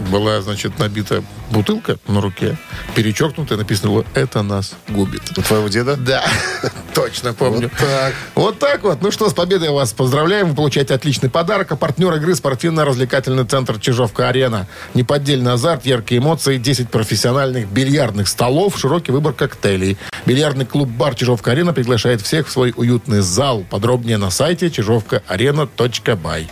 была, 0.00 0.40
значит, 0.40 0.78
набита 0.78 1.22
бутылка 1.50 1.98
на 2.06 2.20
руке, 2.20 2.56
перечеркнутая, 2.94 3.58
написано 3.58 3.90
было 3.90 4.04
«Это 4.14 4.42
нас 4.42 4.74
губит». 4.88 5.22
У 5.36 5.42
твоего 5.42 5.68
деда? 5.68 5.96
Да, 5.96 6.24
точно 6.94 7.32
помню. 7.32 7.70
Вот 7.70 7.88
так. 7.88 8.14
Вот 8.34 8.58
так 8.58 8.82
вот. 8.82 9.02
Ну 9.02 9.10
что, 9.10 9.28
с 9.28 9.34
победой 9.34 9.70
вас 9.70 9.92
поздравляем. 9.92 10.48
Вы 10.48 10.54
получаете 10.54 10.94
отличный 10.94 11.30
подарок. 11.30 11.72
А 11.72 11.76
партнер 11.76 12.14
игры 12.14 12.34
спортивно-развлекательный 12.34 13.44
центр 13.44 13.78
«Чижовка-арена». 13.78 14.66
Неподдельный 14.94 15.52
азарт, 15.52 15.86
яркие 15.86 16.20
эмоции, 16.20 16.58
10 16.58 16.90
профессиональных 16.90 17.68
бильярдных 17.68 18.28
столов, 18.28 18.78
широкий 18.78 19.12
выбор 19.12 19.32
коктейлей. 19.32 19.98
Бильярдный 20.26 20.66
клуб-бар 20.66 21.14
«Чижовка-арена» 21.14 21.72
приглашает 21.72 22.20
всех 22.20 22.48
в 22.48 22.50
свой 22.50 22.72
уютный 22.76 23.20
зал. 23.20 23.64
Подробнее 23.68 24.18
на 24.18 24.30
сайте 24.30 24.70
чижовкаарена.бай. 24.70 26.50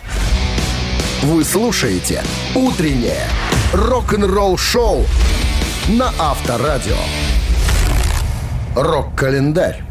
Вы 1.22 1.42
слушаете 1.44 2.22
«Утреннее 2.54 3.26
рок-н-ролл-шоу» 3.72 5.04
на 5.88 6.12
Авторадио. 6.16 6.96
Рок-календарь. 8.76 9.82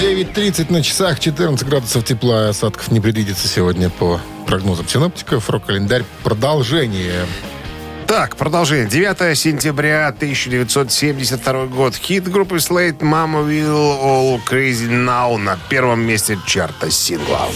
9.30 0.00 0.72
на 0.72 0.82
часах, 0.82 1.20
14 1.20 1.66
градусов 1.68 2.04
тепла, 2.04 2.48
осадков 2.48 2.90
не 2.90 3.00
предвидится 3.00 3.46
сегодня 3.46 3.90
по 3.90 4.20
прогнозам 4.44 4.88
синоптиков. 4.88 5.48
Рок-календарь 5.50 6.02
продолжение. 6.24 7.24
Так, 8.08 8.34
продолжение. 8.34 8.88
9 8.88 9.38
сентября 9.38 10.08
1972 10.08 11.66
год. 11.66 11.94
Хит 11.94 12.28
группы 12.28 12.56
Slate 12.56 12.98
«Mama 12.98 13.46
Will 13.46 14.02
All 14.02 14.40
Crazy 14.44 14.88
Now» 14.88 15.36
на 15.36 15.56
первом 15.68 16.00
месте 16.00 16.36
чарта 16.44 16.90
синглов. 16.90 17.54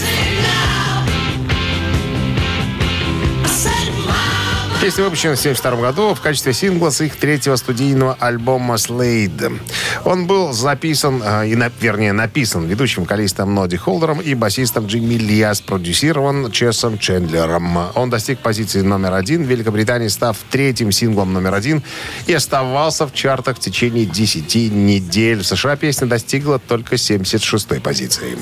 Песня 4.82 5.04
выпущена 5.04 5.36
в 5.36 5.38
1972 5.38 5.80
году 5.80 6.12
в 6.12 6.20
качестве 6.20 6.52
сингла 6.52 6.90
с 6.90 7.00
их 7.00 7.14
третьего 7.14 7.54
студийного 7.54 8.16
альбома 8.18 8.74
«Slade». 8.74 9.60
Он 10.04 10.26
был 10.26 10.52
записан, 10.52 11.22
э, 11.24 11.46
и, 11.50 11.56
вернее, 11.80 12.12
написан 12.12 12.66
ведущим 12.66 13.02
вокалистом 13.02 13.54
Ноди 13.54 13.76
Холдером 13.76 14.20
и 14.20 14.34
басистом 14.34 14.86
Джимми 14.86 15.14
Лиас, 15.14 15.60
продюсирован 15.60 16.50
Чесом 16.50 16.98
Чендлером. 16.98 17.78
Он 17.94 18.10
достиг 18.10 18.40
позиции 18.40 18.80
номер 18.80 19.14
один 19.14 19.44
в 19.44 19.46
Великобритании, 19.46 20.08
став 20.08 20.36
третьим 20.50 20.90
синглом 20.90 21.32
номер 21.32 21.54
один 21.54 21.84
и 22.26 22.34
оставался 22.34 23.06
в 23.06 23.14
чартах 23.14 23.58
в 23.58 23.60
течение 23.60 24.04
10 24.04 24.72
недель. 24.72 25.42
В 25.42 25.46
США 25.46 25.76
песня 25.76 26.08
достигла 26.08 26.58
только 26.58 26.96
76-й 26.96 27.80
позиции. 27.80 28.36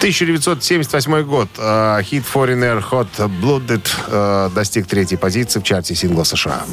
1978 0.00 1.22
год. 1.24 1.48
Э, 1.58 2.00
Хит 2.02 2.24
Foreigner 2.24 2.82
Hot 2.90 3.08
Blooded 3.42 3.86
э, 4.08 4.50
достиг 4.54 4.86
третьей 4.86 5.18
позиции 5.18 5.60
в 5.60 5.62
чарте 5.62 5.94
сингла 5.94 6.24
США. 6.24 6.64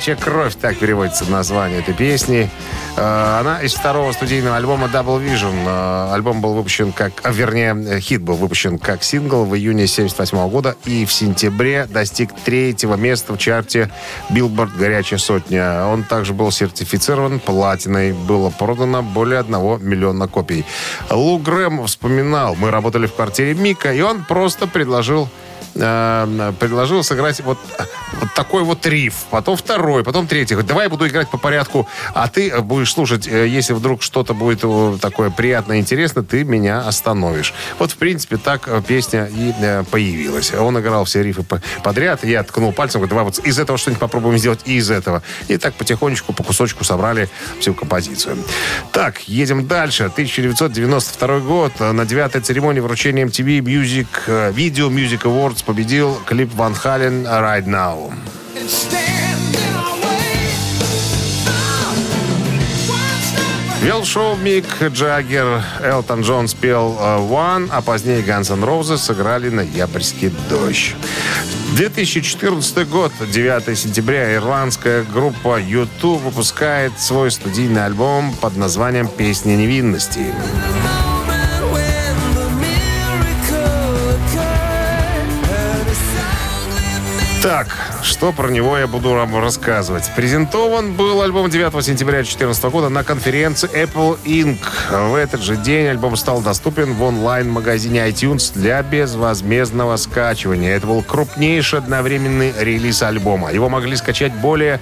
«Горячая 0.00 0.16
кровь» 0.16 0.54
так 0.54 0.78
переводится 0.78 1.30
название 1.30 1.80
этой 1.80 1.92
песни. 1.92 2.48
Э, 2.96 3.40
Она 3.40 3.60
из 3.60 3.74
второго 3.74 4.12
студийного 4.12 4.56
альбома 4.56 4.86
Double 4.86 5.22
Vision. 5.22 5.52
Э, 5.66 6.14
Альбом 6.14 6.40
был 6.40 6.54
выпущен 6.54 6.90
как... 6.92 7.12
а, 7.22 7.30
Вернее, 7.30 7.76
э, 7.76 8.00
хит 8.00 8.22
был 8.22 8.36
выпущен 8.36 8.78
как 8.78 9.02
сингл 9.02 9.44
в 9.44 9.54
июне 9.54 9.84
1978 9.84 10.48
года 10.48 10.74
и 10.86 11.04
в 11.04 11.12
сентябре 11.12 11.84
достиг 11.84 12.30
третьего 12.46 12.94
места 12.94 13.34
в 13.34 13.36
чарте 13.36 13.90
Billboard 14.30 14.70
«Горячая 14.78 15.18
сотня». 15.18 15.84
Он 15.84 16.02
также 16.04 16.32
был 16.32 16.50
сертифицирован 16.50 17.38
платиной. 17.38 18.12
Было 18.12 18.48
продано 18.48 19.02
более 19.02 19.38
одного 19.38 19.76
миллиона 19.76 20.28
копий. 20.28 20.64
Лу 21.10 21.36
Грэм 21.36 21.84
вспоминал, 21.84 22.54
мы 22.54 22.70
работали 22.70 23.04
в 23.06 23.12
квартире 23.12 23.52
Мика, 23.52 23.92
и 23.92 24.00
он 24.00 24.24
просто 24.24 24.66
предложил 24.66 25.28
э, 25.74 26.52
предложил 26.58 27.02
сыграть 27.02 27.40
вот, 27.40 27.58
вот 28.20 28.34
такой 28.34 28.62
вот 28.62 28.84
риф, 28.86 29.14
потом 29.30 29.56
второй, 29.56 30.04
потом 30.04 30.26
третий. 30.26 30.54
Говорит, 30.54 30.68
давай 30.68 30.84
я 30.84 30.90
буду 30.90 31.06
играть 31.06 31.28
по 31.28 31.38
порядку, 31.38 31.88
а 32.14 32.28
ты 32.28 32.60
будешь 32.60 32.92
слушать, 32.92 33.26
э, 33.26 33.48
если 33.48 33.72
вдруг 33.72 34.02
что-то 34.02 34.34
будет 34.34 34.60
э, 34.62 34.98
такое 35.00 35.30
приятное, 35.30 35.78
интересное, 35.78 36.22
ты 36.22 36.44
меня 36.44 36.80
остановишь. 36.80 37.54
Вот, 37.78 37.92
в 37.92 37.96
принципе, 37.96 38.36
так 38.36 38.66
э, 38.66 38.82
песня 38.86 39.26
и 39.26 39.52
э, 39.60 39.84
появилась. 39.90 40.52
Он 40.54 40.78
играл 40.78 41.04
все 41.04 41.22
рифы 41.22 41.42
по- 41.42 41.62
подряд, 41.82 42.24
я 42.24 42.42
ткнул 42.42 42.72
пальцем, 42.72 43.00
говорю, 43.00 43.10
давай 43.10 43.24
вот 43.24 43.38
из 43.38 43.58
этого 43.58 43.78
что-нибудь 43.78 44.00
попробуем 44.00 44.38
сделать, 44.38 44.60
и 44.64 44.76
из 44.76 44.90
этого. 44.90 45.22
И 45.48 45.56
так 45.56 45.74
потихонечку, 45.74 46.32
по 46.32 46.42
кусочку 46.42 46.84
собрали 46.84 47.28
всю 47.60 47.74
композицию. 47.74 48.36
Так, 48.92 49.20
едем 49.28 49.66
дальше. 49.66 50.04
1992 50.04 51.38
год. 51.40 51.72
На 51.80 52.04
девятой 52.04 52.40
церемонии 52.40 52.80
вручения 52.80 53.24
MTV 53.24 53.60
Music 53.60 54.06
э, 54.26 54.52
Video 54.52 54.90
Music 54.90 55.22
Awards 55.22 55.59
победил 55.62 56.18
клип 56.26 56.52
Ван 56.54 56.74
Хален 56.74 57.26
«Right 57.26 57.66
Now». 57.66 58.12
Вел 63.82 64.04
шоу 64.04 64.36
Мик 64.36 64.66
Джаггер, 64.82 65.62
Элтон 65.82 66.20
Джон 66.20 66.48
спел 66.48 66.98
э, 67.00 67.18
«One», 67.18 67.70
а 67.72 67.80
позднее 67.80 68.20
Guns 68.20 68.52
N' 68.52 68.62
Roses 68.62 68.98
сыграли 68.98 69.48
«Ноябрьский 69.48 70.30
дождь». 70.50 70.94
2014 71.76 72.86
год, 72.88 73.10
9 73.20 73.78
сентября, 73.78 74.34
ирландская 74.34 75.02
группа 75.02 75.58
YouTube 75.58 76.20
выпускает 76.20 76.92
свой 77.00 77.30
студийный 77.30 77.86
альбом 77.86 78.34
под 78.34 78.56
названием 78.58 79.08
«Песня 79.08 79.56
невинности». 79.56 80.26
Так, 87.40 87.79
что 88.02 88.32
про 88.32 88.48
него 88.48 88.78
я 88.78 88.86
буду 88.86 89.10
вам 89.10 89.38
рассказывать. 89.40 90.10
Презентован 90.16 90.94
был 90.94 91.22
альбом 91.22 91.50
9 91.50 91.84
сентября 91.84 92.18
2014 92.18 92.64
года 92.64 92.88
на 92.88 93.04
конференции 93.04 93.68
Apple 93.70 94.18
Inc. 94.24 94.58
В 95.08 95.14
этот 95.14 95.42
же 95.42 95.56
день 95.56 95.86
альбом 95.86 96.16
стал 96.16 96.40
доступен 96.40 96.94
в 96.94 97.02
онлайн-магазине 97.02 98.00
iTunes 98.08 98.52
для 98.54 98.82
безвозмездного 98.82 99.96
скачивания. 99.96 100.76
Это 100.76 100.86
был 100.86 101.02
крупнейший 101.02 101.78
одновременный 101.78 102.52
релиз 102.58 103.02
альбома. 103.02 103.52
Его 103.52 103.68
могли 103.68 103.96
скачать 103.96 104.32
более 104.32 104.80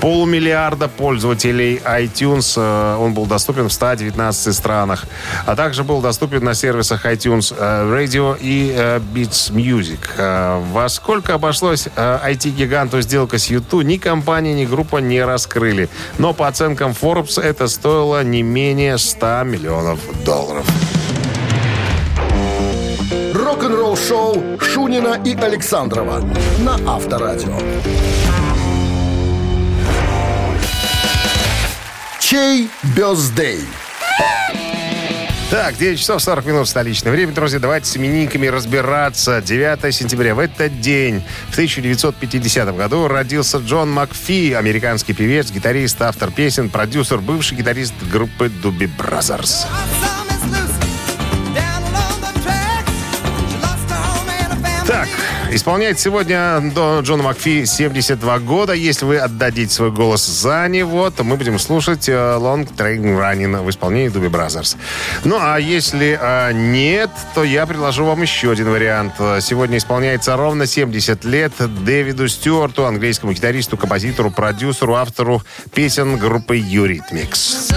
полумиллиарда 0.00 0.88
пользователей 0.88 1.80
iTunes. 1.84 2.54
Э, 2.56 2.96
Он 2.96 3.14
был 3.14 3.26
доступен 3.26 3.68
в 3.68 3.72
119 3.72 4.54
странах. 4.54 5.04
А 5.46 5.56
также 5.56 5.84
был 5.84 6.00
доступен 6.00 6.44
на 6.44 6.54
сервисах 6.54 7.06
iTunes 7.06 7.54
э, 7.56 7.94
Radio 7.94 8.36
и 8.40 8.74
э, 8.76 8.98
Beats 8.98 9.52
Music. 9.52 10.00
Во 10.72 10.88
сколько 10.88 11.34
обошлось 11.34 11.88
э, 11.94 12.18
IT-гиганту 12.70 13.00
сделка 13.00 13.38
с 13.38 13.50
YouTube, 13.50 13.84
ни 13.84 13.96
компания, 13.96 14.54
ни 14.54 14.64
группа 14.64 14.98
не 14.98 15.24
раскрыли. 15.24 15.88
Но 16.18 16.32
по 16.32 16.46
оценкам 16.46 16.92
Forbes 16.92 17.40
это 17.40 17.68
стоило 17.68 18.22
не 18.22 18.42
менее 18.42 18.96
100 18.98 19.42
миллионов 19.44 19.98
долларов. 20.24 20.66
Рок-н-ролл-шоу 23.34 24.60
Шунина 24.60 25.20
и 25.24 25.34
Александрова 25.34 26.22
на 26.60 26.74
Авторадио. 26.86 27.58
Чей 32.20 32.70
birthday? 32.96 33.66
Так, 35.50 35.76
9 35.76 35.98
часов 35.98 36.22
40 36.22 36.46
минут 36.46 36.68
столичное 36.68 37.10
время, 37.10 37.32
друзья. 37.32 37.58
Давайте 37.58 37.84
с 37.86 37.96
именинниками 37.96 38.46
разбираться. 38.46 39.42
9 39.42 39.92
сентября. 39.92 40.36
В 40.36 40.38
этот 40.38 40.80
день, 40.80 41.24
в 41.48 41.52
1950 41.54 42.76
году, 42.76 43.08
родился 43.08 43.58
Джон 43.58 43.90
Макфи, 43.90 44.52
американский 44.52 45.12
певец, 45.12 45.50
гитарист, 45.50 46.00
автор 46.02 46.30
песен, 46.30 46.70
продюсер, 46.70 47.18
бывший 47.18 47.56
гитарист 47.58 47.94
группы 48.12 48.48
Doobie 48.48 48.86
Brothers. 48.86 49.66
Так, 50.00 50.19
исполняет 55.52 55.98
сегодня 55.98 56.72
Джона 57.02 57.22
Макфи 57.22 57.64
72 57.64 58.38
года. 58.40 58.72
Если 58.72 59.04
вы 59.04 59.18
отдадите 59.18 59.72
свой 59.72 59.90
голос 59.90 60.26
за 60.26 60.68
него, 60.68 61.10
то 61.10 61.24
мы 61.24 61.36
будем 61.36 61.58
слушать 61.58 62.08
э, 62.08 62.12
Long 62.12 62.68
Train 62.76 63.00
Running 63.02 63.62
в 63.62 63.70
исполнении 63.70 64.08
Doobie 64.08 64.28
Brothers. 64.28 64.76
Ну, 65.24 65.36
а 65.40 65.58
если 65.58 66.18
э, 66.20 66.52
нет, 66.52 67.10
то 67.34 67.44
я 67.44 67.66
предложу 67.66 68.04
вам 68.04 68.22
еще 68.22 68.52
один 68.52 68.70
вариант. 68.70 69.14
Сегодня 69.40 69.78
исполняется 69.78 70.36
ровно 70.36 70.66
70 70.66 71.24
лет 71.24 71.52
Дэвиду 71.58 72.28
Стюарту, 72.28 72.86
английскому 72.86 73.32
гитаристу, 73.32 73.76
композитору, 73.76 74.30
продюсеру, 74.30 74.94
автору 74.94 75.42
песен 75.74 76.16
группы 76.16 76.58
Eurythmics. 76.58 77.74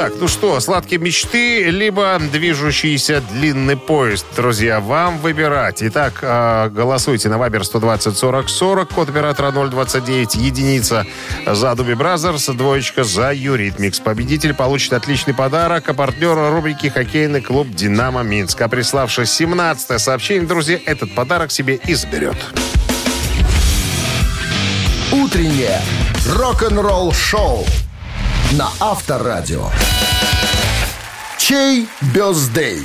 Так, 0.00 0.14
ну 0.18 0.28
что, 0.28 0.58
сладкие 0.60 0.98
мечты, 0.98 1.64
либо 1.64 2.18
движущийся 2.32 3.22
длинный 3.32 3.76
поезд. 3.76 4.24
Друзья, 4.34 4.80
вам 4.80 5.18
выбирать. 5.18 5.82
Итак, 5.82 6.20
э, 6.22 6.70
голосуйте 6.70 7.28
на 7.28 7.36
Viber 7.36 7.66
120 7.66 8.16
40 8.16 8.48
40, 8.48 8.88
код 8.88 9.10
оператора 9.10 9.50
029, 9.50 10.36
единица 10.36 11.06
за 11.46 11.74
Doobie 11.74 11.92
Brothers, 11.92 12.46
двоечка 12.46 13.04
за 13.04 13.34
Eurythmics. 13.34 14.00
Победитель 14.00 14.54
получит 14.54 14.94
отличный 14.94 15.34
подарок, 15.34 15.90
а 15.90 15.92
партнер 15.92 16.34
рубрики 16.50 16.86
«Хоккейный 16.86 17.42
клуб 17.42 17.68
«Динамо 17.68 18.22
Минск». 18.22 18.58
А 18.62 18.68
приславший 18.68 19.26
17 19.26 20.00
сообщение, 20.00 20.48
друзья, 20.48 20.78
этот 20.86 21.14
подарок 21.14 21.50
себе 21.50 21.78
изберет. 21.84 22.38
Утреннее 25.12 25.78
рок-н-ролл-шоу 26.26 27.66
на 28.52 28.68
Авторадио. 28.80 29.70
Чей 31.38 31.88
birthday? 32.14 32.80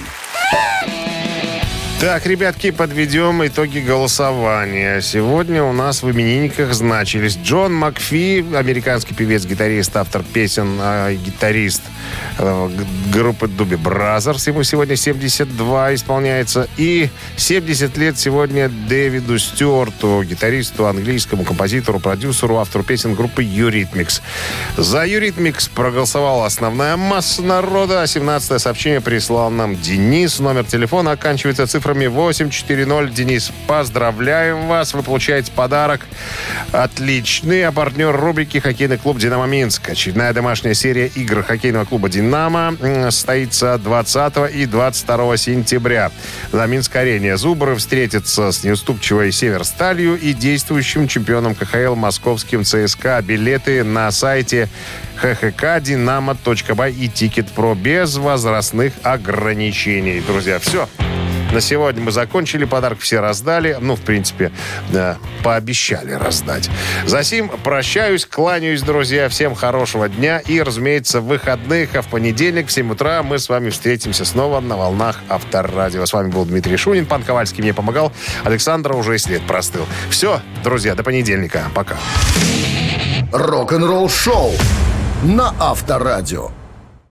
Так, 1.99 2.26
ребятки, 2.28 2.70
подведем 2.70 3.45
итоги 3.45 3.80
голосования. 3.80 5.01
Сегодня 5.01 5.63
у 5.63 5.72
нас 5.74 6.03
в 6.03 6.11
именинниках 6.11 6.74
значились 6.74 7.38
Джон 7.38 7.74
Макфи, 7.74 8.45
американский 8.55 9.16
певец, 9.16 9.45
гитарист, 9.45 9.95
автор 9.97 10.24
песен, 10.24 10.78
э, 10.80 11.16
гитарист 11.16 11.82
группы 13.12 13.47
Doobie 13.48 13.76
Brothers. 13.76 14.48
Ему 14.47 14.64
сегодня 14.64 14.95
72 14.95 15.95
исполняется. 15.95 16.68
И 16.78 17.10
70 17.38 17.97
лет 17.97 18.18
сегодня 18.18 18.70
Дэвиду 18.70 19.38
Стюарту, 19.39 20.24
гитаристу, 20.24 20.86
английскому 20.86 21.43
композитору, 21.43 21.99
продюсеру, 21.99 22.58
автору 22.58 22.84
песен 22.84 23.16
группы 23.16 23.43
Eurythmics. 23.43 24.22
За 24.78 25.06
Eurythmics 25.06 25.70
проголосовала 25.74 26.45
основная 26.45 26.97
масса 26.97 27.41
народа. 27.41 28.06
17 28.06 28.62
сообщение 28.62 29.01
прислал 29.01 29.49
нам 29.49 29.76
Денис. 29.76 30.39
Номер 30.39 30.66
телефона 30.66 31.12
оканчивается 31.12 31.68
цифрами 31.68 32.08
840. 32.08 33.14
Денис, 33.14 33.51
поздравляем 33.68 34.68
вас. 34.68 34.93
Вы 34.93 35.03
получаете 35.03 35.51
подарок. 35.51 36.01
Отличный. 36.72 37.66
А 37.66 37.72
партнер 37.72 38.16
рубрики 38.16 38.58
«Хоккейный 38.58 38.97
клуб 38.97 39.20
«Динамо 39.20 39.45
Минск». 39.45 39.89
Очередная 39.89 40.34
домашняя 40.34 40.74
серия 40.74 41.08
игр 41.08 41.43
хоккейного 41.43 41.86
клуба 41.86 41.95
«Динамо» 42.10 42.76
м, 42.80 43.12
состоится 43.12 43.78
20 43.78 44.52
и 44.54 44.66
22 44.66 45.38
сентября. 45.38 46.12
На 46.52 46.66
Минск-арене 46.68 47.38
Зубры 47.38 47.76
встретятся 47.76 48.52
с 48.52 48.64
неуступчивой 48.64 49.32
«Северсталью» 49.32 50.20
и 50.20 50.34
действующим 50.34 51.08
чемпионом 51.08 51.56
КХЛ 51.56 51.96
московским 51.96 52.64
ЦСКА. 52.64 53.22
Билеты 53.22 53.84
на 53.84 54.12
сайте 54.12 54.70
hhk-dinamo.by 55.22 56.91
и 56.91 57.08
Ticket 57.08 57.48
Pro 57.56 57.76
без 57.76 58.18
возрастных 58.18 58.93
ограничений. 59.04 60.22
Друзья, 60.26 60.60
все. 60.60 60.88
На 61.56 61.62
сегодня 61.62 62.03
мы 62.03 62.12
закончили, 62.12 62.66
подарок 62.66 62.99
все 62.99 63.22
раздали. 63.22 63.78
Ну, 63.80 63.95
в 63.95 64.01
принципе, 64.01 64.51
да, 64.91 65.18
пообещали 65.41 66.12
раздать. 66.12 66.70
За 67.06 67.24
сим 67.24 67.47
прощаюсь, 67.47 68.26
кланяюсь, 68.26 68.82
друзья. 68.82 69.30
Всем 69.30 69.56
хорошего 69.56 70.10
дня 70.10 70.39
и, 70.39 70.62
разумеется, 70.62 71.22
выходных. 71.22 71.95
А 71.95 72.01
в 72.01 72.10
понедельник 72.10 72.68
в 72.68 72.74
7 72.74 72.91
утра 72.91 73.24
мы 73.24 73.39
с 73.39 73.47
вами 73.47 73.70
встретимся 73.70 74.26
снова 74.26 74.60
на 74.60 74.76
волнах 74.76 75.22
Авторадио. 75.30 76.06
С 76.06 76.12
вами 76.12 76.30
был 76.30 76.43
Дмитрий 76.43 76.76
Шунин. 76.76 77.06
Пан 77.06 77.24
Ковальский 77.24 77.64
мне 77.64 77.74
помогал. 77.74 78.12
Александра 78.43 78.93
уже 78.93 79.16
и 79.16 79.18
след 79.18 79.41
простыл. 79.47 79.86
Все, 80.10 80.41
друзья, 80.62 80.93
до 80.93 81.03
понедельника. 81.03 81.64
Пока. 81.74 81.95
Рок-н-ролл-шоу 83.32 84.51
на 85.24 85.56
Авторадио. 85.58 86.51